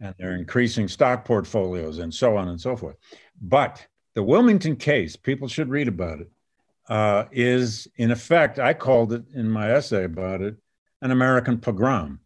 and 0.00 0.12
their 0.18 0.34
increasing 0.34 0.88
stock 0.88 1.24
portfolios 1.24 1.98
and 1.98 2.12
so 2.12 2.36
on 2.36 2.48
and 2.48 2.60
so 2.60 2.74
forth. 2.74 2.96
But 3.40 3.86
the 4.14 4.22
Wilmington 4.24 4.74
case, 4.74 5.14
people 5.14 5.46
should 5.46 5.68
read 5.68 5.86
about 5.86 6.20
it. 6.20 6.30
Uh, 6.88 7.26
is 7.30 7.86
in 7.98 8.10
effect, 8.10 8.58
I 8.58 8.74
called 8.74 9.12
it 9.12 9.22
in 9.32 9.48
my 9.48 9.70
essay 9.70 10.02
about 10.02 10.40
it, 10.40 10.56
an 11.00 11.12
American 11.12 11.58
pogrom. 11.58 12.18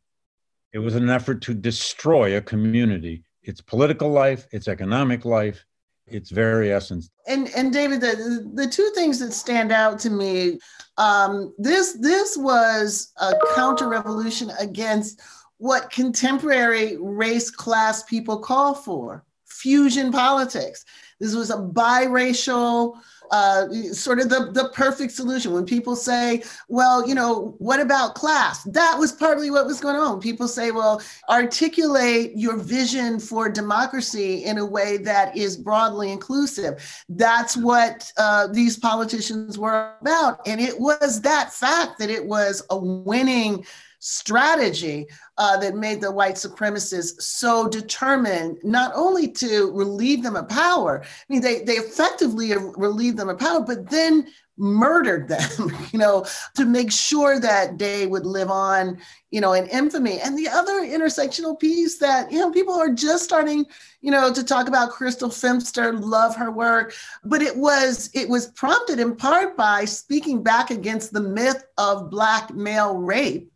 It 0.72 0.78
was 0.78 0.94
an 0.94 1.10
effort 1.10 1.42
to 1.42 1.54
destroy 1.54 2.34
a 2.34 2.40
community, 2.40 3.25
its 3.46 3.60
political 3.60 4.10
life, 4.10 4.46
its 4.50 4.68
economic 4.68 5.24
life, 5.24 5.64
its 6.06 6.30
very 6.30 6.72
essence. 6.72 7.10
And 7.26 7.48
and 7.56 7.72
David, 7.72 8.00
the 8.00 8.50
the 8.54 8.66
two 8.68 8.90
things 8.94 9.18
that 9.20 9.32
stand 9.32 9.72
out 9.72 9.98
to 10.00 10.10
me, 10.10 10.58
um, 10.98 11.54
this 11.58 11.94
this 11.94 12.36
was 12.36 13.12
a 13.20 13.34
counter 13.54 13.88
revolution 13.88 14.50
against 14.60 15.20
what 15.58 15.90
contemporary 15.90 16.96
race 16.98 17.50
class 17.50 18.02
people 18.02 18.38
call 18.38 18.74
for 18.74 19.24
fusion 19.46 20.12
politics. 20.12 20.84
This 21.18 21.34
was 21.34 21.50
a 21.50 21.56
biracial 21.56 22.98
uh, 23.30 23.68
sort 23.92 24.18
of 24.18 24.28
the, 24.28 24.50
the 24.52 24.68
perfect 24.70 25.12
solution. 25.12 25.52
When 25.52 25.64
people 25.64 25.96
say, 25.96 26.42
well, 26.68 27.06
you 27.06 27.14
know, 27.14 27.54
what 27.58 27.80
about 27.80 28.14
class? 28.14 28.62
That 28.64 28.96
was 28.98 29.12
partly 29.12 29.50
what 29.50 29.66
was 29.66 29.80
going 29.80 29.96
on. 29.96 30.20
People 30.20 30.48
say, 30.48 30.70
well, 30.70 31.02
articulate 31.28 32.32
your 32.34 32.56
vision 32.56 33.18
for 33.20 33.48
democracy 33.48 34.44
in 34.44 34.58
a 34.58 34.64
way 34.64 34.96
that 34.98 35.36
is 35.36 35.56
broadly 35.56 36.12
inclusive. 36.12 37.04
That's 37.08 37.56
what 37.56 38.12
uh, 38.16 38.48
these 38.48 38.78
politicians 38.78 39.58
were 39.58 39.94
about. 40.00 40.40
And 40.46 40.60
it 40.60 40.78
was 40.78 41.20
that 41.22 41.52
fact 41.52 41.98
that 41.98 42.10
it 42.10 42.24
was 42.24 42.62
a 42.70 42.78
winning 42.78 43.64
strategy 43.98 45.06
uh, 45.38 45.56
that 45.58 45.74
made 45.74 46.00
the 46.00 46.10
white 46.10 46.34
supremacists 46.34 47.22
so 47.22 47.68
determined 47.68 48.58
not 48.62 48.92
only 48.94 49.28
to 49.28 49.70
relieve 49.72 50.22
them 50.22 50.36
of 50.36 50.48
power, 50.48 51.02
I 51.02 51.32
mean, 51.32 51.42
they, 51.42 51.62
they 51.62 51.74
effectively 51.74 52.52
relieved 52.76 53.16
them 53.16 53.28
of 53.28 53.38
power, 53.38 53.60
but 53.60 53.90
then 53.90 54.26
murdered 54.58 55.28
them, 55.28 55.70
you 55.92 55.98
know, 55.98 56.24
to 56.54 56.64
make 56.64 56.90
sure 56.90 57.38
that 57.40 57.78
they 57.78 58.06
would 58.06 58.26
live 58.26 58.50
on, 58.50 58.98
you 59.30 59.40
know, 59.40 59.52
in 59.52 59.66
infamy. 59.66 60.20
And 60.20 60.38
the 60.38 60.48
other 60.48 60.80
intersectional 60.80 61.58
piece 61.58 61.98
that, 61.98 62.30
you 62.32 62.38
know, 62.38 62.50
people 62.50 62.74
are 62.74 62.92
just 62.92 63.24
starting, 63.24 63.66
you 64.00 64.10
know, 64.10 64.32
to 64.32 64.42
talk 64.42 64.68
about 64.68 64.90
Crystal 64.90 65.28
Feimster, 65.28 65.98
love 65.98 66.36
her 66.36 66.50
work, 66.50 66.94
but 67.24 67.42
it 67.42 67.56
was 67.56 68.10
it 68.14 68.28
was 68.28 68.48
prompted 68.48 68.98
in 69.00 69.16
part 69.16 69.56
by 69.56 69.84
speaking 69.84 70.42
back 70.42 70.70
against 70.70 71.12
the 71.12 71.20
myth 71.20 71.64
of 71.78 72.10
black 72.10 72.54
male 72.54 72.96
rape 72.96 73.52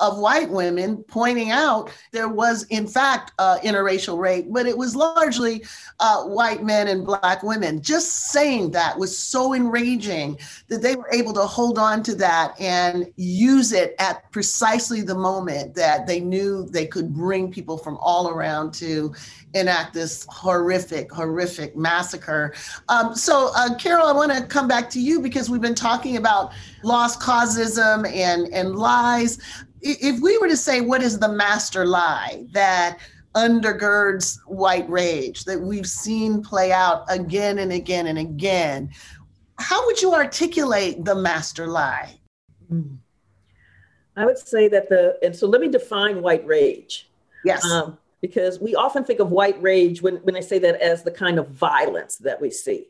of 0.00 0.18
white 0.18 0.50
women 0.50 0.96
pointing 1.04 1.50
out 1.50 1.90
there 2.10 2.28
was, 2.28 2.64
in 2.64 2.86
fact, 2.86 3.32
uh, 3.38 3.58
interracial 3.62 4.18
rape, 4.18 4.46
but 4.48 4.66
it 4.66 4.76
was 4.76 4.96
largely 4.96 5.64
uh, 6.00 6.24
white 6.24 6.64
men 6.64 6.88
and 6.88 7.06
black 7.06 7.42
women. 7.44 7.80
Just 7.80 8.30
saying 8.30 8.72
that 8.72 8.98
was 8.98 9.16
so 9.16 9.54
enraging 9.54 10.36
that 10.68 10.82
they 10.82 10.96
were 10.96 11.08
able 11.12 11.32
to 11.32 11.42
hold 11.42 11.78
on 11.78 12.02
to 12.02 12.14
that 12.16 12.60
and 12.60 13.10
use 13.16 13.72
it 13.72 13.94
at 14.00 14.30
precisely 14.32 15.00
the 15.00 15.14
moment 15.14 15.74
that 15.74 16.06
they 16.06 16.18
knew 16.18 16.66
they 16.70 16.86
could 16.86 17.14
bring 17.14 17.52
people 17.52 17.78
from 17.78 17.96
all 17.98 18.28
around 18.28 18.74
to 18.74 19.14
enact 19.54 19.94
this 19.94 20.26
horrific, 20.28 21.12
horrific 21.12 21.76
massacre. 21.76 22.52
Um, 22.88 23.14
so, 23.14 23.52
uh, 23.54 23.76
Carol, 23.76 24.08
I 24.08 24.12
want 24.12 24.32
to 24.32 24.44
come 24.44 24.66
back 24.66 24.90
to 24.90 25.00
you 25.00 25.20
because 25.20 25.48
we've 25.48 25.60
been 25.60 25.76
talking 25.76 26.16
about 26.16 26.52
lost 26.82 27.20
causism 27.20 28.04
and, 28.12 28.52
and 28.52 28.74
lies 28.74 29.38
if 29.84 30.20
we 30.20 30.38
were 30.38 30.48
to 30.48 30.56
say 30.56 30.80
what 30.80 31.02
is 31.02 31.18
the 31.18 31.28
master 31.28 31.84
lie 31.86 32.44
that 32.52 32.98
undergirds 33.34 34.38
white 34.46 34.88
rage 34.88 35.44
that 35.44 35.60
we've 35.60 35.88
seen 35.88 36.42
play 36.42 36.72
out 36.72 37.04
again 37.08 37.58
and 37.58 37.72
again 37.72 38.06
and 38.06 38.18
again 38.18 38.90
how 39.58 39.84
would 39.86 40.00
you 40.00 40.14
articulate 40.14 41.04
the 41.04 41.14
master 41.14 41.66
lie? 41.66 42.18
Hmm. 42.68 42.94
i 44.16 44.24
would 44.24 44.38
say 44.38 44.68
that 44.68 44.88
the 44.88 45.18
and 45.22 45.36
so 45.36 45.46
let 45.46 45.60
me 45.60 45.68
define 45.68 46.22
white 46.22 46.46
rage. 46.46 47.10
Yes. 47.44 47.64
Um, 47.64 47.98
because 48.22 48.58
we 48.58 48.74
often 48.74 49.04
think 49.04 49.20
of 49.20 49.30
white 49.30 49.60
rage 49.60 50.00
when, 50.00 50.16
when 50.18 50.34
i 50.34 50.40
say 50.40 50.58
that 50.58 50.80
as 50.80 51.02
the 51.02 51.10
kind 51.10 51.38
of 51.38 51.50
violence 51.50 52.16
that 52.16 52.40
we 52.40 52.50
see. 52.50 52.86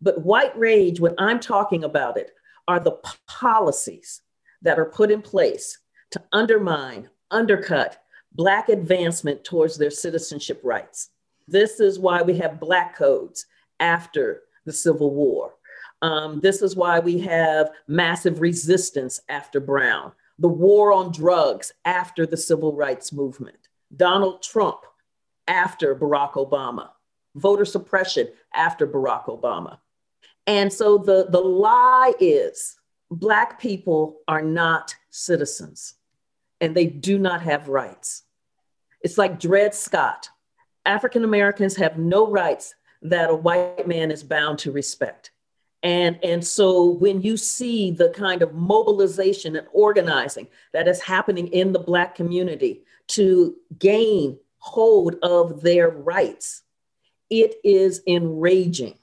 But 0.00 0.22
white 0.22 0.56
rage 0.58 1.00
when 1.00 1.14
i'm 1.18 1.38
talking 1.38 1.84
about 1.84 2.16
it 2.16 2.32
are 2.66 2.80
the 2.80 2.98
policies 3.26 4.22
that 4.62 4.78
are 4.78 4.86
put 4.86 5.10
in 5.10 5.20
place 5.20 5.78
to 6.14 6.22
undermine, 6.32 7.10
undercut 7.32 8.00
Black 8.36 8.68
advancement 8.68 9.44
towards 9.44 9.76
their 9.76 9.90
citizenship 9.90 10.60
rights. 10.62 11.10
This 11.46 11.80
is 11.80 11.98
why 11.98 12.22
we 12.22 12.36
have 12.38 12.60
Black 12.60 12.96
codes 12.96 13.46
after 13.80 14.42
the 14.64 14.72
Civil 14.72 15.12
War. 15.12 15.54
Um, 16.02 16.40
this 16.40 16.62
is 16.62 16.76
why 16.76 17.00
we 17.00 17.18
have 17.20 17.70
massive 17.88 18.40
resistance 18.40 19.20
after 19.28 19.58
Brown, 19.58 20.12
the 20.38 20.48
war 20.48 20.92
on 20.92 21.10
drugs 21.10 21.72
after 21.84 22.26
the 22.26 22.36
Civil 22.36 22.74
Rights 22.74 23.12
Movement, 23.12 23.68
Donald 23.96 24.42
Trump 24.42 24.80
after 25.48 25.96
Barack 25.96 26.34
Obama, 26.34 26.90
voter 27.34 27.64
suppression 27.64 28.28
after 28.54 28.86
Barack 28.86 29.26
Obama. 29.26 29.78
And 30.46 30.72
so 30.72 30.98
the, 30.98 31.26
the 31.28 31.40
lie 31.40 32.12
is 32.20 32.76
Black 33.10 33.60
people 33.60 34.20
are 34.28 34.42
not 34.42 34.94
citizens 35.10 35.94
and 36.60 36.74
they 36.74 36.86
do 36.86 37.18
not 37.18 37.42
have 37.42 37.68
rights. 37.68 38.22
It's 39.00 39.18
like 39.18 39.40
Dred 39.40 39.74
Scott. 39.74 40.28
African 40.86 41.24
Americans 41.24 41.76
have 41.76 41.98
no 41.98 42.26
rights 42.30 42.74
that 43.02 43.30
a 43.30 43.34
white 43.34 43.86
man 43.86 44.10
is 44.10 44.22
bound 44.22 44.58
to 44.60 44.72
respect. 44.72 45.30
And, 45.82 46.18
and 46.24 46.44
so 46.44 46.92
when 46.92 47.20
you 47.20 47.36
see 47.36 47.90
the 47.90 48.08
kind 48.10 48.40
of 48.40 48.54
mobilization 48.54 49.56
and 49.56 49.66
organizing 49.72 50.48
that 50.72 50.88
is 50.88 51.02
happening 51.02 51.48
in 51.48 51.72
the 51.72 51.78
Black 51.78 52.14
community 52.14 52.84
to 53.08 53.54
gain 53.78 54.38
hold 54.56 55.16
of 55.22 55.60
their 55.60 55.90
rights, 55.90 56.62
it 57.28 57.56
is 57.62 58.02
enraging. 58.06 58.94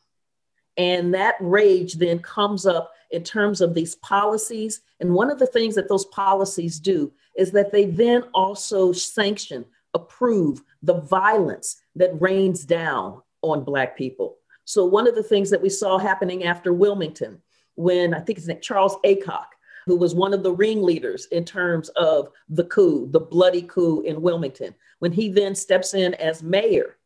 And 0.78 1.14
that 1.14 1.36
rage 1.40 1.96
then 1.96 2.20
comes 2.20 2.66
up 2.66 2.94
in 3.12 3.24
terms 3.24 3.62
of 3.62 3.74
these 3.74 3.96
policies. 3.96 4.82
And 5.00 5.14
one 5.14 5.30
of 5.30 5.40
the 5.40 5.48
things 5.48 5.76
that 5.76 5.90
those 5.90 6.06
policies 6.06 6.80
do 6.80 7.12
is 7.36 7.52
that 7.52 7.72
they 7.72 7.86
then 7.86 8.24
also 8.34 8.92
sanction, 8.92 9.66
approve 9.94 10.62
the 10.82 11.02
violence 11.02 11.82
that 11.96 12.20
rains 12.22 12.64
down 12.64 13.22
on 13.42 13.64
Black 13.64 13.98
people. 13.98 14.38
So, 14.66 14.86
one 14.86 15.08
of 15.08 15.16
the 15.16 15.24
things 15.24 15.50
that 15.50 15.62
we 15.62 15.70
saw 15.70 15.98
happening 15.98 16.46
after 16.46 16.74
Wilmington, 16.74 17.42
when 17.76 18.14
I 18.14 18.20
think 18.20 18.40
it's 18.40 18.66
Charles 18.66 18.96
Aycock, 19.04 19.48
who 19.86 19.98
was 19.98 20.16
one 20.16 20.34
of 20.34 20.44
the 20.44 20.54
ringleaders 20.54 21.26
in 21.28 21.44
terms 21.44 21.90
of 21.90 22.30
the 22.50 22.64
coup, 22.66 23.10
the 23.12 23.20
bloody 23.20 23.64
coup 23.64 24.02
in 24.02 24.22
Wilmington, 24.22 24.74
when 25.00 25.12
he 25.12 25.30
then 25.30 25.56
steps 25.56 25.94
in 25.94 26.14
as 26.16 26.44
mayor, 26.44 26.98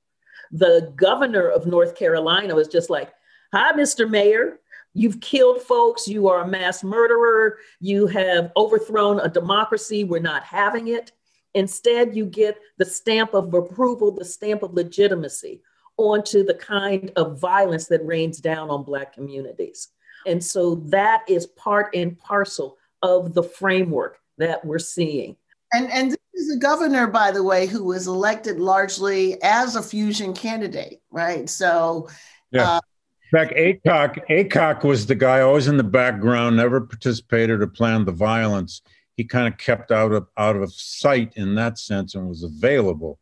the 0.51 0.93
governor 0.95 1.49
of 1.49 1.66
North 1.66 1.95
Carolina 1.95 2.53
was 2.53 2.68
just 2.68 2.89
like, 2.89 3.13
Hi, 3.56 3.72
Mr. 3.72 4.10
Mayor. 4.10 4.60
You've 4.93 5.22
killed 5.22 5.62
folks. 5.62 6.10
You 6.10 6.28
are 6.28 6.41
a 6.41 6.47
mass 6.47 6.84
murderer. 6.84 7.60
You 7.80 8.06
have 8.08 8.51
overthrown 8.58 9.22
a 9.22 9.30
democracy. 9.30 10.03
We're 10.03 10.20
not 10.20 10.43
having 10.43 10.89
it. 10.89 11.14
Instead, 11.53 12.14
you 12.14 12.26
get 12.26 12.60
the 12.80 12.84
stamp 12.84 13.34
of 13.34 13.53
approval, 13.53 14.12
the 14.12 14.26
stamp 14.26 14.62
of 14.62 14.74
legitimacy 14.74 15.62
onto 15.95 16.43
the 16.43 16.56
kind 16.56 17.14
of 17.16 17.39
violence 17.39 17.88
that 17.88 18.06
rains 18.06 18.39
down 18.39 18.70
on 18.70 18.84
Black 18.84 19.14
communities. 19.14 19.88
And 20.28 20.43
so 20.43 20.76
that 20.88 21.24
is 21.30 21.45
part 21.45 21.95
and 21.95 22.20
parcel 22.20 22.78
of 23.03 23.34
the 23.34 23.43
framework 23.43 24.20
that 24.38 24.66
we're 24.66 24.80
seeing. 24.80 25.38
And, 25.72 25.89
and 25.93 26.12
this 26.12 26.18
is 26.34 26.58
a 26.58 26.60
governor, 26.60 27.08
by 27.08 27.32
the 27.32 27.41
way, 27.41 27.68
who 27.68 27.86
was 27.86 28.06
elected 28.06 28.60
largely 28.60 29.41
as 29.43 29.78
a 29.78 29.82
fusion 29.82 30.34
candidate, 30.34 31.01
right? 31.10 31.49
So, 31.49 32.10
yeah. 32.51 32.72
Uh, 32.72 32.80
in 32.80 32.94
fact, 33.36 33.53
Acock, 33.55 34.27
Aycock 34.29 34.83
was 34.83 35.05
the 35.05 35.15
guy 35.15 35.41
always 35.41 35.67
in 35.67 35.77
the 35.77 35.83
background, 35.83 36.57
never 36.57 36.81
participated 36.81 37.61
or 37.61 37.67
planned 37.67 38.07
the 38.07 38.11
violence. 38.11 38.81
He 39.15 39.23
kind 39.23 39.47
of 39.47 39.57
kept 39.57 39.91
out 39.91 40.11
of 40.11 40.27
out 40.38 40.55
of 40.55 40.73
sight 40.73 41.33
in 41.36 41.55
that 41.55 41.77
sense 41.77 42.15
and 42.15 42.27
was 42.27 42.43
available 42.43 43.19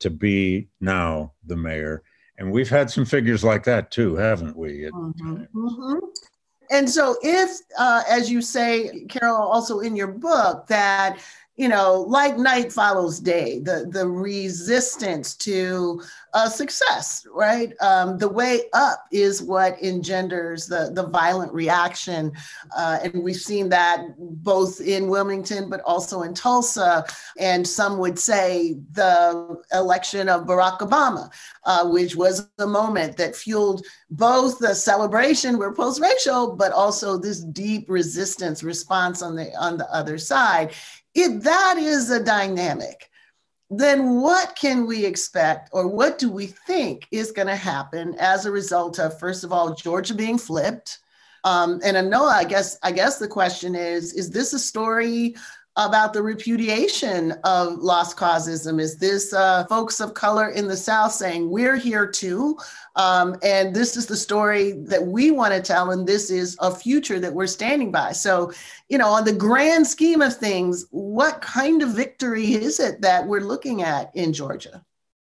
to 0.00 0.10
be 0.10 0.68
now 0.80 1.32
the 1.46 1.56
mayor. 1.56 2.02
And 2.38 2.52
we've 2.52 2.68
had 2.68 2.90
some 2.90 3.04
figures 3.04 3.42
like 3.42 3.64
that 3.64 3.90
too, 3.90 4.16
haven't 4.16 4.56
we? 4.56 4.90
Mm-hmm. 4.92 5.44
Mm-hmm. 5.54 5.98
And 6.70 6.90
so, 6.90 7.16
if, 7.22 7.58
uh, 7.78 8.02
as 8.08 8.28
you 8.30 8.42
say, 8.42 9.04
Carol, 9.08 9.36
also 9.36 9.80
in 9.80 9.94
your 9.94 10.08
book, 10.08 10.66
that 10.66 11.18
you 11.56 11.68
know, 11.68 12.04
like 12.06 12.36
night 12.36 12.70
follows 12.70 13.18
day, 13.18 13.60
the, 13.60 13.86
the 13.90 14.06
resistance 14.06 15.34
to 15.34 16.02
a 16.34 16.50
success, 16.50 17.26
right? 17.32 17.72
Um, 17.80 18.18
the 18.18 18.28
way 18.28 18.64
up 18.74 19.06
is 19.10 19.42
what 19.42 19.82
engenders 19.82 20.66
the, 20.66 20.90
the 20.92 21.06
violent 21.06 21.50
reaction. 21.54 22.32
Uh, 22.76 22.98
and 23.02 23.22
we've 23.24 23.36
seen 23.36 23.70
that 23.70 24.04
both 24.18 24.82
in 24.82 25.08
Wilmington, 25.08 25.70
but 25.70 25.80
also 25.80 26.22
in 26.22 26.34
Tulsa. 26.34 27.06
And 27.38 27.66
some 27.66 27.96
would 27.98 28.18
say 28.18 28.76
the 28.92 29.56
election 29.72 30.28
of 30.28 30.46
Barack 30.46 30.80
Obama, 30.80 31.32
uh, 31.64 31.88
which 31.88 32.16
was 32.16 32.46
the 32.58 32.66
moment 32.66 33.16
that 33.16 33.34
fueled 33.34 33.86
both 34.10 34.58
the 34.58 34.74
celebration, 34.74 35.56
we're 35.56 35.72
post 35.72 36.02
racial, 36.02 36.54
but 36.54 36.70
also 36.72 37.16
this 37.16 37.40
deep 37.40 37.88
resistance 37.88 38.62
response 38.62 39.22
on 39.22 39.36
the, 39.36 39.50
on 39.58 39.78
the 39.78 39.90
other 39.90 40.18
side. 40.18 40.72
If 41.18 41.44
that 41.44 41.78
is 41.78 42.10
a 42.10 42.22
dynamic, 42.22 43.08
then 43.70 44.20
what 44.20 44.54
can 44.54 44.86
we 44.86 45.06
expect 45.06 45.70
or 45.72 45.88
what 45.88 46.18
do 46.18 46.30
we 46.30 46.46
think 46.46 47.08
is 47.10 47.32
going 47.32 47.48
to 47.48 47.56
happen 47.56 48.14
as 48.18 48.44
a 48.44 48.50
result 48.50 48.98
of 49.00 49.18
first 49.18 49.42
of 49.42 49.50
all 49.50 49.74
georgia 49.74 50.14
being 50.14 50.36
flipped? 50.36 50.98
Um, 51.42 51.80
and 51.82 51.96
Anoa, 51.96 52.32
I 52.32 52.44
guess 52.44 52.78
I 52.82 52.92
guess 52.92 53.18
the 53.18 53.28
question 53.28 53.74
is: 53.74 54.12
Is 54.12 54.30
this 54.30 54.52
a 54.52 54.58
story 54.58 55.36
about 55.76 56.12
the 56.12 56.22
repudiation 56.22 57.32
of 57.44 57.78
lost 57.78 58.16
causism? 58.16 58.80
Is 58.80 58.96
this 58.96 59.32
uh, 59.32 59.66
folks 59.66 60.00
of 60.00 60.14
color 60.14 60.50
in 60.50 60.68
the 60.68 60.76
South 60.76 61.12
saying 61.12 61.50
we're 61.50 61.76
here 61.76 62.06
too, 62.06 62.56
um, 62.96 63.36
and 63.42 63.74
this 63.74 63.96
is 63.96 64.06
the 64.06 64.16
story 64.16 64.72
that 64.86 65.06
we 65.06 65.30
want 65.30 65.52
to 65.52 65.60
tell, 65.60 65.90
and 65.90 66.06
this 66.06 66.30
is 66.30 66.56
a 66.60 66.74
future 66.74 67.20
that 67.20 67.32
we're 67.34 67.46
standing 67.46 67.92
by? 67.92 68.12
So, 68.12 68.52
you 68.88 68.98
know, 68.98 69.08
on 69.08 69.24
the 69.24 69.32
grand 69.32 69.86
scheme 69.86 70.22
of 70.22 70.36
things, 70.36 70.86
what 70.90 71.42
kind 71.42 71.82
of 71.82 71.90
victory 71.90 72.54
is 72.54 72.80
it 72.80 73.00
that 73.02 73.26
we're 73.26 73.40
looking 73.40 73.82
at 73.82 74.10
in 74.14 74.32
Georgia? 74.32 74.84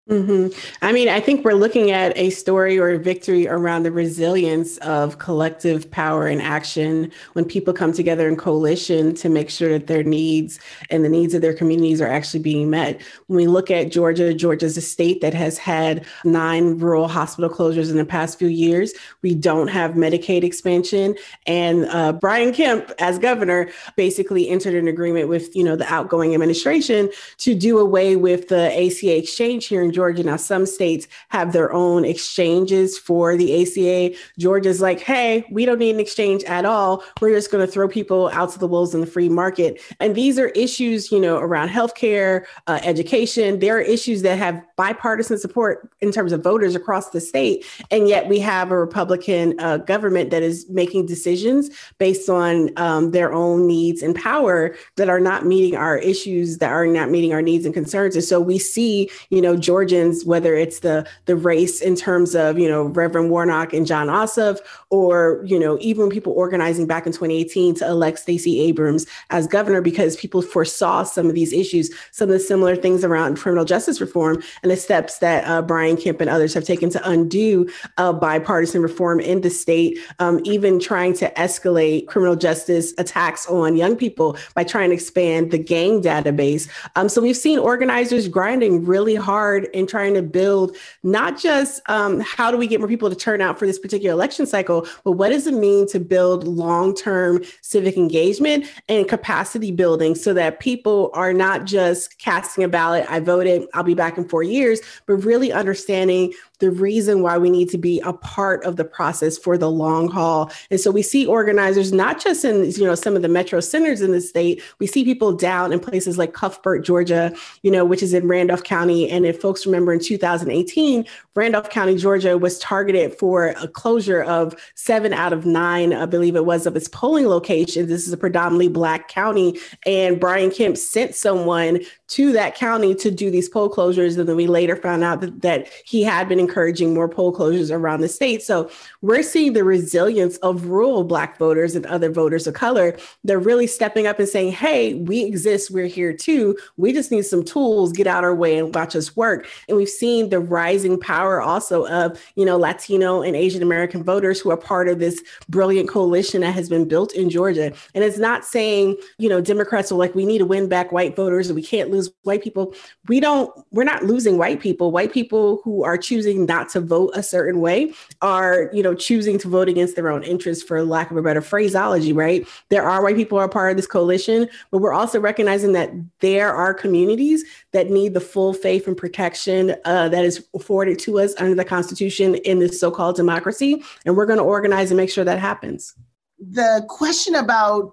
Mm-hmm. 0.10 0.48
I 0.82 0.92
mean, 0.92 1.08
I 1.10 1.20
think 1.20 1.46
we're 1.46 1.54
looking 1.54 1.92
at 1.92 2.18
a 2.18 2.32
story 2.32 2.80
or 2.80 2.90
a 2.90 2.98
victory 2.98 3.48
around 3.48 3.84
the 3.84 3.92
resilience 3.92 4.78
of 4.80 5.20
collective 5.20 5.92
power 5.92 6.26
and 6.26 6.42
action 6.42 7.12
when 7.34 7.46
people 7.46 7.72
come 7.72 7.94
together 7.94 8.28
in 8.28 8.36
coalition 8.36 9.14
to 9.14 9.30
make 9.30 9.52
sure 9.52 9.70
that 9.70 9.86
their 9.86 10.02
needs 10.02 10.60
and 10.90 11.06
the 11.06 11.10
needs 11.10 11.36
of 11.36 11.44
their 11.44 11.54
communities 11.54 12.02
are 12.02 12.08
actually 12.08 12.40
being 12.40 12.72
met. 12.72 13.00
When 13.28 13.38
we 13.38 13.46
look 13.46 13.70
at 13.70 13.92
Georgia, 13.92 14.34
Georgia's 14.34 14.76
a 14.76 14.82
state 14.82 15.22
that 15.22 15.36
has 15.36 15.60
had 15.60 16.04
nine 16.26 16.80
rural 16.80 17.08
hospital 17.08 17.50
closures 17.50 17.92
in 17.92 17.98
the 17.98 18.04
past 18.04 18.40
few 18.40 18.48
years. 18.48 18.94
We 19.22 19.36
don't 19.36 19.68
have 19.68 19.92
Medicaid 19.92 20.44
expansion, 20.44 21.16
and 21.46 21.86
uh, 21.86 22.14
Brian 22.14 22.54
Kemp, 22.54 22.92
as 22.98 23.20
governor, 23.20 23.70
basically 23.96 24.50
entered 24.50 24.74
an 24.74 24.88
agreement 24.88 25.30
with 25.30 25.56
you 25.56 25.64
know 25.64 25.76
the 25.76 25.92
outgoing 25.94 26.34
administration 26.34 27.12
to 27.38 27.54
do 27.54 27.78
away 27.78 28.16
with 28.16 28.48
the 28.48 28.72
ACA 28.74 29.16
exchange 29.16 29.68
here 29.68 29.84
in 29.84 29.91
Georgia. 29.92 30.24
Now, 30.24 30.38
some 30.38 30.66
states 30.66 31.08
have 31.30 31.54
their 31.54 31.72
own 31.72 32.06
exchanges 32.06 32.98
for 32.98 33.36
the 33.36 33.62
ACA. 33.62 34.18
Georgia's 34.40 34.82
like, 34.82 35.00
hey, 35.00 35.46
we 35.52 35.66
don't 35.66 35.80
need 35.80 35.96
an 35.96 36.00
exchange 36.00 36.44
at 36.46 36.66
all. 36.66 37.04
We're 37.20 37.36
just 37.36 37.52
going 37.52 37.66
to 37.66 37.72
throw 37.72 37.88
people 37.88 38.30
out 38.30 38.52
to 38.52 38.60
the 38.60 38.68
wolves 38.68 38.94
in 38.94 39.02
the 39.02 39.08
free 39.08 39.30
market. 39.30 39.82
And 40.00 40.16
these 40.16 40.40
are 40.40 40.48
issues, 40.50 41.12
you 41.12 41.20
know, 41.20 41.38
around 41.38 41.70
healthcare, 41.70 42.46
uh, 42.68 42.80
education. 42.84 43.60
There 43.60 43.78
are 43.78 43.82
issues 43.82 44.22
that 44.22 44.38
have 44.38 44.62
bipartisan 44.76 45.38
support 45.38 45.90
in 46.00 46.12
terms 46.12 46.32
of 46.32 46.44
voters 46.44 46.76
across 46.76 47.10
the 47.12 47.22
state. 47.22 47.66
And 47.92 48.08
yet 48.08 48.28
we 48.28 48.40
have 48.40 48.72
a 48.72 48.78
Republican 48.78 49.60
uh, 49.60 49.78
government 49.78 50.32
that 50.32 50.44
is 50.44 50.70
making 50.70 51.06
decisions 51.06 51.70
based 51.98 52.30
on 52.30 52.70
um, 52.78 53.12
their 53.12 53.34
own 53.34 53.68
needs 53.68 54.02
and 54.02 54.16
power 54.16 54.76
that 54.96 55.10
are 55.10 55.20
not 55.20 55.46
meeting 55.46 55.76
our 55.76 55.98
issues, 55.98 56.58
that 56.60 56.72
are 56.72 56.88
not 56.88 57.10
meeting 57.10 57.34
our 57.34 57.42
needs 57.42 57.66
and 57.66 57.74
concerns. 57.74 58.16
And 58.16 58.24
so 58.24 58.40
we 58.40 58.58
see, 58.58 59.10
you 59.30 59.42
know, 59.42 59.56
Georgia 59.56 59.81
Georgians, 59.82 60.24
whether 60.24 60.54
it's 60.56 60.82
the 60.82 61.08
the 61.26 61.36
race 61.36 61.82
in 61.82 61.96
terms 61.96 62.36
of 62.36 62.60
you 62.60 62.70
know 62.70 62.84
Reverend 62.84 63.32
Warnock 63.32 63.74
and 63.74 63.88
Jon 63.88 64.10
Ossoff, 64.10 64.60
or 64.92 65.42
you 65.44 65.58
know 65.58 65.80
even 65.82 66.08
people 66.12 66.34
organizing 66.34 66.86
back 66.86 67.08
in 67.08 67.12
2018 67.12 67.74
to 67.76 67.88
elect 67.88 68.20
Stacey 68.20 68.60
Abrams 68.60 69.08
as 69.32 69.48
governor 69.48 69.82
because 69.82 70.16
people 70.18 70.44
foresaw 70.44 71.02
some 71.02 71.26
of 71.26 71.34
these 71.34 71.52
issues, 71.52 71.90
some 72.12 72.30
of 72.30 72.34
the 72.34 72.40
similar 72.40 72.76
things 72.76 73.04
around 73.04 73.40
criminal 73.40 73.66
justice 73.66 74.00
reform, 74.00 74.44
and 74.62 74.72
the 74.72 74.78
steps 74.78 75.18
that 75.18 75.44
uh, 75.46 75.64
Brian 75.64 75.98
Kemp 75.98 76.22
and 76.22 76.30
others 76.30 76.54
have 76.54 76.64
taken 76.64 76.92
to 76.92 77.10
undo 77.10 77.68
uh, 77.98 78.14
bipartisan 78.14 78.84
reform 78.84 79.20
in 79.20 79.42
the 79.42 79.50
state, 79.50 79.98
um, 80.20 80.42
even 80.44 80.80
trying 80.80 81.14
to 81.16 81.32
escalate 81.32 82.06
criminal 82.06 82.36
justice 82.36 82.94
attacks 83.00 83.48
on 83.48 83.76
young 83.76 83.96
people 83.96 84.38
by 84.54 84.64
trying 84.64 84.90
to 84.90 84.94
expand 84.94 85.50
the 85.50 85.58
gang 85.58 86.04
database. 86.04 86.70
Um, 86.96 87.10
so 87.10 87.20
we've 87.20 87.36
seen 87.36 87.58
organizers 87.58 88.28
grinding 88.28 88.86
really 88.86 89.16
hard 89.16 89.70
in 89.74 89.88
trying 89.88 90.14
to 90.14 90.22
build 90.22 90.76
not 91.04 91.40
just 91.40 91.82
um, 91.90 92.20
how 92.20 92.52
do 92.52 92.58
we 92.58 92.68
get 92.68 92.80
more 92.80 92.88
people 92.88 93.10
to 93.10 93.16
turn 93.16 93.42
out 93.42 93.60
for 93.60 93.66
this 93.66 93.80
particular 93.80 94.14
election 94.14 94.46
cycle, 94.46 94.88
but 95.04 95.14
what 95.14 95.30
does 95.30 95.48
it 95.48 95.54
mean 95.54 95.88
to 95.88 96.00
build 96.00 96.48
long 96.48 96.96
term 96.96 97.44
civic 97.62 97.98
engagement 97.98 98.66
and 98.90 99.08
capacity 99.08 99.72
building 99.72 100.16
so 100.16 100.34
that 100.34 100.60
people 100.60 101.10
are 101.14 101.34
not 101.34 101.66
just 101.66 102.18
casting 102.20 102.64
a 102.64 102.68
ballot, 102.68 103.06
I 103.10 103.20
voted, 103.20 103.68
I'll 103.74 103.84
be 103.84 103.94
back 103.94 104.18
in 104.18 104.28
four 104.28 104.44
years, 104.44 104.80
but 105.06 105.16
really 105.16 105.52
understanding 105.52 106.34
the 106.62 106.72
reason 106.72 107.22
why 107.22 107.38
we 107.38 107.50
need 107.50 107.70
to 107.70 107.78
be 107.78 108.00
a 108.06 108.14
part 108.14 108.64
of 108.64 108.78
the 108.78 108.86
process 108.86 109.38
for 109.38 109.58
the 109.58 109.70
long 109.70 110.08
haul. 110.08 110.50
And 110.70 110.80
so 110.80 110.92
we 110.92 111.02
see 111.02 111.26
organizers 111.26 111.92
not 111.92 112.22
just 112.22 112.46
in 112.46 112.72
you 112.72 112.86
know 112.86 112.96
some 112.96 113.16
of 113.16 113.22
the 113.22 113.28
metro 113.28 113.60
centers 113.60 114.02
in 114.02 114.12
the 114.12 114.22
state, 114.22 114.62
we 114.80 114.88
see 114.88 115.04
people 115.04 115.34
down 115.34 115.74
in 115.74 115.80
places 115.80 116.18
like 116.18 116.34
Cuthbert, 116.34 116.86
Georgia, 116.86 117.34
you 117.64 117.72
know, 117.72 117.84
which 117.84 118.04
is 118.04 118.14
in 118.14 118.28
Randolph 118.28 118.64
County. 118.64 119.10
And 119.10 119.26
if 119.26 119.42
folks 119.42 119.61
remember 119.66 119.94
in 119.94 120.00
2018, 120.00 121.06
Randolph 121.36 121.70
County, 121.70 121.96
Georgia 121.96 122.38
was 122.38 122.60
targeted 122.60 123.18
for 123.18 123.48
a 123.48 123.68
closure 123.68 124.24
of 124.24 124.56
seven 124.76 125.14
out 125.14 125.34
of 125.34 125.46
nine, 125.46 125.94
I 125.94 126.06
believe 126.06 126.36
it 126.36 126.46
was, 126.46 126.66
of 126.66 126.76
its 126.76 126.88
polling 126.88 127.28
locations. 127.28 127.88
This 127.88 128.08
is 128.08 128.14
a 128.14 128.18
predominantly 128.18 128.68
Black 128.68 129.08
county. 129.08 129.60
And 129.86 130.20
Brian 130.20 130.52
Kemp 130.52 130.78
sent 130.78 131.16
someone 131.16 131.80
to 132.12 132.34
that 132.34 132.56
county 132.56 132.94
to 132.94 133.10
do 133.10 133.32
these 133.32 133.48
poll 133.48 133.70
closures. 133.70 134.18
And 134.18 134.28
then 134.28 134.36
we 134.36 134.46
later 134.46 134.76
found 134.76 135.02
out 135.02 135.22
that, 135.22 135.42
that 135.44 135.68
he 135.86 136.04
had 136.04 136.28
been 136.28 136.42
encouraging 136.42 136.94
more 136.94 137.08
poll 137.08 137.34
closures 137.34 137.74
around 137.74 138.02
the 138.02 138.10
state. 138.10 138.44
So 138.44 138.70
we're 139.02 139.24
seeing 139.24 139.54
the 139.54 139.64
resilience 139.64 140.36
of 140.38 140.66
rural 140.66 141.06
Black 141.06 141.38
voters 141.38 141.74
and 141.74 141.86
other 141.86 142.12
voters 142.12 142.48
of 142.48 142.54
color. 142.54 142.98
They're 143.24 143.40
really 143.40 143.66
stepping 143.66 144.08
up 144.08 144.20
and 144.20 144.28
saying, 144.28 144.52
hey, 144.52 144.96
we 144.96 145.24
exist, 145.24 145.72
we're 145.72 145.88
here 145.88 146.12
too. 146.12 146.58
We 146.76 146.92
just 146.92 147.12
need 147.12 147.22
some 147.22 147.46
tools, 147.46 147.94
get 147.94 148.08
out 148.08 148.26
our 148.26 148.36
way 148.36 148.58
and 148.58 148.76
watch 148.76 148.94
us 148.94 149.16
work. 149.16 149.48
And 149.70 149.78
we've 149.78 149.88
seen 149.88 150.30
the 150.30 150.42
rising 150.42 151.00
power 151.00 151.40
also 151.40 151.88
of, 151.88 152.22
you 152.36 152.44
know, 152.44 152.58
Latino 152.58 153.22
and 153.22 153.38
Asian 153.38 153.64
American 153.64 154.04
voters 154.04 154.42
who 154.42 154.52
are 154.52 154.58
part 154.58 154.90
of 154.90 155.00
this 155.00 155.24
brilliant 155.48 155.88
coalition 155.88 156.42
that 156.42 156.52
has 156.52 156.68
been 156.68 156.90
built 156.90 157.14
in 157.14 157.30
Georgia. 157.30 157.72
And 157.96 158.04
it's 158.04 158.18
not 158.18 158.44
saying, 158.44 158.98
you 159.18 159.30
know, 159.30 159.40
Democrats 159.40 159.94
are 159.94 159.96
like, 159.96 160.14
we 160.14 160.26
need 160.26 160.40
to 160.40 160.46
win 160.46 160.68
back 160.68 160.92
white 160.92 161.16
voters 161.16 161.48
and 161.48 161.56
we 161.56 161.64
can't 161.64 161.90
lose 161.90 162.01
white 162.24 162.42
people. 162.42 162.74
We 163.08 163.20
don't, 163.20 163.52
we're 163.72 163.84
not 163.84 164.04
losing 164.04 164.38
white 164.38 164.60
people. 164.60 164.92
White 164.92 165.14
people 165.14 165.62
who 165.64 165.84
are 165.84 165.98
choosing 165.98 166.46
not 166.46 166.70
to 166.70 166.82
vote 166.82 167.12
a 167.14 167.24
certain 167.24 167.62
way 167.62 167.94
are, 168.22 168.70
you 168.74 168.82
know, 168.82 168.96
choosing 168.96 169.38
to 169.40 169.48
vote 169.50 169.70
against 169.70 169.96
their 169.96 170.10
own 170.10 170.24
interests, 170.24 170.64
for 170.64 170.84
lack 170.84 171.12
of 171.12 171.18
a 171.18 171.22
better 171.22 171.42
phraseology, 171.42 172.14
right? 172.14 172.48
There 172.70 172.88
are 172.88 173.04
white 173.04 173.16
people 173.16 173.38
are 173.38 173.50
part 173.50 173.72
of 173.72 173.78
this 173.78 173.88
coalition, 173.88 174.50
but 174.72 174.80
we're 174.80 174.94
also 174.94 175.20
recognizing 175.20 175.74
that 175.74 175.92
there 176.20 176.54
are 176.54 176.74
communities 176.74 177.44
that 177.72 177.90
need 177.90 178.14
the 178.14 178.22
full 178.22 178.54
faith 178.54 178.88
and 178.88 178.98
protection 178.98 179.76
uh, 179.86 180.10
that 180.10 180.26
is 180.26 180.46
afforded 180.54 181.00
to 181.00 181.20
us 181.20 181.34
under 181.38 181.56
the 181.56 181.66
Constitution 181.66 182.36
in 182.36 182.60
this 182.60 182.80
so 182.80 182.92
called 182.92 183.16
democracy. 183.16 183.84
And 184.06 184.16
we're 184.16 184.26
going 184.26 184.40
to 184.40 184.44
organize 184.44 184.92
and 184.92 184.98
make 184.98 185.10
sure 185.10 185.24
that 185.24 185.40
happens 185.40 185.96
the 186.42 186.84
question 186.90 187.36
about 187.36 187.92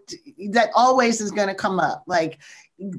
that 0.50 0.70
always 0.74 1.20
is 1.20 1.30
going 1.30 1.48
to 1.48 1.54
come 1.54 1.78
up 1.78 2.02
like 2.06 2.38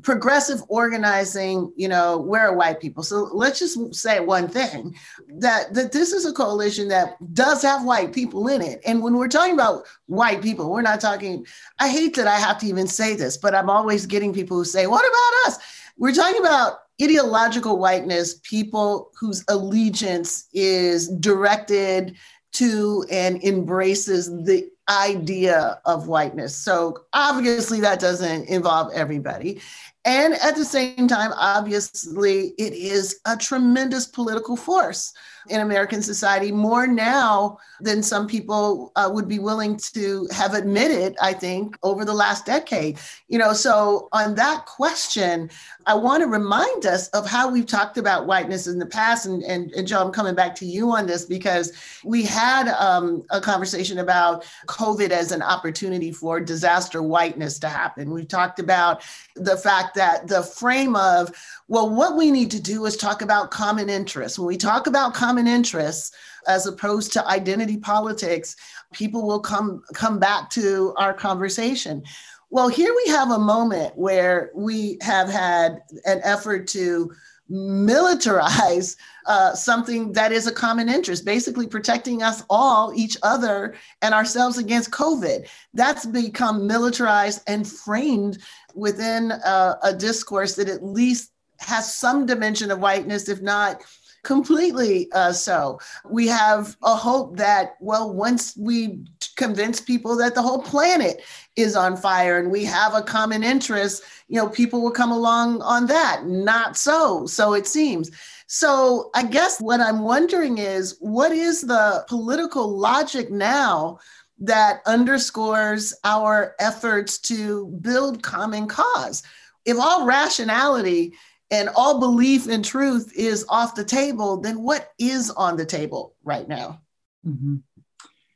progressive 0.01 0.61
organizing, 0.67 1.71
you 1.75 1.88
know, 1.88 2.17
we're 2.17 2.53
white 2.53 2.80
people. 2.82 3.01
So 3.01 3.30
let's 3.34 3.59
just 3.59 3.95
say 3.95 4.19
one 4.19 4.47
thing 4.47 4.95
that, 5.38 5.73
that 5.73 5.91
this 5.91 6.11
is 6.11 6.25
a 6.25 6.34
coalition 6.34 6.89
that 6.89 7.15
does 7.34 7.61
have 7.61 7.86
white 7.86 8.11
people 8.11 8.47
in 8.49 8.61
it. 8.61 8.82
And 8.86 9.01
when 9.01 9.15
we're 9.15 9.30
talking 9.30 9.53
about 9.53 9.86
white 10.07 10.41
people, 10.41 10.69
we're 10.69 10.82
not 10.82 10.99
talking, 10.99 11.45
I 11.80 11.89
hate 11.89 12.15
that 12.15 12.27
I 12.27 12.38
have 12.38 12.57
to 12.59 12.65
even 12.65 12.88
say 12.88 13.15
this, 13.15 13.38
but 13.38 13.55
I'm 13.55 13.69
always 13.69 14.05
getting 14.05 14.34
people 14.34 14.57
who 14.57 14.65
say, 14.65 14.86
what 14.86 15.05
about 15.05 15.47
us? 15.47 15.59
We're 15.97 16.13
talking 16.13 16.41
about 16.41 16.80
ideological 17.01 17.80
whiteness, 17.80 18.39
people 18.43 19.11
whose 19.17 19.45
allegiance 19.47 20.47
is 20.53 21.07
directed 21.07 22.17
to 22.53 23.05
and 23.11 23.43
embraces 23.43 24.27
the 24.45 24.69
idea 24.89 25.79
of 25.85 26.07
whiteness. 26.07 26.55
So 26.55 27.05
obviously, 27.13 27.79
that 27.81 27.99
doesn't 27.99 28.49
involve 28.49 28.91
everybody. 28.93 29.61
And 30.05 30.33
at 30.35 30.55
the 30.55 30.65
same 30.65 31.07
time, 31.07 31.31
obviously, 31.35 32.53
it 32.57 32.73
is 32.73 33.19
a 33.25 33.37
tremendous 33.37 34.07
political 34.07 34.55
force 34.55 35.13
in 35.49 35.61
American 35.61 36.01
society, 36.01 36.51
more 36.51 36.87
now 36.87 37.57
than 37.81 38.03
some 38.03 38.27
people 38.27 38.91
uh, 38.95 39.09
would 39.11 39.27
be 39.27 39.39
willing 39.39 39.77
to 39.77 40.27
have 40.31 40.53
admitted, 40.53 41.15
I 41.21 41.33
think, 41.33 41.77
over 41.83 42.05
the 42.05 42.13
last 42.13 42.45
decade. 42.45 42.99
You 43.27 43.39
know, 43.39 43.53
so 43.53 44.09
on 44.11 44.35
that 44.35 44.65
question, 44.65 45.49
I 45.85 45.93
want 45.93 46.21
to 46.21 46.27
remind 46.27 46.85
us 46.85 47.07
of 47.09 47.27
how 47.27 47.49
we've 47.49 47.65
talked 47.65 47.97
about 47.97 48.27
whiteness 48.27 48.67
in 48.67 48.79
the 48.79 48.85
past. 48.85 49.25
And, 49.25 49.43
and, 49.43 49.71
and 49.71 49.87
Joe, 49.87 50.01
I'm 50.01 50.11
coming 50.11 50.35
back 50.35 50.55
to 50.55 50.65
you 50.65 50.91
on 50.91 51.07
this 51.07 51.25
because 51.25 51.71
we 52.03 52.23
had 52.23 52.67
um, 52.67 53.25
a 53.31 53.41
conversation 53.41 53.99
about 53.99 54.45
COVID 54.67 55.09
as 55.11 55.31
an 55.31 55.41
opportunity 55.41 56.11
for 56.11 56.39
disaster 56.39 57.01
whiteness 57.01 57.59
to 57.59 57.69
happen. 57.69 58.11
We 58.11 58.25
talked 58.25 58.59
about 58.59 59.03
the 59.35 59.57
fact 59.57 59.95
that 59.95 60.27
the 60.27 60.43
frame 60.43 60.95
of, 60.95 61.31
well, 61.70 61.88
what 61.88 62.17
we 62.17 62.32
need 62.32 62.49
to 62.51 62.59
do 62.59 62.86
is 62.88 62.97
talk 62.97 63.22
about 63.22 63.51
common 63.51 63.89
interests. 63.89 64.39
When 64.39 64.47
we 64.47 64.57
talk 64.57 64.88
about 64.88 65.13
common 65.13 65.45
interests, 65.45 66.11
as 66.47 66.65
opposed 66.65 67.13
to 67.13 67.28
identity 67.28 67.78
politics, 67.78 68.55
people 68.91 69.26
will 69.26 69.39
come 69.39 69.84
come 69.93 70.17
back 70.17 70.49
to 70.51 70.95
our 70.97 71.13
conversation. 71.13 72.03
Well, 72.49 72.70
here 72.70 72.91
we 73.05 73.11
have 73.11 73.30
a 73.30 73.38
moment 73.38 73.95
where 73.95 74.49
we 74.55 74.97
have 75.01 75.30
had 75.30 75.84
an 76.05 76.22
effort 76.24 76.65
to 76.70 77.11
militarize 77.51 78.95
uh, 79.28 79.53
something 79.53 80.11
that 80.13 80.32
is 80.32 80.47
a 80.47 80.51
common 80.51 80.89
interest, 80.89 81.24
basically 81.24 81.67
protecting 81.67 82.24
us 82.24 82.43
all, 82.49 82.93
each 82.95 83.15
other, 83.22 83.76
and 84.01 84.15
ourselves 84.15 84.57
against 84.57 84.89
COVID. 84.89 85.47
That's 85.76 86.07
become 86.07 86.65
militarized 86.65 87.41
and 87.45 87.67
framed 87.67 88.39
within 88.74 89.32
a, 89.32 89.78
a 89.84 89.93
discourse 89.93 90.55
that 90.55 90.67
at 90.67 90.84
least 90.84 91.32
has 91.60 91.95
some 91.95 92.26
dimension 92.26 92.72
of 92.72 92.80
whiteness, 92.80 93.30
if 93.30 93.41
not 93.41 93.82
completely 94.24 95.10
uh, 95.14 95.32
so. 95.32 95.80
We 96.10 96.28
have 96.28 96.76
a 96.84 96.95
hope 96.95 97.38
that, 97.38 97.76
well, 97.80 98.14
once 98.14 98.55
we 98.57 99.05
convince 99.38 99.80
people 99.80 100.18
that 100.18 100.36
the 100.36 100.41
whole 100.41 100.62
planet 100.62 101.24
is 101.55 101.76
on 101.76 101.95
fire 101.95 102.38
and 102.38 102.51
we 102.51 102.66
have 102.66 102.93
a 102.93 103.01
common 103.01 103.43
interest, 103.43 104.03
you 104.28 104.36
know, 104.36 104.49
people 104.49 104.82
will 104.82 104.91
come 104.91 105.12
along 105.12 105.62
on 105.62 105.88
that. 105.88 106.26
Not 106.26 106.76
so, 106.76 107.26
so 107.26 107.53
it 107.53 107.68
seems. 107.68 108.12
So 108.47 109.10
I 109.14 109.24
guess 109.24 109.62
what 109.62 109.80
I'm 109.80 110.01
wondering 110.01 110.57
is 110.57 110.97
what 110.99 111.32
is 111.32 111.62
the 111.62 112.05
political 112.07 112.78
logic 112.78 113.32
now? 113.32 113.99
That 114.41 114.80
underscores 114.86 115.93
our 116.05 116.55
efforts 116.60 117.20
to 117.20 117.68
build 117.82 118.24
common 118.24 118.68
cause. 118.68 119.22
If 119.66 119.78
all 119.78 120.05
rationality 120.05 121.14
and 121.51 121.69
all 121.75 121.99
belief 121.99 122.47
in 122.47 122.61
truth 122.61 123.11
is 123.15 123.45
off 123.49 123.75
the 123.75 123.83
table, 123.83 124.37
then 124.37 124.61
what 124.61 124.91
is 124.99 125.29
on 125.31 125.57
the 125.57 125.65
table 125.65 126.15
right 126.23 126.47
now? 126.47 126.81
Mm-hmm. 127.25 127.57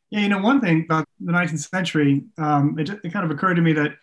Yeah, 0.10 0.20
you 0.20 0.30
know, 0.30 0.40
one 0.40 0.62
thing 0.62 0.84
about 0.86 1.08
the 1.20 1.32
19th 1.32 1.70
century, 1.70 2.24
um, 2.38 2.78
it, 2.78 2.90
it 2.90 3.14
kind 3.14 3.26
of 3.26 3.32
occurred 3.32 3.56
to 3.56 3.62
me 3.62 3.74
that, 3.74 3.94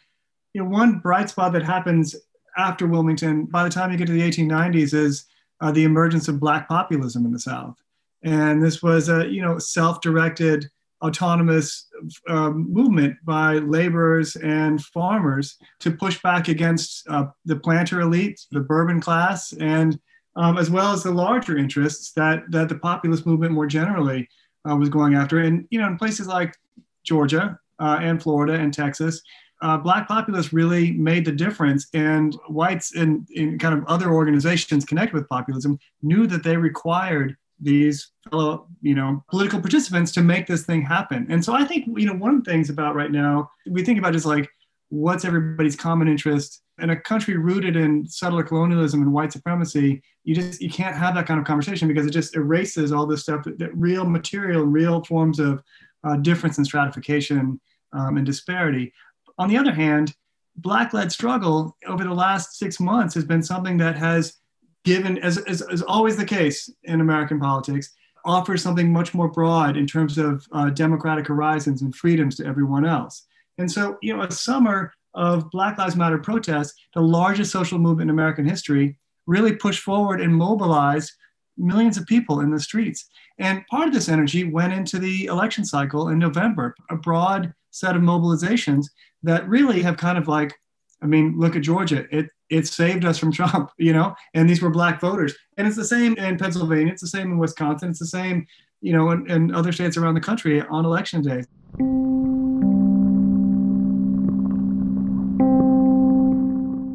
you 0.54 0.62
know, 0.62 0.68
one 0.68 0.98
bright 0.98 1.30
spot 1.30 1.52
that 1.52 1.62
happens 1.62 2.16
after 2.56 2.86
Wilmington, 2.86 3.46
by 3.46 3.62
the 3.62 3.70
time 3.70 3.92
you 3.92 3.98
get 3.98 4.06
to 4.06 4.12
the 4.12 4.28
1890s, 4.28 4.92
is 4.94 5.24
uh, 5.60 5.70
the 5.70 5.84
emergence 5.84 6.26
of 6.26 6.40
Black 6.40 6.68
populism 6.68 7.24
in 7.24 7.32
the 7.32 7.38
South. 7.38 7.76
And 8.22 8.62
this 8.62 8.82
was 8.82 9.08
a, 9.08 9.26
you 9.28 9.40
know, 9.40 9.58
self-directed 9.58 10.68
autonomous 11.02 11.88
um, 12.28 12.70
movement 12.72 13.16
by 13.24 13.54
laborers 13.54 14.36
and 14.36 14.82
farmers 14.82 15.56
to 15.80 15.90
push 15.90 16.20
back 16.22 16.48
against 16.48 17.08
uh, 17.08 17.26
the 17.44 17.56
planter 17.56 18.00
elite, 18.00 18.40
the 18.50 18.60
bourbon 18.60 19.00
class, 19.00 19.52
and 19.54 19.98
um, 20.36 20.58
as 20.58 20.70
well 20.70 20.92
as 20.92 21.02
the 21.02 21.10
larger 21.10 21.56
interests 21.56 22.12
that, 22.12 22.42
that 22.50 22.68
the 22.68 22.78
populist 22.78 23.26
movement 23.26 23.52
more 23.52 23.66
generally 23.66 24.28
uh, 24.68 24.76
was 24.76 24.88
going 24.88 25.14
after. 25.14 25.40
And, 25.40 25.66
you 25.70 25.80
know, 25.80 25.86
in 25.86 25.98
places 25.98 26.26
like 26.26 26.56
Georgia 27.02 27.58
uh, 27.78 27.98
and 28.00 28.22
Florida 28.22 28.54
and 28.54 28.72
Texas, 28.72 29.22
uh, 29.62 29.76
black 29.76 30.08
populists 30.08 30.52
really 30.52 30.92
made 30.92 31.24
the 31.24 31.32
difference 31.32 31.88
and 31.92 32.34
whites 32.48 32.94
and 32.94 33.28
in 33.32 33.58
kind 33.58 33.76
of 33.76 33.84
other 33.86 34.12
organizations 34.12 34.84
connected 34.84 35.14
with 35.14 35.28
populism 35.28 35.78
knew 36.02 36.26
that 36.26 36.42
they 36.42 36.56
required 36.56 37.36
these 37.60 38.12
fellow, 38.30 38.66
you 38.80 38.94
know, 38.94 39.22
political 39.28 39.60
participants 39.60 40.12
to 40.12 40.22
make 40.22 40.46
this 40.46 40.64
thing 40.64 40.82
happen. 40.82 41.26
And 41.30 41.44
so 41.44 41.52
I 41.54 41.64
think, 41.64 41.86
you 41.96 42.06
know, 42.06 42.14
one 42.14 42.36
of 42.36 42.44
the 42.44 42.50
things 42.50 42.70
about 42.70 42.94
right 42.94 43.10
now, 43.10 43.50
we 43.66 43.84
think 43.84 43.98
about 43.98 44.12
just 44.12 44.26
like 44.26 44.48
what's 44.88 45.24
everybody's 45.24 45.76
common 45.76 46.08
interest. 46.08 46.62
In 46.78 46.90
a 46.90 47.00
country 47.00 47.36
rooted 47.36 47.76
in 47.76 48.06
settler 48.08 48.42
colonialism 48.42 49.02
and 49.02 49.12
white 49.12 49.32
supremacy, 49.32 50.02
you 50.24 50.34
just 50.34 50.62
you 50.62 50.70
can't 50.70 50.96
have 50.96 51.14
that 51.14 51.26
kind 51.26 51.38
of 51.38 51.46
conversation 51.46 51.88
because 51.88 52.06
it 52.06 52.10
just 52.10 52.34
erases 52.36 52.90
all 52.90 53.06
this 53.06 53.22
stuff 53.22 53.44
that, 53.44 53.58
that 53.58 53.76
real 53.76 54.04
material 54.04 54.64
real 54.64 55.04
forms 55.04 55.38
of 55.38 55.62
uh, 56.04 56.16
difference 56.16 56.56
and 56.56 56.66
stratification 56.66 57.60
um, 57.92 58.16
and 58.16 58.24
disparity. 58.24 58.92
On 59.38 59.48
the 59.48 59.58
other 59.58 59.72
hand, 59.72 60.14
black-led 60.56 61.12
struggle 61.12 61.76
over 61.86 62.04
the 62.04 62.14
last 62.14 62.58
six 62.58 62.80
months 62.80 63.14
has 63.14 63.24
been 63.24 63.42
something 63.42 63.76
that 63.78 63.96
has 63.96 64.40
given, 64.84 65.18
as, 65.18 65.38
as, 65.38 65.62
as 65.62 65.82
always 65.82 66.16
the 66.16 66.24
case 66.24 66.70
in 66.84 67.00
American 67.00 67.38
politics, 67.38 67.90
offers 68.24 68.62
something 68.62 68.92
much 68.92 69.14
more 69.14 69.28
broad 69.28 69.76
in 69.76 69.86
terms 69.86 70.18
of 70.18 70.46
uh, 70.52 70.70
democratic 70.70 71.26
horizons 71.26 71.82
and 71.82 71.94
freedoms 71.94 72.36
to 72.36 72.46
everyone 72.46 72.86
else. 72.86 73.26
And 73.58 73.70
so, 73.70 73.98
you 74.02 74.16
know, 74.16 74.22
a 74.22 74.30
summer 74.30 74.92
of 75.14 75.50
Black 75.50 75.78
Lives 75.78 75.96
Matter 75.96 76.18
protests, 76.18 76.74
the 76.94 77.00
largest 77.00 77.50
social 77.50 77.78
movement 77.78 78.10
in 78.10 78.14
American 78.14 78.46
history, 78.46 78.96
really 79.26 79.54
pushed 79.54 79.82
forward 79.82 80.20
and 80.20 80.34
mobilized 80.34 81.12
millions 81.56 81.96
of 81.98 82.06
people 82.06 82.40
in 82.40 82.50
the 82.50 82.60
streets. 82.60 83.08
And 83.38 83.66
part 83.66 83.88
of 83.88 83.94
this 83.94 84.08
energy 84.08 84.44
went 84.44 84.72
into 84.72 84.98
the 84.98 85.26
election 85.26 85.64
cycle 85.64 86.08
in 86.08 86.18
November, 86.18 86.74
a 86.90 86.96
broad 86.96 87.52
set 87.70 87.96
of 87.96 88.02
mobilizations 88.02 88.86
that 89.22 89.48
really 89.48 89.82
have 89.82 89.96
kind 89.96 90.18
of 90.18 90.28
like, 90.28 90.54
I 91.02 91.06
mean, 91.06 91.38
look 91.38 91.56
at 91.56 91.62
Georgia. 91.62 92.06
It 92.10 92.28
it 92.50 92.66
saved 92.66 93.04
us 93.04 93.18
from 93.18 93.32
Trump, 93.40 93.70
you 93.78 93.92
know, 93.92 94.14
and 94.34 94.48
these 94.48 94.60
were 94.60 94.70
black 94.70 95.00
voters. 95.00 95.34
And 95.56 95.66
it's 95.66 95.76
the 95.76 95.84
same 95.84 96.16
in 96.16 96.36
Pennsylvania, 96.36 96.92
it's 96.92 97.02
the 97.02 97.08
same 97.08 97.32
in 97.32 97.38
Wisconsin, 97.38 97.90
it's 97.90 97.98
the 97.98 98.06
same, 98.06 98.46
you 98.80 98.92
know, 98.92 99.10
in, 99.10 99.30
in 99.30 99.54
other 99.54 99.72
states 99.72 99.96
around 99.96 100.14
the 100.14 100.20
country 100.20 100.60
on 100.60 100.84
election 100.84 101.22
day. 101.22 101.44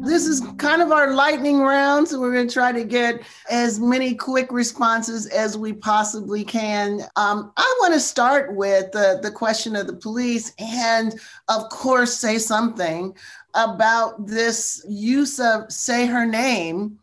This 0.06 0.26
is 0.26 0.40
kind 0.56 0.80
of 0.80 0.92
our 0.92 1.12
lightning 1.12 1.60
round, 1.60 2.08
so 2.08 2.18
we're 2.18 2.32
going 2.32 2.48
to 2.48 2.54
try 2.54 2.72
to 2.72 2.84
get 2.84 3.20
as 3.50 3.78
many 3.78 4.14
quick 4.14 4.50
responses 4.50 5.26
as 5.26 5.58
we 5.58 5.74
possibly 5.74 6.42
can. 6.42 7.02
Um, 7.16 7.52
I 7.56 7.76
want 7.80 7.92
to 7.92 8.00
start 8.00 8.54
with 8.54 8.92
the, 8.92 9.18
the 9.22 9.30
question 9.30 9.76
of 9.76 9.86
the 9.86 9.92
police 9.92 10.54
and, 10.58 11.20
of 11.48 11.68
course, 11.68 12.16
say 12.16 12.38
something 12.38 13.14
about 13.56 14.26
this 14.26 14.84
use 14.88 15.40
of 15.40 15.72
say 15.72 16.06
her 16.06 16.26
name 16.26 16.98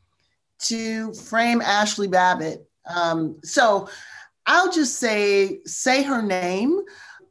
to 0.60 1.14
frame 1.14 1.62
Ashley 1.62 2.08
Babbitt. 2.08 2.68
Um, 2.86 3.38
so 3.43 3.89
I'll 4.45 4.72
just 4.72 4.99
say, 4.99 5.60
say 5.66 6.04
her 6.04 6.22
name 6.22 6.82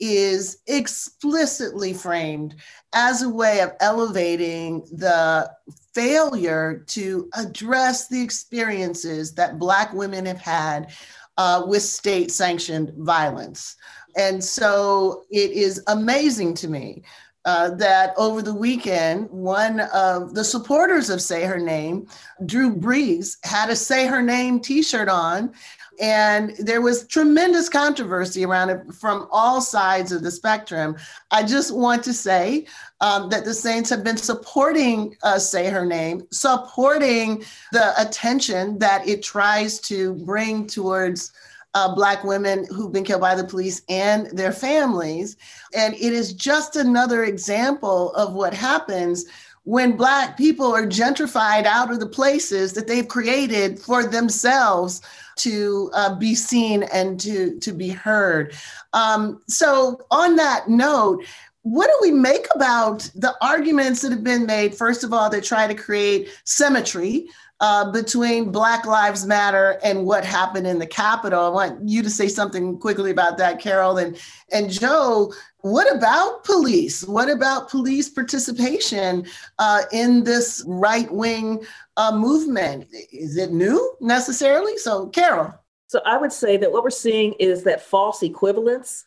is 0.01 0.59
explicitly 0.67 1.93
framed 1.93 2.57
as 2.93 3.23
a 3.23 3.29
way 3.29 3.61
of 3.61 3.73
elevating 3.81 4.81
the 4.93 5.51
failure 5.95 6.85
to 6.89 7.31
address 7.35 8.09
the 8.09 8.21
experiences 8.21 9.33
that 9.35 9.59
Black 9.59 9.93
women 9.93 10.27
have 10.27 10.41
had 10.41 10.93
uh, 11.39 11.65
with 11.67 11.83
state 11.83 12.31
sanctioned 12.31 12.93
violence. 12.99 13.77
And 14.17 14.43
so 14.43 15.25
it 15.31 15.53
is 15.53 15.83
amazing 15.87 16.55
to 16.55 16.69
me 16.69 17.03
uh, 17.45 17.71
that 17.71 18.15
over 18.17 18.43
the 18.43 18.55
weekend, 18.55 19.29
one 19.31 19.81
of 19.93 20.35
the 20.35 20.45
supporters 20.45 21.11
of 21.11 21.21
Say 21.21 21.45
Her 21.45 21.59
Name, 21.59 22.07
Drew 22.47 22.75
Brees, 22.75 23.37
had 23.45 23.71
a 23.71 23.77
Say 23.77 24.07
Her 24.07 24.23
Name 24.23 24.61
t 24.61 24.83
shirt 24.83 25.09
on. 25.09 25.53
And 26.01 26.55
there 26.59 26.81
was 26.81 27.07
tremendous 27.07 27.69
controversy 27.69 28.45
around 28.45 28.71
it 28.71 28.81
from 28.95 29.29
all 29.31 29.61
sides 29.61 30.11
of 30.11 30.23
the 30.23 30.31
spectrum. 30.31 30.97
I 31.31 31.43
just 31.43 31.75
want 31.75 32.03
to 32.05 32.15
say 32.15 32.67
um, 33.01 33.29
that 33.29 33.45
the 33.45 33.53
Saints 33.53 33.91
have 33.91 34.03
been 34.03 34.17
supporting 34.17 35.17
uh, 35.23 35.39
Say 35.39 35.69
Her 35.69 35.85
Name, 35.85 36.27
supporting 36.31 37.45
the 37.73 37.93
attention 38.01 38.79
that 38.79 39.07
it 39.07 39.23
tries 39.23 39.81
to 39.81 40.15
bring 40.15 40.67
towards 40.67 41.33
uh, 41.75 41.95
Black 41.95 42.25
women 42.25 42.67
who've 42.67 42.93
been 42.93 43.05
killed 43.05 43.21
by 43.21 43.35
the 43.35 43.45
police 43.45 43.83
and 43.89 44.27
their 44.27 44.53
families. 44.53 45.37
And 45.75 45.95
it 45.95 46.13
is 46.13 46.33
just 46.33 46.77
another 46.77 47.25
example 47.25 48.13
of 48.13 48.35
what 48.35 48.55
happens 48.55 49.27
when 49.65 49.97
Black 49.97 50.37
people 50.37 50.75
are 50.75 50.87
gentrified 50.87 51.65
out 51.67 51.91
of 51.91 52.01
the 52.01 52.09
places 52.09 52.73
that 52.73 52.89
they've 52.89 53.07
created 53.07 53.79
for 53.79 54.05
themselves 54.05 55.01
to 55.37 55.91
uh, 55.95 56.15
be 56.17 56.35
seen 56.35 56.83
and 56.93 57.19
to, 57.21 57.59
to 57.61 57.73
be 57.73 57.89
heard. 57.89 58.55
Um, 58.93 59.41
so, 59.47 60.01
on 60.11 60.37
that 60.37 60.69
note, 60.69 61.25
what 61.63 61.87
do 61.87 61.97
we 62.03 62.11
make 62.11 62.47
about 62.55 63.09
the 63.15 63.35
arguments 63.41 64.03
that 64.03 64.11
have 64.11 64.25
been 64.25 64.47
made? 64.47 64.75
First 64.75 65.05
of 65.05 65.13
all, 65.13 65.31
that 65.31 65.45
try 65.45 65.69
to 65.69 65.75
create 65.75 66.29
symmetry 66.45 67.29
uh, 67.63 67.89
between 67.93 68.51
Black 68.51 68.85
Lives 68.87 69.25
Matter 69.25 69.79
and 69.85 70.05
what 70.05 70.25
happened 70.25 70.67
in 70.67 70.81
the 70.81 70.87
Capitol. 70.87 71.45
I 71.45 71.49
want 71.49 71.89
you 71.89 72.03
to 72.03 72.11
say 72.11 72.27
something 72.27 72.77
quickly 72.77 73.13
about 73.13 73.39
that, 73.39 73.61
Carol. 73.61 73.99
And, 73.99 74.21
and 74.51 74.69
Joe, 74.69 75.33
what 75.61 75.91
about 75.95 76.43
police? 76.43 77.05
What 77.05 77.31
about 77.31 77.71
police 77.71 78.09
participation 78.09 79.27
uh, 79.61 79.83
in 79.93 80.25
this 80.25 80.65
right 80.67 81.11
wing 81.13 81.65
uh, 81.97 82.17
movement? 82.17 82.89
Is 83.13 83.37
it 83.37 83.53
new 83.53 83.95
necessarily? 84.01 84.77
So, 84.77 85.07
Carol. 85.11 85.55
So, 85.87 86.01
I 86.05 86.17
would 86.19 86.33
say 86.33 86.57
that 86.57 86.73
what 86.73 86.83
we're 86.83 86.91
seeing 86.91 87.35
is 87.35 87.63
that 87.63 87.81
false 87.81 88.25
equivalence, 88.25 89.05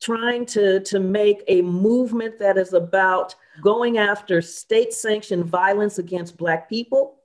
trying 0.00 0.46
to, 0.46 0.80
to 0.80 1.00
make 1.00 1.42
a 1.48 1.60
movement 1.60 2.38
that 2.38 2.56
is 2.56 2.72
about 2.72 3.34
going 3.60 3.98
after 3.98 4.40
state 4.40 4.94
sanctioned 4.94 5.44
violence 5.44 5.98
against 5.98 6.38
Black 6.38 6.66
people 6.66 7.19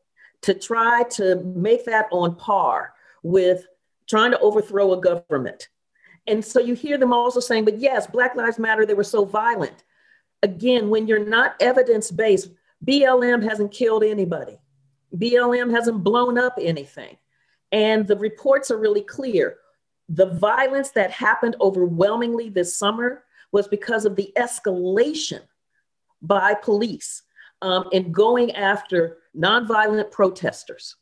to 0.45 0.53
try 0.53 1.01
to 1.09 1.37
make 1.43 1.85
that 1.85 2.07
on 2.11 2.35
par 2.35 2.93
with 3.23 3.65
trying 4.07 4.29
to 4.29 4.39
overthrow 4.39 4.93
a 4.93 5.01
government. 5.01 5.69
And 6.27 6.45
so 6.45 6.59
you 6.59 6.75
hear 6.75 6.99
them 6.99 7.13
also 7.13 7.39
saying, 7.39 7.65
but 7.65 7.79
yes, 7.79 8.05
Black 8.05 8.35
Lives 8.35 8.59
Matter, 8.59 8.85
they 8.85 8.93
were 8.93 9.03
so 9.03 9.25
violent. 9.25 9.83
Again, 10.43 10.91
when 10.91 11.07
you're 11.07 11.25
not 11.25 11.55
evidence 11.59 12.11
based, 12.11 12.51
BLM 12.85 13.41
hasn't 13.41 13.71
killed 13.71 14.03
anybody, 14.03 14.59
BLM 15.15 15.71
hasn't 15.71 16.03
blown 16.03 16.37
up 16.37 16.59
anything. 16.61 17.17
And 17.71 18.07
the 18.07 18.17
reports 18.17 18.69
are 18.69 18.77
really 18.77 19.01
clear. 19.01 19.57
The 20.09 20.27
violence 20.27 20.91
that 20.91 21.09
happened 21.09 21.55
overwhelmingly 21.59 22.49
this 22.49 22.77
summer 22.77 23.23
was 23.51 23.67
because 23.67 24.05
of 24.05 24.15
the 24.15 24.31
escalation 24.37 25.41
by 26.21 26.53
police 26.53 27.23
um, 27.63 27.85
in 27.91 28.11
going 28.11 28.51
after 28.51 29.17
nonviolent 29.37 30.11
protesters. 30.11 30.95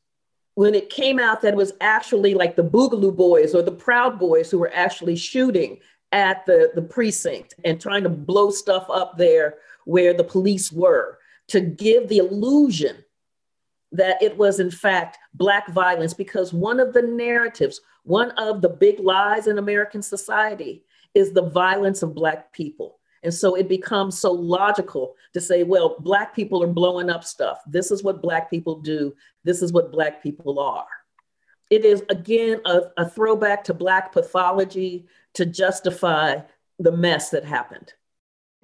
When 0.55 0.75
it 0.75 0.89
came 0.89 1.19
out 1.19 1.41
that 1.41 1.53
it 1.53 1.57
was 1.57 1.73
actually 1.81 2.35
like 2.35 2.55
the 2.55 2.63
Boogaloo 2.63 3.15
Boys 3.15 3.55
or 3.55 3.61
the 3.61 3.71
Proud 3.71 4.19
Boys 4.19 4.51
who 4.51 4.59
were 4.59 4.71
actually 4.73 5.15
shooting 5.15 5.79
at 6.11 6.45
the, 6.45 6.71
the 6.75 6.81
precinct 6.81 7.55
and 7.65 7.81
trying 7.81 8.03
to 8.03 8.09
blow 8.09 8.51
stuff 8.51 8.85
up 8.89 9.17
there 9.17 9.55
where 9.85 10.13
the 10.13 10.23
police 10.23 10.71
were 10.71 11.17
to 11.47 11.59
give 11.59 12.07
the 12.07 12.19
illusion 12.19 13.03
that 13.91 14.21
it 14.21 14.37
was 14.37 14.59
in 14.59 14.71
fact 14.71 15.17
black 15.33 15.67
violence 15.69 16.13
because 16.13 16.53
one 16.53 16.79
of 16.79 16.93
the 16.93 17.01
narratives 17.01 17.81
one 18.03 18.31
of 18.31 18.61
the 18.61 18.69
big 18.69 18.99
lies 18.99 19.47
in 19.47 19.57
american 19.57 20.01
society 20.01 20.83
is 21.13 21.31
the 21.31 21.49
violence 21.49 22.01
of 22.01 22.15
black 22.15 22.51
people 22.53 22.99
and 23.23 23.33
so 23.33 23.55
it 23.55 23.67
becomes 23.67 24.19
so 24.19 24.31
logical 24.31 25.15
to 25.33 25.41
say, 25.41 25.63
well, 25.63 25.95
Black 25.99 26.35
people 26.35 26.61
are 26.61 26.67
blowing 26.67 27.09
up 27.09 27.23
stuff. 27.23 27.59
This 27.67 27.89
is 27.91 28.03
what 28.03 28.21
Black 28.21 28.49
people 28.49 28.79
do. 28.79 29.13
This 29.43 29.61
is 29.61 29.71
what 29.71 29.91
Black 29.91 30.21
people 30.21 30.59
are. 30.59 30.85
It 31.69 31.85
is, 31.85 32.03
again, 32.09 32.59
a, 32.65 32.81
a 32.97 33.09
throwback 33.09 33.63
to 33.65 33.73
Black 33.73 34.11
pathology 34.11 35.07
to 35.33 35.45
justify 35.45 36.41
the 36.79 36.91
mess 36.91 37.29
that 37.29 37.45
happened. 37.45 37.93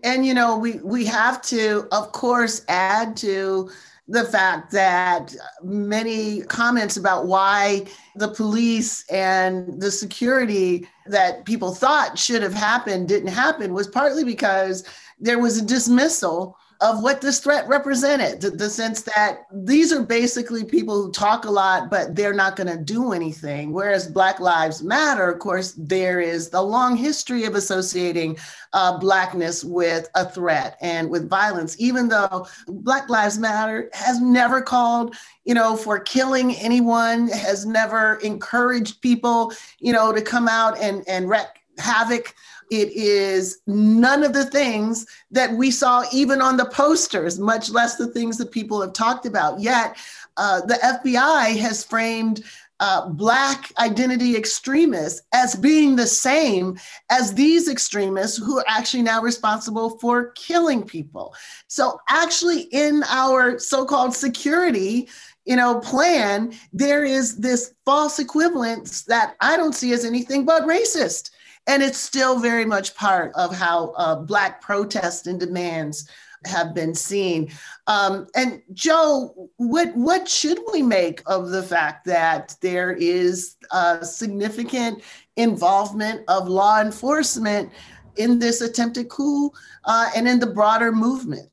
And, 0.04 0.26
you 0.26 0.34
know, 0.34 0.58
we, 0.58 0.76
we 0.78 1.06
have 1.06 1.42
to, 1.44 1.88
of 1.92 2.12
course, 2.12 2.64
add 2.68 3.18
to 3.18 3.70
the 4.10 4.26
fact 4.26 4.72
that 4.72 5.36
many 5.64 6.42
comments 6.42 6.98
about 6.98 7.28
why 7.28 7.86
the 8.16 8.28
police 8.28 9.08
and 9.12 9.80
the 9.80 9.92
security 9.92 10.88
that 11.06 11.46
people 11.46 11.76
thought 11.76 12.18
should 12.18 12.42
have 12.42 12.54
happened 12.54 13.08
didn't 13.08 13.30
happen 13.30 13.72
was 13.72 13.88
partly 13.88 14.24
because 14.24 14.84
there 15.20 15.38
was 15.38 15.60
a 15.60 15.66
dismissal 15.66 16.58
of 16.82 17.04
what 17.04 17.20
this 17.20 17.40
threat 17.40 17.68
represented 17.68 18.40
the, 18.40 18.52
the, 18.52 18.70
sense 18.70 19.02
that 19.02 19.40
these 19.52 19.92
are 19.92 20.04
basically 20.04 20.64
people 20.64 21.04
who 21.04 21.12
talk 21.12 21.44
a 21.44 21.52
lot 21.52 21.90
but 21.90 22.16
they're 22.16 22.34
not 22.34 22.56
going 22.56 22.68
to 22.68 22.82
do 22.82 23.12
anything. 23.12 23.74
Whereas 23.74 24.08
black 24.08 24.40
lives 24.40 24.82
matter 24.82 25.30
of 25.30 25.40
course 25.40 25.74
there 25.78 26.22
is 26.22 26.50
the 26.50 26.62
long 26.62 26.96
history 26.96 27.44
of 27.44 27.56
associating 27.56 28.38
uh, 28.74 28.98
blackness 28.98 29.64
with 29.64 30.08
a 30.16 30.30
threat 30.30 30.78
and 30.82 31.10
with 31.10 31.30
violence 31.30 31.76
even 31.80 32.08
though 32.08 32.48
black 32.68 33.10
lives 33.10 33.38
matter 33.38 33.90
has 33.94 34.22
never 34.22 34.62
called 34.62 35.16
you 35.44 35.54
know 35.54 35.76
for 35.76 36.00
killing 36.00 36.56
anyone 36.56 37.28
has 37.30 37.66
never 37.66 38.16
encouraged 38.18 39.02
people 39.02 39.52
you 39.80 39.92
know 39.92 40.14
to 40.14 40.22
come 40.22 40.48
out 40.48 40.80
and 40.80 41.04
and 41.08 41.30
wreak 41.30 41.48
havoc 41.80 42.34
it 42.70 42.92
is 42.92 43.60
none 43.68 44.24
of 44.24 44.34
the 44.34 44.46
things 44.46 45.06
that 45.32 45.52
we 45.54 45.72
saw 45.72 46.04
even 46.14 46.42
on 46.42 46.58
the 46.58 46.66
posters, 46.66 47.40
much 47.40 47.70
less 47.70 47.96
the 47.96 48.08
things 48.08 48.38
that 48.38 48.52
people 48.52 48.82
have 48.82 48.94
talked 48.94 49.26
about. 49.26 49.60
Yet, 49.60 49.98
uh, 50.38 50.62
the 50.62 50.76
FBI 50.76 51.58
has 51.58 51.84
framed 51.84 52.44
uh, 52.80 53.10
Black 53.10 53.72
identity 53.78 54.38
extremists 54.38 55.22
as 55.34 55.56
being 55.56 55.96
the 55.96 56.08
same 56.08 56.78
as 57.10 57.34
these 57.34 57.68
extremists 57.68 58.38
who 58.38 58.60
are 58.60 58.66
actually 58.68 59.04
now 59.04 59.22
responsible 59.22 59.98
for 60.00 60.32
killing 60.32 60.84
people. 60.84 61.36
So, 61.68 62.00
actually, 62.10 62.62
in 62.72 63.04
our 63.10 63.60
so 63.60 63.86
called 63.86 64.16
security, 64.16 65.10
you 65.46 65.56
know, 65.56 65.80
plan, 65.80 66.54
there 66.72 67.04
is 67.04 67.38
this 67.38 67.74
false 67.84 68.20
equivalence 68.20 69.04
that 69.04 69.36
I 69.42 69.58
don't 69.58 69.74
see 69.74 69.92
as 69.94 70.06
anything 70.06 70.46
but 70.46 70.64
racist. 70.64 71.32
And 71.70 71.84
it's 71.84 72.00
still 72.00 72.40
very 72.40 72.66
much 72.66 72.96
part 72.96 73.32
of 73.36 73.56
how 73.56 73.94
uh, 73.96 74.16
Black 74.16 74.60
protests 74.60 75.28
and 75.28 75.40
demands 75.40 76.10
have 76.46 76.74
been 76.74 76.96
seen. 76.96 77.52
Um, 77.86 78.26
and 78.36 78.64
Joe, 78.74 79.52
what 79.58 79.96
what 79.96 80.28
should 80.28 80.58
we 80.74 80.82
make 80.82 81.22
of 81.28 81.50
the 81.50 81.62
fact 81.62 82.06
that 82.06 82.56
there 82.62 82.94
is 82.94 83.56
significant 84.02 85.04
involvement 85.36 86.24
of 86.28 86.48
law 86.48 86.82
enforcement 86.82 87.72
in 88.16 88.40
this 88.40 88.62
attempted 88.62 89.10
coup 89.10 89.52
uh, 89.86 90.10
and 90.16 90.28
in 90.28 90.40
the 90.40 90.48
broader 90.48 90.92
movement? 90.92 91.52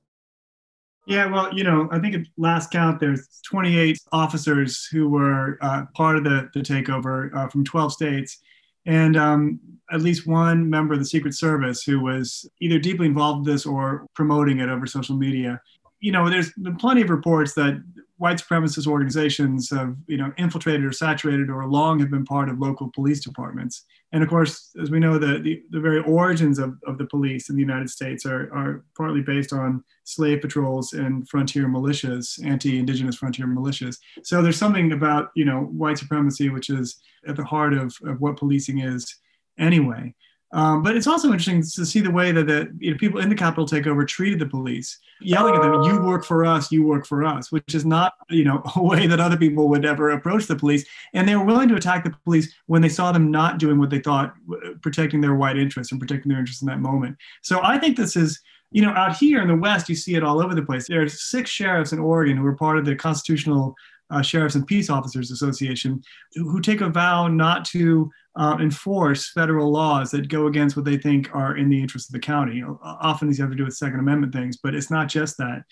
Yeah, 1.06 1.26
well, 1.26 1.52
you 1.54 1.62
know, 1.62 1.88
I 1.92 1.98
think 1.98 2.14
at 2.14 2.22
last 2.38 2.70
count, 2.70 3.00
there's 3.00 3.28
28 3.44 3.98
officers 4.12 4.86
who 4.90 5.10
were 5.10 5.58
uh, 5.60 5.84
part 5.94 6.16
of 6.16 6.24
the, 6.24 6.48
the 6.54 6.60
takeover 6.60 7.32
uh, 7.36 7.48
from 7.48 7.64
12 7.64 7.92
states 7.92 8.38
and 8.86 9.16
um, 9.16 9.60
at 9.92 10.02
least 10.02 10.26
one 10.26 10.68
member 10.68 10.94
of 10.94 11.00
the 11.00 11.06
Secret 11.06 11.34
Service 11.34 11.82
who 11.82 12.00
was 12.00 12.48
either 12.60 12.78
deeply 12.78 13.06
involved 13.06 13.46
in 13.46 13.52
this 13.52 13.66
or 13.66 14.06
promoting 14.14 14.60
it 14.60 14.68
over 14.68 14.86
social 14.86 15.16
media. 15.16 15.60
You 16.00 16.12
know, 16.12 16.28
there's 16.30 16.52
been 16.52 16.76
plenty 16.76 17.02
of 17.02 17.10
reports 17.10 17.54
that 17.54 17.82
white 18.18 18.38
supremacist 18.38 18.86
organizations 18.86 19.70
have, 19.70 19.94
you 20.06 20.16
know, 20.16 20.32
infiltrated 20.38 20.84
or 20.84 20.92
saturated 20.92 21.50
or 21.50 21.66
long 21.66 21.98
have 22.00 22.10
been 22.10 22.24
part 22.24 22.48
of 22.48 22.58
local 22.58 22.90
police 22.94 23.20
departments. 23.20 23.84
And 24.12 24.22
of 24.22 24.28
course, 24.28 24.70
as 24.80 24.90
we 24.90 25.00
know, 25.00 25.18
the, 25.18 25.38
the, 25.38 25.62
the 25.70 25.80
very 25.80 26.00
origins 26.00 26.58
of, 26.58 26.76
of 26.86 26.96
the 26.96 27.06
police 27.06 27.50
in 27.50 27.56
the 27.56 27.60
United 27.60 27.90
States 27.90 28.24
are, 28.24 28.50
are 28.54 28.84
partly 28.96 29.20
based 29.20 29.52
on 29.52 29.84
slave 30.04 30.40
patrols 30.40 30.92
and 30.92 31.28
frontier 31.28 31.66
militias, 31.68 32.42
anti-indigenous 32.44 33.16
frontier 33.16 33.46
militias. 33.46 33.98
So 34.22 34.40
there's 34.40 34.56
something 34.58 34.92
about, 34.92 35.30
you 35.34 35.44
know, 35.44 35.62
white 35.62 35.98
supremacy, 35.98 36.48
which 36.48 36.70
is 36.70 36.98
at 37.26 37.36
the 37.36 37.44
heart 37.44 37.74
of, 37.74 37.94
of 38.04 38.20
what 38.20 38.36
policing 38.36 38.78
is 38.78 39.16
anyway. 39.58 40.14
Um, 40.52 40.82
but 40.82 40.96
it's 40.96 41.08
also 41.08 41.28
interesting 41.28 41.62
to 41.62 41.84
see 41.84 42.00
the 42.00 42.10
way 42.10 42.30
that 42.30 42.46
the 42.46 42.72
you 42.78 42.92
know, 42.92 42.96
people 42.96 43.20
in 43.20 43.28
the 43.28 43.34
Capitol 43.34 43.66
takeover 43.66 44.06
treated 44.06 44.38
the 44.38 44.46
police, 44.46 44.98
yelling 45.20 45.54
at 45.54 45.62
them, 45.62 45.82
"You 45.82 46.00
work 46.00 46.24
for 46.24 46.44
us, 46.44 46.70
you 46.70 46.84
work 46.84 47.04
for 47.04 47.24
us," 47.24 47.50
which 47.50 47.74
is 47.74 47.84
not 47.84 48.14
you 48.30 48.44
know 48.44 48.62
a 48.76 48.82
way 48.82 49.06
that 49.08 49.18
other 49.18 49.36
people 49.36 49.68
would 49.68 49.84
ever 49.84 50.10
approach 50.10 50.46
the 50.46 50.54
police. 50.54 50.86
And 51.14 51.28
they 51.28 51.34
were 51.34 51.44
willing 51.44 51.68
to 51.70 51.74
attack 51.74 52.04
the 52.04 52.14
police 52.24 52.54
when 52.66 52.80
they 52.80 52.88
saw 52.88 53.10
them 53.10 53.30
not 53.30 53.58
doing 53.58 53.78
what 53.78 53.90
they 53.90 53.98
thought 53.98 54.34
protecting 54.82 55.20
their 55.20 55.34
white 55.34 55.58
interests 55.58 55.90
and 55.90 56.00
protecting 56.00 56.30
their 56.30 56.38
interests 56.38 56.62
in 56.62 56.68
that 56.68 56.80
moment. 56.80 57.16
So 57.42 57.60
I 57.62 57.78
think 57.78 57.96
this 57.96 58.14
is 58.14 58.40
you 58.70 58.82
know 58.82 58.90
out 58.90 59.16
here 59.16 59.42
in 59.42 59.48
the 59.48 59.56
West, 59.56 59.88
you 59.88 59.96
see 59.96 60.14
it 60.14 60.22
all 60.22 60.40
over 60.40 60.54
the 60.54 60.62
place. 60.62 60.86
There 60.86 61.02
are 61.02 61.08
six 61.08 61.50
sheriffs 61.50 61.92
in 61.92 61.98
Oregon 61.98 62.36
who 62.36 62.46
are 62.46 62.56
part 62.56 62.78
of 62.78 62.84
the 62.84 62.94
constitutional 62.94 63.74
uh, 64.10 64.22
Sheriffs 64.22 64.54
and 64.54 64.66
Peace 64.66 64.90
Officers 64.90 65.30
Association, 65.30 66.02
who 66.34 66.60
take 66.60 66.80
a 66.80 66.88
vow 66.88 67.28
not 67.28 67.64
to 67.66 68.10
uh, 68.36 68.56
enforce 68.60 69.30
federal 69.30 69.70
laws 69.70 70.10
that 70.10 70.28
go 70.28 70.46
against 70.46 70.76
what 70.76 70.84
they 70.84 70.96
think 70.96 71.34
are 71.34 71.56
in 71.56 71.68
the 71.68 71.80
interest 71.80 72.08
of 72.08 72.12
the 72.12 72.18
county. 72.18 72.62
Often 72.82 73.28
these 73.28 73.38
have 73.38 73.50
to 73.50 73.56
do 73.56 73.64
with 73.64 73.74
Second 73.74 74.00
Amendment 74.00 74.32
things, 74.32 74.58
but 74.62 74.74
it's 74.74 74.90
not 74.90 75.08
just 75.08 75.36
that. 75.38 75.64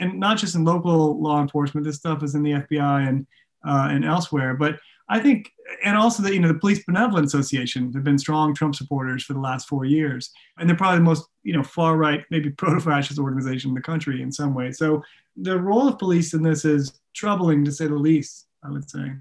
And 0.00 0.18
not 0.18 0.38
just 0.38 0.54
in 0.54 0.64
local 0.64 1.20
law 1.20 1.40
enforcement, 1.40 1.86
this 1.86 1.96
stuff 1.96 2.22
is 2.22 2.34
in 2.34 2.42
the 2.42 2.52
FBI 2.52 3.08
and, 3.08 3.26
uh, 3.66 3.88
and 3.90 4.04
elsewhere. 4.04 4.54
But 4.54 4.78
I 5.12 5.20
think, 5.20 5.52
and 5.84 5.94
also 5.94 6.22
that 6.22 6.32
you 6.32 6.40
know 6.40 6.48
the 6.48 6.58
Police 6.58 6.82
Benevolent 6.84 7.26
Association 7.26 7.92
have 7.92 8.02
been 8.02 8.18
strong 8.18 8.54
Trump 8.54 8.74
supporters 8.74 9.22
for 9.24 9.34
the 9.34 9.40
last 9.40 9.68
four 9.68 9.84
years, 9.84 10.30
and 10.56 10.66
they're 10.66 10.76
probably 10.76 11.00
the 11.00 11.04
most 11.04 11.26
you 11.42 11.52
know 11.52 11.62
far 11.62 11.98
right, 11.98 12.24
maybe 12.30 12.48
proto-fascist 12.62 13.18
organization 13.18 13.70
in 13.70 13.74
the 13.74 13.82
country 13.82 14.22
in 14.22 14.32
some 14.32 14.54
ways. 14.54 14.78
So 14.78 15.02
the 15.36 15.60
role 15.60 15.86
of 15.86 15.98
police 15.98 16.32
in 16.32 16.42
this 16.42 16.64
is 16.64 16.98
troubling 17.14 17.62
to 17.66 17.72
say 17.72 17.86
the 17.88 17.94
least. 17.94 18.46
I 18.64 18.70
would 18.70 18.88
say. 18.88 19.12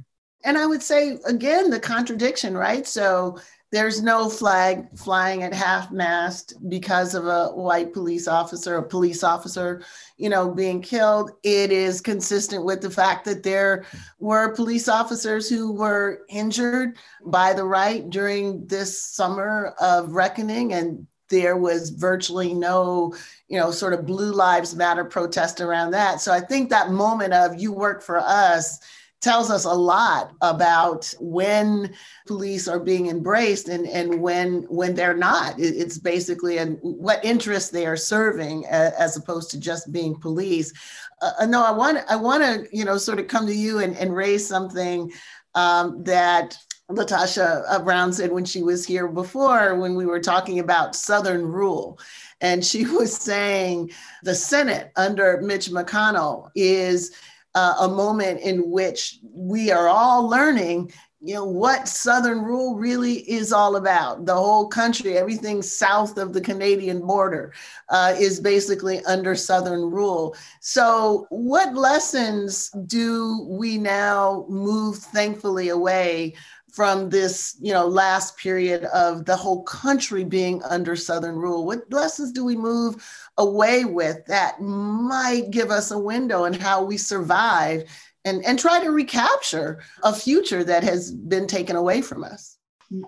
And 0.45 0.57
I 0.57 0.65
would 0.65 0.81
say 0.81 1.19
again 1.25 1.69
the 1.69 1.79
contradiction, 1.79 2.55
right? 2.55 2.87
So 2.87 3.37
there's 3.71 4.01
no 4.01 4.29
flag 4.29 4.87
flying 4.97 5.43
at 5.43 5.53
half 5.53 5.91
mast 5.91 6.53
because 6.67 7.15
of 7.15 7.25
a 7.25 7.47
white 7.47 7.93
police 7.93 8.27
officer, 8.27 8.75
a 8.75 8.83
police 8.83 9.23
officer, 9.23 9.81
you 10.17 10.29
know, 10.29 10.51
being 10.51 10.81
killed. 10.81 11.31
It 11.43 11.71
is 11.71 12.01
consistent 12.01 12.65
with 12.65 12.81
the 12.81 12.89
fact 12.89 13.23
that 13.25 13.43
there 13.43 13.85
were 14.19 14.53
police 14.55 14.89
officers 14.89 15.49
who 15.49 15.71
were 15.71 16.25
injured 16.27 16.97
by 17.25 17.53
the 17.53 17.63
right 17.63 18.09
during 18.09 18.67
this 18.67 19.01
summer 19.01 19.73
of 19.79 20.11
reckoning 20.11 20.73
and 20.73 21.07
there 21.29 21.55
was 21.55 21.91
virtually 21.91 22.53
no 22.53 23.15
you 23.47 23.57
know 23.57 23.71
sort 23.71 23.93
of 23.93 24.05
blue 24.05 24.33
lives 24.33 24.75
matter 24.75 25.05
protest 25.05 25.61
around 25.61 25.91
that 25.91 26.19
so 26.19 26.33
i 26.33 26.41
think 26.41 26.69
that 26.69 26.91
moment 26.91 27.31
of 27.31 27.59
you 27.59 27.71
work 27.71 28.03
for 28.03 28.19
us 28.19 28.79
tells 29.21 29.51
us 29.51 29.65
a 29.65 29.73
lot 29.73 30.33
about 30.41 31.13
when 31.19 31.93
police 32.25 32.67
are 32.67 32.79
being 32.79 33.07
embraced 33.07 33.69
and, 33.69 33.87
and 33.87 34.21
when 34.21 34.63
when 34.63 34.95
they're 34.95 35.15
not. 35.15 35.55
It's 35.59 35.97
basically 35.97 36.57
an, 36.57 36.79
what 36.81 37.23
interests 37.23 37.69
they 37.69 37.85
are 37.85 37.97
serving 37.97 38.65
as 38.65 39.15
opposed 39.15 39.51
to 39.51 39.59
just 39.59 39.91
being 39.91 40.19
police. 40.19 40.73
Uh, 41.21 41.45
no, 41.45 41.63
I 41.63 41.71
want 41.71 41.99
I 42.09 42.15
want 42.15 42.43
to 42.43 42.67
you 42.75 42.83
know 42.83 42.97
sort 42.97 43.19
of 43.19 43.27
come 43.27 43.45
to 43.45 43.55
you 43.55 43.79
and, 43.79 43.95
and 43.97 44.15
raise 44.15 44.45
something 44.45 45.11
um, 45.53 46.03
that 46.03 46.57
LaTosha 46.89 47.63
uh, 47.69 47.79
Brown 47.83 48.11
said 48.11 48.31
when 48.31 48.45
she 48.45 48.63
was 48.63 48.85
here 48.85 49.07
before 49.07 49.75
when 49.75 49.95
we 49.95 50.05
were 50.05 50.19
talking 50.19 50.59
about 50.59 50.95
Southern 50.95 51.45
rule. 51.45 51.99
And 52.41 52.65
she 52.65 52.85
was 52.97 53.15
saying 53.15 53.91
the 54.23 54.35
Senate 54.35 54.91
under 54.95 55.41
Mitch 55.41 55.69
McConnell 55.69 56.49
is 56.55 57.11
uh, 57.55 57.75
a 57.81 57.87
moment 57.87 58.39
in 58.41 58.69
which 58.69 59.19
we 59.33 59.71
are 59.71 59.87
all 59.87 60.27
learning 60.27 60.91
you 61.23 61.35
know 61.35 61.45
what 61.45 61.87
southern 61.87 62.41
rule 62.41 62.75
really 62.75 63.19
is 63.29 63.53
all 63.53 63.75
about. 63.75 64.25
The 64.25 64.33
whole 64.33 64.67
country 64.67 65.17
everything 65.17 65.61
south 65.61 66.17
of 66.17 66.33
the 66.33 66.41
canadian 66.41 67.05
border 67.05 67.53
uh, 67.89 68.15
is 68.17 68.39
basically 68.39 69.05
under 69.05 69.35
southern 69.35 69.81
rule. 69.81 70.35
So 70.61 71.27
what 71.29 71.75
lessons 71.75 72.71
do 72.87 73.45
we 73.47 73.77
now 73.77 74.45
move 74.49 74.97
thankfully 74.97 75.69
away 75.69 76.33
from 76.71 77.09
this 77.09 77.57
you 77.61 77.73
know 77.73 77.85
last 77.85 78.37
period 78.37 78.85
of 78.85 79.25
the 79.25 79.35
whole 79.35 79.61
country 79.63 80.23
being 80.23 80.63
under 80.63 80.95
southern 80.95 81.35
rule? 81.35 81.67
What 81.67 81.83
lessons 81.91 82.31
do 82.31 82.43
we 82.43 82.55
move 82.55 83.20
away 83.37 83.85
with 83.85 84.25
that 84.27 84.61
might 84.61 85.49
give 85.51 85.71
us 85.71 85.91
a 85.91 85.99
window 85.99 86.45
in 86.45 86.53
how 86.53 86.83
we 86.83 86.97
survive 86.97 87.83
and, 88.25 88.45
and 88.45 88.59
try 88.59 88.83
to 88.83 88.91
recapture 88.91 89.81
a 90.03 90.13
future 90.13 90.63
that 90.63 90.83
has 90.83 91.11
been 91.11 91.47
taken 91.47 91.75
away 91.75 92.01
from 92.01 92.23
us. 92.23 92.57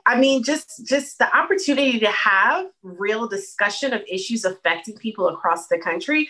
I 0.05 0.17
mean, 0.17 0.43
just 0.43 0.85
just 0.85 1.17
the 1.17 1.35
opportunity 1.35 1.99
to 1.99 2.07
have 2.07 2.67
real 2.83 3.27
discussion 3.27 3.91
of 3.91 4.01
issues 4.09 4.45
affecting 4.45 4.95
people 4.95 5.27
across 5.27 5.67
the 5.67 5.77
country 5.77 6.29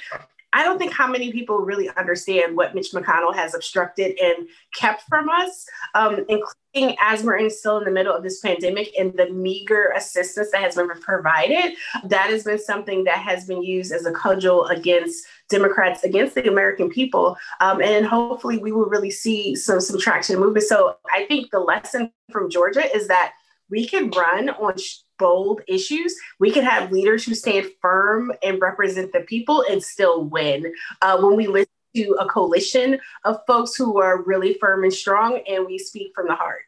I 0.53 0.63
don't 0.63 0.77
think 0.77 0.93
how 0.93 1.07
many 1.07 1.31
people 1.31 1.57
really 1.59 1.89
understand 1.97 2.55
what 2.55 2.75
Mitch 2.75 2.91
McConnell 2.91 3.33
has 3.35 3.55
obstructed 3.55 4.17
and 4.19 4.47
kept 4.75 5.03
from 5.09 5.27
us, 5.29 5.65
um, 5.95 6.25
including 6.29 6.95
as 7.01 7.23
we're 7.23 7.37
in, 7.37 7.49
still 7.49 7.79
in 7.79 7.85
the 7.85 7.91
middle 7.91 8.15
of 8.15 8.23
this 8.23 8.39
pandemic 8.39 8.93
and 8.97 9.13
the 9.13 9.29
meager 9.31 9.91
assistance 9.95 10.51
that 10.51 10.61
has 10.61 10.75
been 10.75 10.89
provided. 11.01 11.75
That 12.05 12.29
has 12.29 12.43
been 12.43 12.59
something 12.59 13.03
that 13.05 13.17
has 13.17 13.45
been 13.45 13.63
used 13.63 13.91
as 13.91 14.05
a 14.05 14.11
cudgel 14.11 14.65
against 14.67 15.25
Democrats, 15.49 16.03
against 16.03 16.35
the 16.35 16.47
American 16.47 16.89
people. 16.89 17.35
Um, 17.59 17.81
and 17.81 18.05
hopefully 18.05 18.57
we 18.59 18.71
will 18.71 18.85
really 18.85 19.11
see 19.11 19.55
some, 19.55 19.81
some 19.81 19.99
traction 19.99 20.39
movement. 20.39 20.65
So 20.67 20.97
I 21.11 21.25
think 21.25 21.51
the 21.51 21.59
lesson 21.59 22.11
from 22.31 22.49
Georgia 22.49 22.83
is 22.95 23.07
that 23.07 23.33
we 23.69 23.87
can 23.87 24.11
run 24.11 24.49
on 24.49 24.75
bold 25.23 25.61
issues, 25.69 26.13
we 26.37 26.51
can 26.51 26.65
have 26.65 26.91
leaders 26.91 27.23
who 27.23 27.33
stand 27.33 27.71
firm 27.81 28.29
and 28.43 28.61
represent 28.61 29.13
the 29.13 29.21
people 29.21 29.63
and 29.69 29.81
still 29.81 30.25
win. 30.25 30.73
Uh, 31.01 31.17
when 31.21 31.37
we 31.37 31.47
listen 31.47 31.71
to 31.95 32.17
a 32.19 32.27
coalition 32.27 32.99
of 33.23 33.39
folks 33.47 33.73
who 33.75 34.01
are 34.01 34.21
really 34.23 34.55
firm 34.55 34.83
and 34.83 34.93
strong 34.93 35.39
and 35.47 35.65
we 35.65 35.77
speak 35.77 36.11
from 36.13 36.27
the 36.27 36.35
heart. 36.35 36.63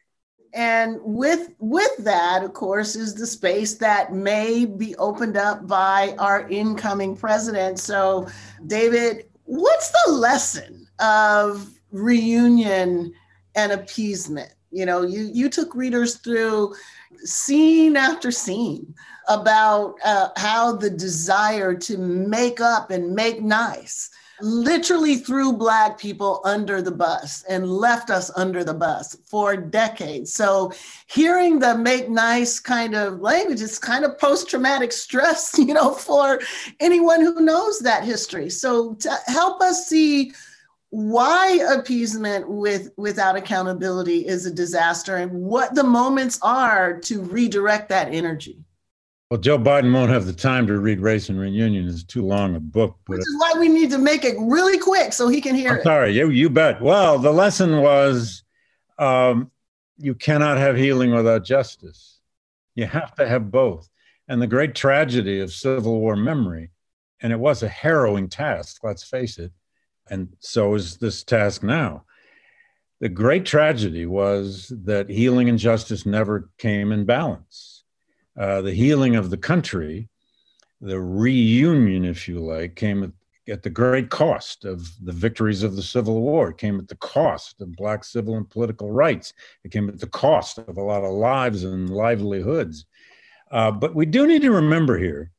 And 0.54 0.98
with 1.02 1.50
with 1.58 1.94
that, 1.98 2.42
of 2.42 2.54
course, 2.54 2.96
is 2.96 3.14
the 3.14 3.26
space 3.26 3.74
that 3.74 4.14
may 4.14 4.64
be 4.64 4.96
opened 4.96 5.36
up 5.36 5.66
by 5.66 6.14
our 6.18 6.48
incoming 6.48 7.14
president. 7.14 7.78
So, 7.78 8.26
David, 8.66 9.26
what's 9.44 9.90
the 9.90 10.12
lesson 10.12 10.88
of 10.98 11.68
reunion 11.90 13.12
and 13.54 13.72
appeasement? 13.72 14.55
You 14.76 14.86
know, 14.86 15.02
you 15.02 15.30
you 15.32 15.48
took 15.48 15.74
readers 15.74 16.16
through 16.16 16.74
scene 17.24 17.96
after 17.96 18.30
scene 18.30 18.94
about 19.28 19.94
uh, 20.04 20.28
how 20.36 20.76
the 20.76 20.90
desire 20.90 21.74
to 21.74 21.98
make 21.98 22.60
up 22.60 22.90
and 22.90 23.14
make 23.14 23.42
nice 23.42 24.10
literally 24.40 25.16
threw 25.16 25.52
Black 25.52 25.98
people 25.98 26.40
under 26.44 26.82
the 26.82 26.90
bus 26.90 27.42
and 27.44 27.70
left 27.70 28.10
us 28.10 28.30
under 28.36 28.62
the 28.64 28.74
bus 28.74 29.16
for 29.24 29.56
decades. 29.56 30.32
So, 30.32 30.72
hearing 31.06 31.58
the 31.58 31.76
make 31.76 32.08
nice 32.08 32.60
kind 32.60 32.94
of 32.94 33.20
language 33.20 33.62
is 33.62 33.78
kind 33.78 34.04
of 34.04 34.18
post 34.18 34.48
traumatic 34.48 34.92
stress, 34.92 35.54
you 35.58 35.74
know, 35.74 35.92
for 35.92 36.40
anyone 36.80 37.20
who 37.20 37.40
knows 37.40 37.78
that 37.80 38.04
history. 38.04 38.50
So, 38.50 38.94
to 38.94 39.16
help 39.26 39.62
us 39.62 39.88
see 39.88 40.32
why 40.90 41.58
appeasement 41.76 42.48
with 42.48 42.90
without 42.96 43.36
accountability 43.36 44.26
is 44.26 44.46
a 44.46 44.50
disaster 44.52 45.16
and 45.16 45.32
what 45.32 45.74
the 45.74 45.84
moments 45.84 46.38
are 46.42 46.98
to 47.00 47.22
redirect 47.22 47.88
that 47.88 48.08
energy. 48.12 48.64
Well 49.30 49.40
joe 49.40 49.58
biden 49.58 49.92
won't 49.92 50.10
have 50.10 50.26
the 50.26 50.32
time 50.32 50.66
to 50.68 50.78
read 50.78 51.00
race 51.00 51.28
and 51.28 51.38
reunion. 51.38 51.88
It's 51.88 52.04
too 52.04 52.24
long 52.24 52.54
a 52.54 52.60
book 52.60 52.96
which 53.06 53.18
is 53.18 53.36
why 53.38 53.58
we 53.58 53.68
need 53.68 53.90
to 53.90 53.98
make 53.98 54.24
it 54.24 54.36
really 54.38 54.78
quick 54.78 55.12
so 55.12 55.28
he 55.28 55.40
can 55.40 55.56
hear 55.56 55.72
I'm 55.72 55.78
it. 55.78 55.82
sorry 55.82 56.12
you, 56.12 56.30
you 56.30 56.48
bet. 56.48 56.80
Well 56.80 57.18
the 57.18 57.32
lesson 57.32 57.82
was 57.82 58.44
um, 58.98 59.50
you 59.98 60.14
cannot 60.14 60.58
have 60.58 60.76
healing 60.76 61.10
without 61.14 61.44
justice. 61.44 62.20
You 62.74 62.86
have 62.86 63.14
to 63.16 63.26
have 63.26 63.50
both. 63.50 63.88
And 64.28 64.40
the 64.40 64.46
great 64.46 64.74
tragedy 64.74 65.40
of 65.40 65.52
civil 65.52 66.00
war 66.00 66.16
memory 66.16 66.70
and 67.20 67.32
it 67.32 67.38
was 67.38 67.62
a 67.62 67.68
harrowing 67.68 68.28
task 68.28 68.82
let's 68.84 69.02
face 69.02 69.38
it 69.38 69.50
and 70.10 70.28
so 70.40 70.74
is 70.74 70.96
this 70.96 71.22
task 71.22 71.62
now. 71.62 72.04
The 73.00 73.08
great 73.08 73.44
tragedy 73.44 74.06
was 74.06 74.72
that 74.84 75.10
healing 75.10 75.48
and 75.48 75.58
justice 75.58 76.06
never 76.06 76.48
came 76.58 76.92
in 76.92 77.04
balance. 77.04 77.84
Uh, 78.38 78.62
the 78.62 78.72
healing 78.72 79.16
of 79.16 79.30
the 79.30 79.36
country, 79.36 80.08
the 80.80 81.00
reunion, 81.00 82.04
if 82.04 82.28
you 82.28 82.38
like, 82.38 82.74
came 82.74 83.02
at, 83.02 83.10
at 83.48 83.62
the 83.62 83.70
great 83.70 84.08
cost 84.08 84.64
of 84.64 84.88
the 85.04 85.12
victories 85.12 85.62
of 85.62 85.76
the 85.76 85.82
Civil 85.82 86.20
War. 86.20 86.50
It 86.50 86.58
came 86.58 86.78
at 86.78 86.88
the 86.88 86.96
cost 86.96 87.60
of 87.60 87.76
Black 87.76 88.02
civil 88.02 88.36
and 88.36 88.48
political 88.48 88.90
rights. 88.90 89.34
It 89.62 89.72
came 89.72 89.88
at 89.88 90.00
the 90.00 90.06
cost 90.06 90.58
of 90.58 90.76
a 90.76 90.82
lot 90.82 91.04
of 91.04 91.12
lives 91.12 91.64
and 91.64 91.90
livelihoods. 91.90 92.86
Uh, 93.50 93.70
but 93.70 93.94
we 93.94 94.06
do 94.06 94.26
need 94.26 94.42
to 94.42 94.52
remember 94.52 94.98
here 94.98 95.30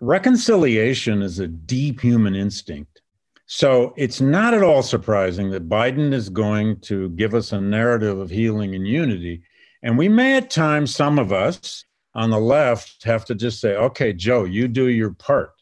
reconciliation 0.00 1.22
is 1.22 1.38
a 1.38 1.48
deep 1.48 2.00
human 2.00 2.34
instinct 2.34 3.00
so 3.46 3.94
it's 3.96 4.20
not 4.20 4.54
at 4.54 4.62
all 4.62 4.82
surprising 4.82 5.50
that 5.50 5.68
Biden 5.68 6.12
is 6.12 6.28
going 6.28 6.80
to 6.80 7.08
give 7.10 7.34
us 7.34 7.52
a 7.52 7.60
narrative 7.60 8.18
of 8.18 8.28
healing 8.28 8.74
and 8.74 8.86
unity. 8.86 9.42
And 9.82 9.96
we 9.96 10.08
may 10.08 10.36
at 10.36 10.50
times, 10.50 10.94
some 10.94 11.18
of 11.18 11.32
us 11.32 11.84
on 12.14 12.30
the 12.30 12.40
left, 12.40 13.04
have 13.04 13.24
to 13.26 13.34
just 13.34 13.60
say, 13.60 13.76
okay, 13.76 14.12
Joe, 14.12 14.44
you 14.44 14.66
do 14.66 14.88
your 14.88 15.12
part. 15.12 15.52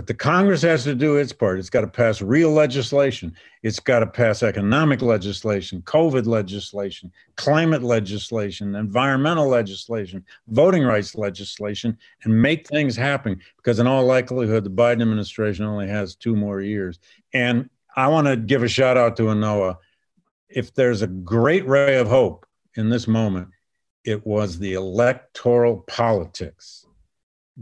But 0.00 0.06
the 0.06 0.14
Congress 0.14 0.62
has 0.62 0.84
to 0.84 0.94
do 0.94 1.16
its 1.16 1.30
part. 1.30 1.58
It's 1.58 1.68
got 1.68 1.82
to 1.82 1.86
pass 1.86 2.22
real 2.22 2.52
legislation. 2.52 3.34
It's 3.62 3.78
got 3.78 3.98
to 3.98 4.06
pass 4.06 4.42
economic 4.42 5.02
legislation, 5.02 5.82
COVID 5.82 6.24
legislation, 6.24 7.12
climate 7.36 7.82
legislation, 7.82 8.76
environmental 8.76 9.46
legislation, 9.46 10.24
voting 10.48 10.84
rights 10.84 11.16
legislation, 11.16 11.98
and 12.24 12.40
make 12.40 12.66
things 12.66 12.96
happen. 12.96 13.42
Because 13.58 13.78
in 13.78 13.86
all 13.86 14.06
likelihood, 14.06 14.64
the 14.64 14.70
Biden 14.70 15.02
administration 15.02 15.66
only 15.66 15.88
has 15.88 16.14
two 16.14 16.34
more 16.34 16.62
years. 16.62 16.98
And 17.34 17.68
I 17.94 18.08
want 18.08 18.26
to 18.26 18.38
give 18.38 18.62
a 18.62 18.68
shout 18.68 18.96
out 18.96 19.18
to 19.18 19.24
Anoa. 19.24 19.76
If 20.48 20.72
there's 20.72 21.02
a 21.02 21.08
great 21.08 21.68
ray 21.68 21.96
of 21.96 22.08
hope 22.08 22.46
in 22.74 22.88
this 22.88 23.06
moment, 23.06 23.48
it 24.06 24.26
was 24.26 24.58
the 24.58 24.72
electoral 24.72 25.84
politics 25.86 26.86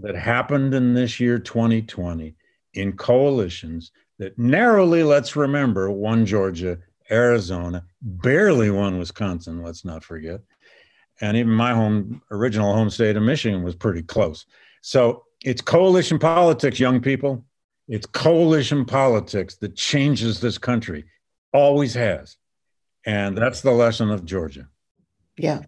that 0.00 0.14
happened 0.14 0.74
in 0.74 0.94
this 0.94 1.20
year 1.20 1.38
2020 1.38 2.34
in 2.74 2.96
coalitions 2.96 3.92
that 4.18 4.38
narrowly, 4.38 5.02
let's 5.02 5.36
remember, 5.36 5.90
won 5.90 6.26
Georgia 6.26 6.78
Arizona, 7.10 7.84
barely 8.02 8.70
won 8.70 8.98
Wisconsin, 8.98 9.62
let's 9.62 9.84
not 9.84 10.04
forget. 10.04 10.40
And 11.20 11.36
even 11.36 11.52
my 11.52 11.74
home, 11.74 12.22
original 12.30 12.74
home 12.74 12.90
state 12.90 13.16
of 13.16 13.22
Michigan 13.22 13.62
was 13.62 13.74
pretty 13.74 14.02
close. 14.02 14.46
So 14.82 15.24
it's 15.44 15.62
coalition 15.62 16.18
politics, 16.18 16.78
young 16.78 17.00
people. 17.00 17.44
It's 17.88 18.06
coalition 18.06 18.84
politics 18.84 19.56
that 19.56 19.74
changes 19.74 20.40
this 20.40 20.58
country, 20.58 21.06
always 21.52 21.94
has. 21.94 22.36
And 23.06 23.36
that's 23.36 23.62
the 23.62 23.70
lesson 23.72 24.10
of 24.10 24.24
Georgia. 24.24 24.68
Yeah. 25.36 25.62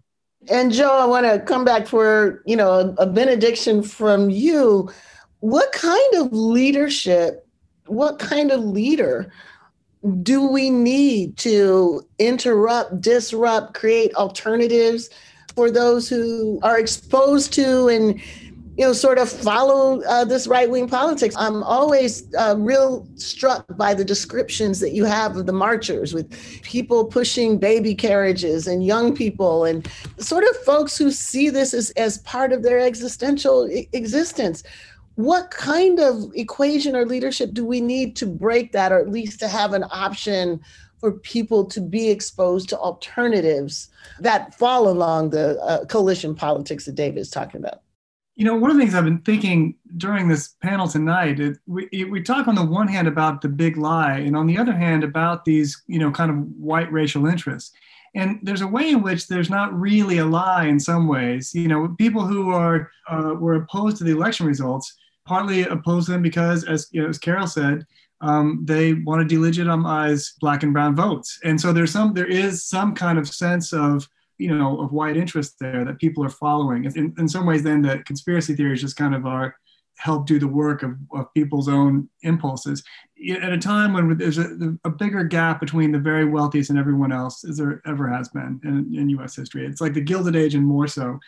And 0.49 0.71
Joe, 0.71 0.97
I 0.97 1.05
want 1.05 1.25
to 1.25 1.39
come 1.39 1.63
back 1.63 1.87
for, 1.87 2.41
you 2.45 2.55
know, 2.55 2.71
a, 2.71 3.03
a 3.03 3.05
benediction 3.05 3.83
from 3.83 4.29
you. 4.29 4.89
What 5.39 5.71
kind 5.71 6.13
of 6.15 6.33
leadership, 6.33 7.47
what 7.85 8.19
kind 8.19 8.51
of 8.51 8.61
leader 8.61 9.31
do 10.23 10.47
we 10.47 10.69
need 10.69 11.37
to 11.37 12.01
interrupt, 12.17 13.01
disrupt, 13.01 13.75
create 13.75 14.13
alternatives 14.15 15.09
for 15.55 15.69
those 15.69 16.09
who 16.09 16.59
are 16.63 16.79
exposed 16.79 17.53
to 17.53 17.87
and 17.87 18.19
you 18.81 18.87
know 18.87 18.93
sort 18.93 19.19
of 19.19 19.29
follow 19.29 20.01
uh, 20.05 20.25
this 20.25 20.47
right-wing 20.47 20.87
politics. 20.87 21.35
I'm 21.37 21.61
always 21.61 22.33
uh, 22.33 22.55
real 22.57 23.07
struck 23.13 23.63
by 23.77 23.93
the 23.93 24.03
descriptions 24.03 24.79
that 24.79 24.89
you 24.89 25.05
have 25.05 25.37
of 25.37 25.45
the 25.45 25.53
marchers 25.53 26.15
with 26.15 26.31
people 26.63 27.05
pushing 27.05 27.59
baby 27.59 27.93
carriages 27.93 28.65
and 28.65 28.83
young 28.83 29.15
people 29.15 29.65
and 29.65 29.87
sort 30.17 30.45
of 30.45 30.57
folks 30.63 30.97
who 30.97 31.11
see 31.11 31.51
this 31.51 31.75
as, 31.75 31.91
as 31.91 32.17
part 32.19 32.51
of 32.51 32.63
their 32.63 32.79
existential 32.79 33.69
existence. 33.93 34.63
What 35.13 35.51
kind 35.51 35.99
of 35.99 36.31
equation 36.33 36.95
or 36.95 37.05
leadership 37.05 37.53
do 37.53 37.63
we 37.63 37.81
need 37.81 38.15
to 38.15 38.25
break 38.25 38.71
that 38.71 38.91
or 38.91 38.97
at 38.97 39.09
least 39.09 39.39
to 39.41 39.47
have 39.47 39.73
an 39.73 39.85
option 39.91 40.59
for 40.99 41.11
people 41.11 41.65
to 41.65 41.81
be 41.81 42.09
exposed 42.09 42.67
to 42.69 42.79
alternatives 42.79 43.89
that 44.19 44.55
fall 44.57 44.87
along 44.87 45.29
the 45.29 45.61
uh, 45.61 45.85
coalition 45.85 46.33
politics 46.35 46.85
that 46.85 46.93
david 46.93 47.19
is 47.19 47.31
talking 47.31 47.59
about 47.59 47.81
you 48.41 48.47
know 48.47 48.55
one 48.55 48.71
of 48.71 48.75
the 48.75 48.81
things 48.81 48.95
i've 48.95 49.03
been 49.03 49.21
thinking 49.21 49.75
during 49.97 50.27
this 50.27 50.55
panel 50.63 50.87
tonight 50.87 51.39
is 51.39 51.59
we, 51.67 51.87
we 52.09 52.23
talk 52.23 52.47
on 52.47 52.55
the 52.55 52.65
one 52.65 52.87
hand 52.87 53.07
about 53.07 53.39
the 53.39 53.47
big 53.47 53.77
lie 53.77 54.17
and 54.17 54.35
on 54.35 54.47
the 54.47 54.57
other 54.57 54.73
hand 54.73 55.03
about 55.03 55.45
these 55.45 55.83
you 55.85 55.99
know 55.99 56.11
kind 56.11 56.31
of 56.31 56.37
white 56.57 56.91
racial 56.91 57.25
interests. 57.25 57.71
And 58.13 58.39
there's 58.43 58.61
a 58.61 58.67
way 58.67 58.89
in 58.89 59.01
which 59.01 59.27
there's 59.27 59.49
not 59.49 59.79
really 59.79 60.17
a 60.17 60.25
lie 60.25 60.65
in 60.65 60.79
some 60.79 61.07
ways. 61.07 61.53
You 61.53 61.67
know 61.67 61.95
people 61.97 62.25
who 62.25 62.49
are 62.51 62.89
uh, 63.09 63.35
were 63.39 63.55
opposed 63.55 63.97
to 63.97 64.03
the 64.03 64.11
election 64.11 64.45
results 64.45 64.93
partly 65.25 65.61
opposed 65.61 66.09
them 66.09 66.21
because, 66.21 66.63
as 66.65 66.87
you 66.91 67.01
know, 67.01 67.09
as 67.09 67.19
Carol 67.19 67.47
said, 67.47 67.85
um, 68.21 68.61
they 68.65 68.93
want 68.93 69.27
to 69.27 69.35
delegitimize 69.35 70.31
black 70.39 70.63
and 70.63 70.73
brown 70.73 70.95
votes, 70.95 71.39
and 71.43 71.59
so 71.61 71.71
there's 71.71 71.91
some 71.91 72.13
there 72.13 72.25
is 72.25 72.65
some 72.65 72.93
kind 72.95 73.17
of 73.17 73.27
sense 73.27 73.71
of 73.71 74.09
you 74.41 74.55
know 74.55 74.79
of 74.81 74.91
wide 74.91 75.17
interest 75.17 75.55
there 75.59 75.85
that 75.85 75.99
people 75.99 76.23
are 76.23 76.29
following. 76.29 76.85
In, 76.85 77.13
in 77.17 77.27
some 77.27 77.45
ways, 77.45 77.63
then 77.63 77.81
the 77.81 77.99
conspiracy 78.05 78.55
theories 78.55 78.81
just 78.81 78.95
kind 78.95 79.15
of 79.15 79.25
are 79.25 79.55
help 79.97 80.25
do 80.25 80.39
the 80.39 80.47
work 80.47 80.81
of, 80.81 80.95
of 81.13 81.31
people's 81.35 81.67
own 81.67 82.09
impulses 82.23 82.83
at 83.39 83.53
a 83.53 83.57
time 83.57 83.93
when 83.93 84.17
there's 84.17 84.39
a, 84.39 84.75
a, 84.83 84.89
bigger 84.89 85.23
gap 85.23 85.59
between 85.59 85.91
the 85.91 85.99
very 85.99 86.25
wealthiest 86.25 86.71
and 86.71 86.79
everyone 86.79 87.11
else 87.11 87.43
as 87.47 87.57
there 87.57 87.81
ever 87.85 88.07
has 88.07 88.27
been 88.29 88.59
in, 88.63 88.91
in 88.97 89.09
U.S. 89.09 89.35
history. 89.35 89.63
It's 89.65 89.79
like 89.79 89.93
the 89.93 90.01
Gilded 90.01 90.35
Age 90.35 90.55
and 90.55 90.65
more 90.65 90.87
so 90.87 91.19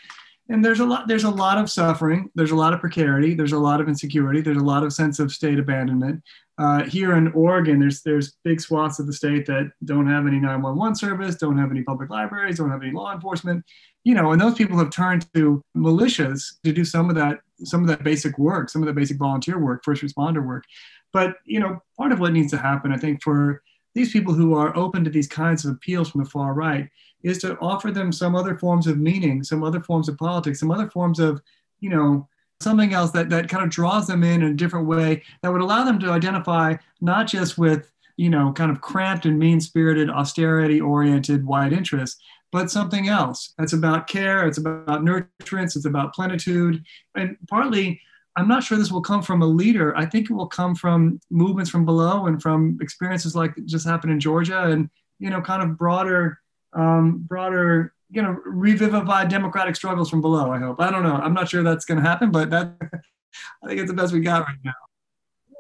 and 0.50 0.64
there's 0.64 0.80
a 0.80 0.86
lot 0.86 1.08
there's 1.08 1.24
a 1.24 1.30
lot 1.30 1.58
of 1.58 1.70
suffering 1.70 2.30
there's 2.36 2.52
a 2.52 2.56
lot 2.56 2.74
of 2.74 2.80
precarity 2.80 3.34
there's 3.34 3.54
a 3.54 3.60
lot 3.60 3.80
of 3.80 3.88
insecurity 3.88 4.42
there's 4.42 4.58
a 4.58 4.64
lot 4.64 4.84
of 4.84 4.94
sense 4.94 5.20
of 5.20 5.32
state 5.32 5.60
abandonment. 5.60 6.22
Uh, 6.60 6.84
here 6.84 7.16
in 7.16 7.30
oregon 7.30 7.80
there's 7.80 8.02
there's 8.04 8.38
big 8.44 8.62
swaths 8.62 9.00
of 9.00 9.08
the 9.08 9.14
state 9.14 9.46
that 9.46 9.72
don't 9.86 10.08
have 10.08 10.28
any 10.28 10.40
911 10.40 10.96
service 10.96 11.36
don't 11.36 11.58
have 11.58 11.72
any 11.72 11.82
public 11.82 12.10
libraries 12.12 12.58
don't 12.58 12.70
have 12.70 12.84
any 12.84 12.92
law 12.92 13.12
enforcement 13.12 13.64
you 14.04 14.14
know 14.14 14.32
and 14.32 14.40
those 14.40 14.54
people 14.54 14.78
have 14.78 14.92
turned 14.92 15.26
to 15.34 15.64
militias 15.76 16.44
to 16.64 16.72
do 16.72 16.86
some 16.86 17.10
of 17.10 17.16
that 17.16 17.40
some 17.64 17.82
of 17.82 17.88
that 17.88 18.04
basic 18.04 18.38
work 18.38 18.70
some 18.70 18.84
of 18.84 18.88
the 18.88 18.94
basic 18.94 19.18
volunteer 19.18 19.58
work 19.60 19.84
first 19.84 20.04
responder 20.04 20.46
work. 20.46 20.64
But 21.12 21.38
you 21.46 21.60
know 21.60 21.82
part 21.98 22.12
of 22.12 22.20
what 22.20 22.34
needs 22.34 22.52
to 22.52 22.58
happen 22.58 22.92
i 22.92 22.98
think 22.98 23.24
for 23.24 23.62
these 23.96 24.12
people 24.12 24.34
who 24.34 24.56
are 24.56 24.76
open 24.76 25.04
to 25.04 25.10
these 25.10 25.28
kinds 25.28 25.66
of 25.66 25.72
appeals 25.72 26.10
from 26.10 26.24
the 26.24 26.30
far 26.30 26.54
right 26.54 26.90
is 27.24 27.38
to 27.40 27.58
offer 27.60 27.92
them 27.92 28.12
some 28.12 28.36
other 28.36 28.58
forms 28.58 28.88
of 28.88 29.00
meaning, 29.00 29.44
some 29.44 29.64
other 29.64 29.82
forms 29.82 30.10
of 30.10 30.18
politics, 30.18 30.60
some 30.60 30.72
other 30.72 30.90
forms 30.90 31.20
of, 31.20 31.42
you 31.80 31.90
know, 31.90 32.28
something 32.62 32.94
else 32.94 33.12
that, 33.12 33.30
that 33.30 33.50
kind 33.50 33.64
of 33.64 33.70
draws 33.70 34.08
them 34.08 34.24
in 34.24 34.42
in 34.42 34.52
a 34.52 34.56
different 34.56 34.88
way 34.88 35.22
that 35.42 35.52
would 35.52 35.62
allow 35.62 35.84
them 35.84 36.00
to 36.00 36.12
identify 36.12 36.76
not 37.02 37.28
just 37.28 37.58
with, 37.58 37.92
you 38.18 38.30
know, 38.30 38.52
kind 38.54 38.72
of 38.72 38.82
cramped 38.82 39.26
and 39.26 39.40
mean 39.40 39.60
spirited, 39.60 40.10
austerity 40.10 40.80
oriented 40.80 41.46
white 41.46 41.74
interests, 41.74 42.22
but 42.52 42.70
something 42.70 43.08
else. 43.08 43.54
It's 43.60 43.74
about 43.74 44.08
care, 44.08 44.48
it's 44.48 44.60
about 44.60 45.02
nurturance, 45.02 45.76
it's 45.76 45.86
about 45.86 46.14
plenitude. 46.14 46.84
And 47.16 47.36
partly, 47.50 48.00
I'm 48.36 48.48
not 48.48 48.64
sure 48.64 48.78
this 48.78 48.92
will 48.92 49.02
come 49.02 49.22
from 49.22 49.42
a 49.42 49.48
leader. 49.48 49.96
I 49.98 50.06
think 50.06 50.30
it 50.30 50.34
will 50.34 50.48
come 50.48 50.76
from 50.76 51.20
movements 51.30 51.70
from 51.70 51.86
below 51.86 52.28
and 52.28 52.42
from 52.42 52.78
experiences 52.82 53.36
like 53.36 53.54
just 53.66 53.88
happened 53.88 54.14
in 54.14 54.20
Georgia 54.20 54.64
and, 54.64 54.90
you 55.20 55.30
know, 55.30 55.42
kind 55.42 55.62
of 55.62 55.78
broader 55.78 56.40
um, 56.76 57.20
broader, 57.28 57.94
you 58.10 58.22
know, 58.22 58.38
revivify 58.46 59.26
democratic 59.26 59.76
struggles 59.76 60.10
from 60.10 60.22
below. 60.22 60.52
I 60.52 60.60
hope. 60.60 60.80
I 60.80 60.92
don't 60.92 61.04
know. 61.04 61.16
I'm 61.16 61.34
not 61.34 61.50
sure 61.50 61.64
that's 61.64 61.86
going 61.86 62.02
to 62.02 62.08
happen, 62.08 62.32
but 62.32 62.50
that 62.50 62.76
I 63.64 63.68
think 63.68 63.80
it's 63.80 63.90
the 63.90 63.96
best 63.96 64.14
we 64.14 64.20
got 64.20 64.46
right 64.46 64.58
now. 64.64 64.74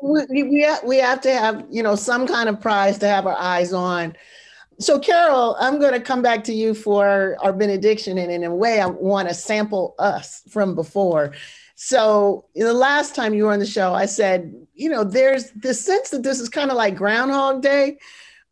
We, 0.01 0.43
we, 0.43 0.67
we 0.83 0.97
have 0.97 1.21
to 1.21 1.33
have 1.33 1.65
you 1.69 1.81
know 1.81 1.95
some 1.95 2.27
kind 2.27 2.49
of 2.49 2.59
prize 2.59 2.97
to 2.99 3.07
have 3.07 3.25
our 3.25 3.37
eyes 3.37 3.73
on. 3.73 4.15
So, 4.79 4.99
Carol, 4.99 5.55
I'm 5.59 5.79
going 5.79 5.93
to 5.93 5.99
come 5.99 6.21
back 6.21 6.43
to 6.45 6.53
you 6.53 6.73
for 6.73 7.37
our 7.41 7.53
benediction, 7.53 8.17
and 8.17 8.31
in 8.31 8.43
a 8.43 8.53
way, 8.53 8.81
I 8.81 8.87
want 8.87 9.29
to 9.29 9.33
sample 9.33 9.95
us 9.99 10.41
from 10.49 10.75
before. 10.75 11.33
So, 11.75 12.45
the 12.55 12.73
last 12.73 13.15
time 13.15 13.33
you 13.33 13.45
were 13.45 13.53
on 13.53 13.59
the 13.59 13.65
show, 13.65 13.93
I 13.93 14.07
said, 14.07 14.53
you 14.73 14.89
know, 14.89 15.03
there's 15.03 15.51
this 15.51 15.83
sense 15.83 16.09
that 16.09 16.23
this 16.23 16.39
is 16.39 16.49
kind 16.49 16.71
of 16.71 16.77
like 16.77 16.95
Groundhog 16.95 17.61
Day 17.61 17.97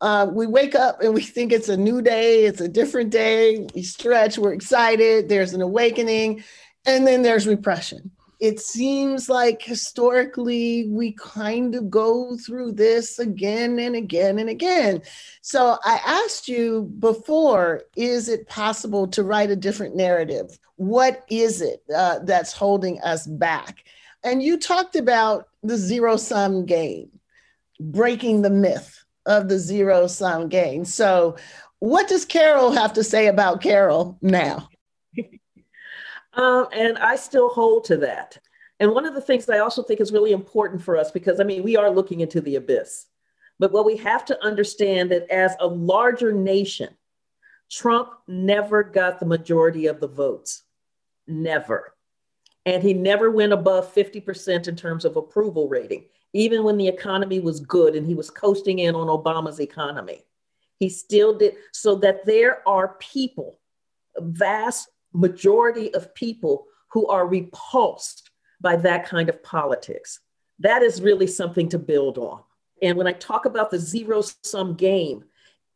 uh, 0.02 0.26
we 0.26 0.48
wake 0.48 0.74
up 0.74 1.00
and 1.00 1.14
we 1.14 1.22
think 1.22 1.52
it's 1.52 1.68
a 1.68 1.76
new 1.76 2.02
day, 2.02 2.44
it's 2.44 2.60
a 2.60 2.68
different 2.68 3.10
day. 3.10 3.68
We 3.72 3.84
stretch, 3.84 4.36
we're 4.36 4.52
excited, 4.52 5.28
there's 5.28 5.54
an 5.54 5.62
awakening, 5.62 6.42
and 6.84 7.06
then 7.06 7.22
there's 7.22 7.46
repression. 7.46 8.10
It 8.40 8.58
seems 8.58 9.28
like 9.28 9.62
historically 9.62 10.88
we 10.88 11.12
kind 11.12 11.76
of 11.76 11.88
go 11.88 12.36
through 12.36 12.72
this 12.72 13.20
again 13.20 13.78
and 13.78 13.94
again 13.94 14.40
and 14.40 14.50
again. 14.50 15.02
So 15.40 15.78
I 15.84 16.00
asked 16.04 16.48
you 16.48 16.92
before 16.98 17.82
is 17.94 18.28
it 18.28 18.48
possible 18.48 19.06
to 19.06 19.22
write 19.22 19.52
a 19.52 19.56
different 19.56 19.94
narrative? 19.94 20.58
What 20.74 21.24
is 21.30 21.60
it 21.60 21.84
uh, 21.94 22.18
that's 22.24 22.52
holding 22.52 23.00
us 23.02 23.28
back? 23.28 23.84
And 24.24 24.42
you 24.42 24.58
talked 24.58 24.96
about 24.96 25.46
the 25.62 25.76
zero 25.76 26.16
sum 26.16 26.66
game, 26.66 27.08
breaking 27.78 28.42
the 28.42 28.50
myth 28.50 29.01
of 29.26 29.48
the 29.48 29.58
zero 29.58 30.06
sum 30.06 30.48
game. 30.48 30.84
So, 30.84 31.36
what 31.78 32.08
does 32.08 32.24
Carol 32.24 32.70
have 32.70 32.92
to 32.94 33.04
say 33.04 33.26
about 33.26 33.60
Carol 33.60 34.16
now? 34.22 34.68
um, 36.34 36.68
and 36.72 36.96
I 36.98 37.16
still 37.16 37.48
hold 37.48 37.84
to 37.84 37.96
that. 37.98 38.38
And 38.78 38.92
one 38.92 39.06
of 39.06 39.14
the 39.14 39.20
things 39.20 39.46
that 39.46 39.56
I 39.56 39.60
also 39.60 39.82
think 39.82 40.00
is 40.00 40.12
really 40.12 40.32
important 40.32 40.82
for 40.82 40.96
us, 40.96 41.10
because 41.10 41.40
I 41.40 41.44
mean, 41.44 41.62
we 41.62 41.76
are 41.76 41.90
looking 41.90 42.20
into 42.20 42.40
the 42.40 42.56
abyss, 42.56 43.06
but 43.58 43.72
what 43.72 43.84
we 43.84 43.96
have 43.98 44.24
to 44.26 44.44
understand 44.44 45.10
that 45.10 45.30
as 45.30 45.54
a 45.60 45.66
larger 45.66 46.32
nation, 46.32 46.88
Trump 47.70 48.10
never 48.26 48.82
got 48.82 49.18
the 49.18 49.26
majority 49.26 49.86
of 49.86 50.00
the 50.00 50.08
votes, 50.08 50.62
never. 51.26 51.94
And 52.66 52.82
he 52.82 52.92
never 52.94 53.30
went 53.30 53.52
above 53.52 53.92
50% 53.92 54.68
in 54.68 54.76
terms 54.76 55.04
of 55.04 55.16
approval 55.16 55.68
rating 55.68 56.04
even 56.32 56.64
when 56.64 56.76
the 56.76 56.88
economy 56.88 57.40
was 57.40 57.60
good 57.60 57.94
and 57.94 58.06
he 58.06 58.14
was 58.14 58.30
coasting 58.30 58.78
in 58.78 58.94
on 58.94 59.08
Obama's 59.08 59.60
economy. 59.60 60.24
He 60.78 60.88
still 60.88 61.36
did, 61.38 61.54
so 61.72 61.96
that 61.96 62.24
there 62.26 62.66
are 62.66 62.96
people, 62.98 63.60
a 64.16 64.22
vast 64.22 64.88
majority 65.12 65.94
of 65.94 66.14
people 66.14 66.66
who 66.90 67.06
are 67.08 67.26
repulsed 67.26 68.30
by 68.60 68.76
that 68.76 69.06
kind 69.06 69.28
of 69.28 69.42
politics. 69.42 70.20
That 70.58 70.82
is 70.82 71.02
really 71.02 71.26
something 71.26 71.68
to 71.70 71.78
build 71.78 72.18
on. 72.18 72.42
And 72.82 72.96
when 72.96 73.06
I 73.06 73.12
talk 73.12 73.44
about 73.44 73.70
the 73.70 73.78
zero 73.78 74.22
sum 74.42 74.74
game, 74.74 75.24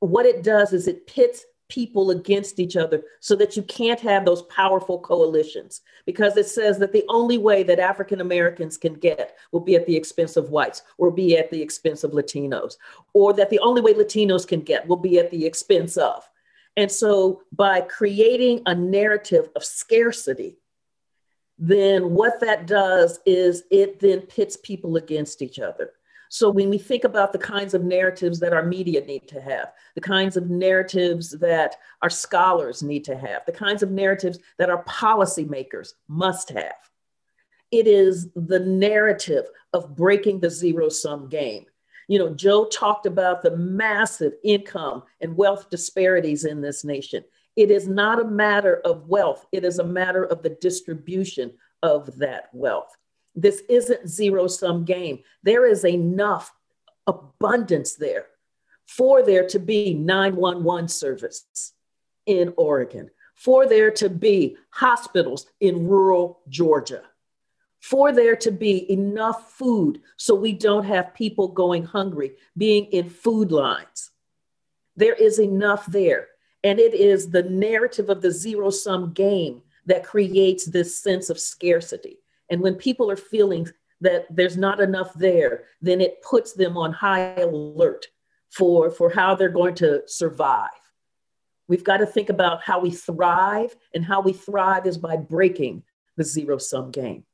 what 0.01 0.27
it 0.27 0.43
does 0.43 0.73
is 0.73 0.89
it 0.89 1.07
pits 1.07 1.45
people 1.69 2.11
against 2.11 2.61
each 2.61 2.77
other 2.77 3.03
so 3.21 3.35
that 3.37 3.57
you 3.57 3.63
can't 3.63 4.01
have 4.01 4.25
those 4.25 4.43
powerful 4.43 4.99
coalitions 5.01 5.81
because 6.05 6.37
it 6.37 6.47
says 6.47 6.79
that 6.79 6.93
the 6.93 7.05
only 7.09 7.39
way 7.39 7.63
that 7.63 7.79
African 7.79 8.21
Americans 8.21 8.77
can 8.77 8.95
get 8.95 9.37
will 9.53 9.61
be 9.61 9.75
at 9.75 9.87
the 9.87 9.97
expense 9.97 10.37
of 10.37 10.51
whites 10.51 10.83
or 10.99 11.11
be 11.11 11.37
at 11.37 11.51
the 11.51 11.61
expense 11.61 12.05
of 12.05 12.13
Latinos, 12.13 12.77
or 13.13 13.33
that 13.33 13.51
the 13.51 13.59
only 13.59 13.81
way 13.81 13.95
Latinos 13.95 14.47
can 14.47 14.61
get 14.61 14.87
will 14.87 14.97
be 14.97 15.19
at 15.19 15.31
the 15.31 15.45
expense 15.45 15.97
of. 15.97 16.29
And 16.77 16.91
so 16.91 17.43
by 17.53 17.81
creating 17.81 18.63
a 18.67 18.75
narrative 18.75 19.49
of 19.57 19.65
scarcity, 19.65 20.59
then 21.59 22.11
what 22.11 22.41
that 22.41 22.67
does 22.67 23.19
is 23.25 23.65
it 23.71 23.99
then 23.99 24.21
pits 24.21 24.57
people 24.63 24.97
against 24.97 25.41
each 25.41 25.59
other. 25.59 25.93
So 26.29 26.51
when 26.51 26.71
we 26.71 26.79
think 26.79 27.05
about 27.05 27.33
the 27.33 27.39
kinds 27.39 27.75
of 27.75 27.85
narratives 27.85 28.41
that 28.41 28.53
our 28.53 28.65
media 28.65 29.05
need 29.05 29.29
to 29.29 29.41
have, 29.41 29.73
the 29.95 30.01
kinds 30.01 30.37
of 30.37 30.51
narratives 30.51 31.31
that 31.39 31.77
our 32.03 32.11
scholars 32.11 32.83
need 32.83 33.05
to 33.05 33.17
have, 33.17 33.45
the 33.47 33.53
kinds 33.53 33.83
of 33.83 33.91
narratives 33.91 34.39
that 34.59 34.71
our 34.71 34.83
policymakers 34.85 35.95
must 36.09 36.51
have, 36.51 36.75
it 37.71 37.87
is 37.87 38.29
the 38.35 38.61
narrative 38.61 39.47
of 39.73 39.97
breaking 39.97 40.41
the 40.41 40.51
zero 40.51 40.89
sum 40.89 41.29
game. 41.29 41.67
You 42.09 42.21
know, 42.21 42.35
Joe 42.35 42.67
talked 42.67 43.07
about 43.07 43.43
the 43.43 43.57
massive 43.57 44.35
income 44.45 45.03
and 45.21 45.37
wealth 45.37 45.71
disparities 45.71 46.45
in 46.45 46.61
this 46.61 46.85
nation. 46.85 47.25
It 47.57 47.71
is 47.71 47.89
not 47.89 48.21
a 48.21 48.25
matter 48.25 48.81
of 48.85 49.09
wealth, 49.09 49.47
it 49.53 49.65
is 49.65 49.79
a 49.79 49.85
matter 49.85 50.25
of 50.25 50.43
the 50.43 50.51
distribution 50.51 51.53
of 51.83 52.17
that 52.19 52.49
wealth. 52.53 52.97
This 53.37 53.63
isn't 53.69 54.09
zero 54.09 54.49
sum 54.49 54.85
game. 54.85 55.21
There 55.43 55.67
is 55.67 55.85
enough 55.85 56.53
abundance 57.07 57.95
there 57.95 58.27
for 58.87 59.23
there 59.23 59.47
to 59.49 59.59
be 59.59 59.95
911 59.95 60.89
service 60.89 61.73
in 62.25 62.55
Oregon, 62.57 63.11
for 63.35 63.67
there 63.67 63.91
to 63.93 64.09
be 64.09 64.57
hospitals 64.71 65.47
in 65.61 65.87
rural 65.87 66.41
Georgia, 66.49 67.03
for 67.81 68.13
there 68.13 68.37
to 68.37 68.51
be 68.51 68.91
enough 68.91 69.53
food 69.53 70.01
so 70.17 70.35
we 70.35 70.53
don't 70.53 70.85
have 70.85 71.15
people 71.15 71.49
going 71.49 71.85
hungry, 71.85 72.33
being 72.57 72.87
in 72.87 73.11
food 73.11 73.53
lines. 73.53 74.11
There 74.97 75.15
is 75.15 75.39
enough 75.39 75.87
there. 75.87 76.29
And 76.65 76.81
it 76.81 76.95
is 76.95 77.31
the 77.31 77.45
narrative 77.45 78.09
of 78.09 78.23
the 78.23 78.31
zero 78.31 78.71
sum 78.71 79.13
game 79.13 79.63
that 79.85 80.03
creates 80.03 80.65
this 80.65 80.99
sense 80.99 81.31
of 81.31 81.39
scarcity. 81.39 82.19
And 82.51 82.61
when 82.61 82.75
people 82.75 83.11
are 83.11 83.17
feeling 83.17 83.69
that 84.01 84.27
there's 84.31 84.57
not 84.57 84.81
enough 84.81 85.13
there, 85.15 85.65
then 85.81 86.01
it 86.01 86.23
puts 86.23 86.53
them 86.53 86.77
on 86.77 86.93
high 86.93 87.35
alert 87.41 88.07
for, 88.51 88.91
for 88.91 89.11
how 89.11 89.35
they're 89.35 89.49
going 89.49 89.75
to 89.77 90.03
survive. 90.07 90.71
We've 91.69 91.85
got 91.85 91.97
to 91.99 92.07
think 92.07 92.29
about 92.29 92.63
how 92.63 92.79
we 92.81 92.91
thrive, 92.91 93.75
and 93.95 94.05
how 94.05 94.21
we 94.21 94.33
thrive 94.33 94.87
is 94.87 94.99
by 94.99 95.17
breaking 95.17 95.83
the 96.17 96.25
zero 96.25 96.59
sum 96.59 96.91
game. 96.91 97.25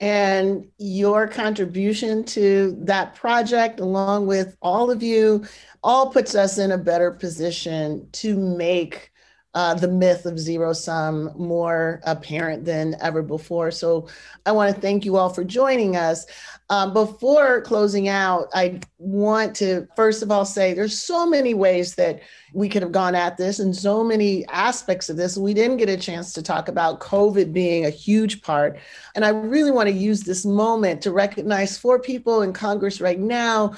And 0.00 0.68
your 0.78 1.26
contribution 1.26 2.24
to 2.24 2.76
that 2.80 3.14
project, 3.14 3.80
along 3.80 4.26
with 4.26 4.56
all 4.60 4.90
of 4.90 5.02
you, 5.02 5.44
all 5.82 6.10
puts 6.10 6.34
us 6.34 6.58
in 6.58 6.72
a 6.72 6.78
better 6.78 7.10
position 7.10 8.08
to 8.12 8.36
make 8.36 9.10
uh, 9.54 9.74
the 9.74 9.88
myth 9.88 10.26
of 10.26 10.38
zero 10.38 10.72
sum 10.72 11.30
more 11.36 12.00
apparent 12.04 12.64
than 12.64 12.96
ever 13.00 13.22
before. 13.22 13.70
So 13.70 14.08
I 14.46 14.52
want 14.52 14.74
to 14.74 14.80
thank 14.80 15.04
you 15.04 15.16
all 15.16 15.28
for 15.28 15.44
joining 15.44 15.96
us. 15.96 16.26
Um, 16.70 16.92
before 16.92 17.60
closing 17.60 18.08
out, 18.08 18.48
I 18.54 18.80
want 18.98 19.54
to 19.56 19.86
first 19.94 20.22
of 20.22 20.30
all 20.30 20.44
say 20.44 20.74
there's 20.74 20.98
so 20.98 21.26
many 21.26 21.54
ways 21.54 21.94
that 21.94 22.22
we 22.52 22.68
could 22.68 22.82
have 22.82 22.92
gone 22.92 23.14
at 23.14 23.36
this 23.36 23.58
and 23.58 23.74
so 23.74 24.02
many 24.02 24.46
aspects 24.46 25.08
of 25.08 25.16
this. 25.16 25.36
We 25.36 25.54
didn't 25.54 25.76
get 25.76 25.88
a 25.88 25.96
chance 25.96 26.32
to 26.32 26.42
talk 26.42 26.68
about 26.68 27.00
COVID 27.00 27.52
being 27.52 27.84
a 27.84 27.90
huge 27.90 28.42
part. 28.42 28.78
And 29.14 29.24
I 29.24 29.28
really 29.28 29.70
want 29.70 29.88
to 29.88 29.94
use 29.94 30.22
this 30.22 30.44
moment 30.44 31.02
to 31.02 31.12
recognize 31.12 31.78
four 31.78 31.98
people 32.00 32.42
in 32.42 32.52
Congress 32.52 33.00
right 33.00 33.20
now 33.20 33.74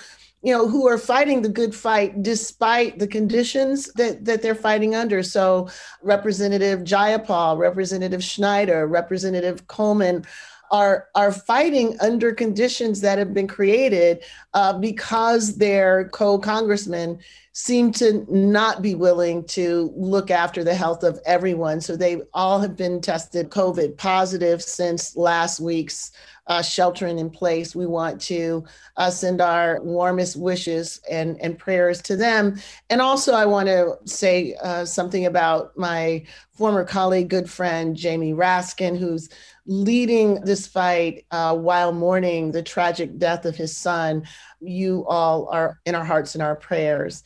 you 0.46 0.52
know, 0.52 0.68
who 0.68 0.86
are 0.86 0.96
fighting 0.96 1.42
the 1.42 1.48
good 1.48 1.74
fight 1.74 2.22
despite 2.22 3.00
the 3.00 3.06
conditions 3.08 3.92
that, 3.94 4.24
that 4.24 4.42
they're 4.42 4.54
fighting 4.54 4.94
under. 4.94 5.20
So, 5.20 5.68
Representative 6.02 6.84
Jayapal, 6.84 7.58
Representative 7.58 8.22
Schneider, 8.22 8.86
Representative 8.86 9.66
Coleman 9.66 10.24
are 10.70 11.08
are 11.14 11.32
fighting 11.32 11.96
under 12.00 12.32
conditions 12.32 13.00
that 13.00 13.18
have 13.18 13.32
been 13.32 13.46
created 13.46 14.24
uh, 14.54 14.78
because 14.78 15.56
their 15.56 16.08
co-congressmen 16.10 17.18
seem 17.52 17.90
to 17.90 18.26
not 18.28 18.82
be 18.82 18.94
willing 18.94 19.42
to 19.44 19.90
look 19.96 20.30
after 20.30 20.62
the 20.62 20.74
health 20.74 21.02
of 21.02 21.18
everyone. 21.24 21.80
So 21.80 21.96
they 21.96 22.20
all 22.34 22.60
have 22.60 22.76
been 22.76 23.00
tested 23.00 23.48
COVID 23.48 23.96
positive 23.96 24.62
since 24.62 25.16
last 25.16 25.58
week's 25.58 26.12
uh, 26.48 26.62
sheltering 26.62 27.18
in 27.18 27.30
place. 27.30 27.74
We 27.74 27.86
want 27.86 28.20
to 28.22 28.64
uh, 28.96 29.10
send 29.10 29.40
our 29.40 29.80
warmest 29.82 30.36
wishes 30.36 31.00
and, 31.10 31.40
and 31.40 31.58
prayers 31.58 32.00
to 32.02 32.16
them. 32.16 32.60
And 32.90 33.00
also, 33.00 33.32
I 33.32 33.46
want 33.46 33.68
to 33.68 33.96
say 34.04 34.54
uh, 34.62 34.84
something 34.84 35.26
about 35.26 35.76
my 35.76 36.24
former 36.52 36.84
colleague, 36.84 37.28
good 37.28 37.50
friend, 37.50 37.96
Jamie 37.96 38.32
Raskin, 38.32 38.98
who's 38.98 39.28
leading 39.66 40.40
this 40.42 40.66
fight 40.66 41.26
uh, 41.30 41.56
while 41.56 41.92
mourning 41.92 42.52
the 42.52 42.62
tragic 42.62 43.18
death 43.18 43.44
of 43.44 43.56
his 43.56 43.76
son. 43.76 44.26
You 44.60 45.04
all 45.06 45.48
are 45.50 45.80
in 45.84 45.94
our 45.94 46.04
hearts 46.04 46.34
and 46.34 46.42
our 46.42 46.56
prayers. 46.56 47.22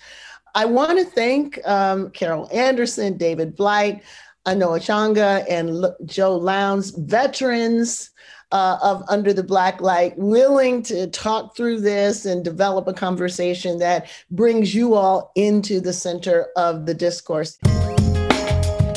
I 0.54 0.64
want 0.64 0.98
to 0.98 1.04
thank 1.04 1.64
um, 1.66 2.10
Carol 2.10 2.48
Anderson, 2.52 3.16
David 3.16 3.54
Blight, 3.54 4.02
Anoa 4.46 4.80
Changa, 4.80 5.44
and 5.48 5.70
L- 5.70 5.96
Joe 6.04 6.36
Lowndes, 6.36 6.90
veterans 6.90 8.10
uh, 8.52 8.78
of 8.82 9.04
Under 9.08 9.32
the 9.32 9.44
Black 9.44 9.80
Light, 9.80 10.16
willing 10.16 10.82
to 10.84 11.06
talk 11.08 11.56
through 11.56 11.80
this 11.80 12.24
and 12.24 12.44
develop 12.44 12.88
a 12.88 12.92
conversation 12.92 13.78
that 13.78 14.10
brings 14.30 14.74
you 14.74 14.94
all 14.94 15.30
into 15.36 15.80
the 15.80 15.92
center 15.92 16.48
of 16.56 16.86
the 16.86 16.94
discourse. 16.94 17.58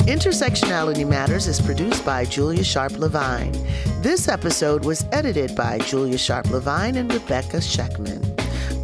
Intersectionality 0.06 1.08
Matters 1.08 1.46
is 1.46 1.62
produced 1.62 2.04
by 2.04 2.26
Julia 2.26 2.62
Sharpe-Levine. 2.62 3.52
This 4.02 4.28
episode 4.28 4.84
was 4.84 5.06
edited 5.12 5.56
by 5.56 5.78
Julia 5.78 6.18
Sharpe-Levine 6.18 6.96
and 6.96 7.10
Rebecca 7.10 7.56
Scheckman. 7.56 8.22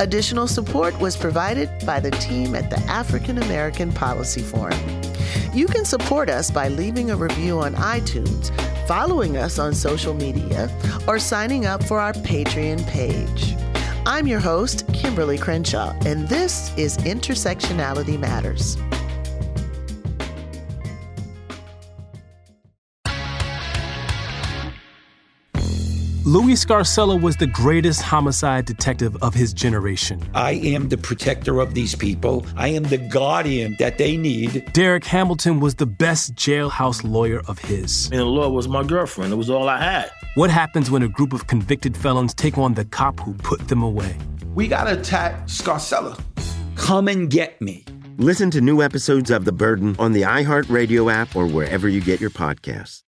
Additional 0.00 0.48
support 0.48 0.98
was 0.98 1.18
provided 1.18 1.68
by 1.84 2.00
the 2.00 2.10
team 2.12 2.54
at 2.54 2.70
the 2.70 2.78
African 2.90 3.36
American 3.36 3.92
Policy 3.92 4.40
Forum. 4.40 4.80
You 5.52 5.66
can 5.66 5.84
support 5.84 6.30
us 6.30 6.50
by 6.50 6.68
leaving 6.68 7.10
a 7.10 7.16
review 7.16 7.60
on 7.60 7.74
iTunes, 7.74 8.50
following 8.88 9.36
us 9.36 9.58
on 9.58 9.74
social 9.74 10.14
media, 10.14 10.70
or 11.06 11.18
signing 11.18 11.66
up 11.66 11.84
for 11.84 12.00
our 12.00 12.14
Patreon 12.14 12.86
page. 12.86 13.54
I'm 14.06 14.26
your 14.26 14.40
host, 14.40 14.86
Kimberlé 14.86 15.38
Crenshaw, 15.38 15.94
and 16.06 16.26
this 16.30 16.74
is 16.78 16.96
Intersectionality 16.98 18.18
Matters. 18.18 18.78
Louis 26.30 26.54
Scarcella 26.54 27.20
was 27.20 27.38
the 27.38 27.48
greatest 27.48 28.02
homicide 28.02 28.64
detective 28.64 29.20
of 29.20 29.34
his 29.34 29.52
generation. 29.52 30.22
I 30.32 30.52
am 30.52 30.88
the 30.88 30.96
protector 30.96 31.58
of 31.58 31.74
these 31.74 31.96
people. 31.96 32.46
I 32.54 32.68
am 32.68 32.84
the 32.84 32.98
guardian 32.98 33.74
that 33.80 33.98
they 33.98 34.16
need. 34.16 34.72
Derek 34.72 35.04
Hamilton 35.04 35.58
was 35.58 35.74
the 35.74 35.86
best 35.86 36.36
jailhouse 36.36 37.02
lawyer 37.02 37.42
of 37.48 37.58
his. 37.58 38.06
And 38.12 38.20
the 38.20 38.26
law 38.26 38.48
was 38.48 38.68
my 38.68 38.84
girlfriend. 38.84 39.32
It 39.32 39.36
was 39.38 39.50
all 39.50 39.68
I 39.68 39.82
had. 39.82 40.12
What 40.36 40.50
happens 40.50 40.88
when 40.88 41.02
a 41.02 41.08
group 41.08 41.32
of 41.32 41.48
convicted 41.48 41.96
felons 41.96 42.32
take 42.32 42.56
on 42.56 42.74
the 42.74 42.84
cop 42.84 43.18
who 43.18 43.34
put 43.34 43.66
them 43.66 43.82
away? 43.82 44.16
We 44.54 44.68
gotta 44.68 45.00
attack 45.00 45.48
Scarcella. 45.48 46.16
Come 46.76 47.08
and 47.08 47.28
get 47.28 47.60
me. 47.60 47.84
Listen 48.18 48.52
to 48.52 48.60
new 48.60 48.82
episodes 48.82 49.30
of 49.30 49.46
The 49.46 49.52
Burden 49.52 49.96
on 49.98 50.12
the 50.12 50.22
iHeartRadio 50.22 51.12
app 51.12 51.34
or 51.34 51.46
wherever 51.46 51.88
you 51.88 52.00
get 52.00 52.20
your 52.20 52.30
podcasts. 52.30 52.98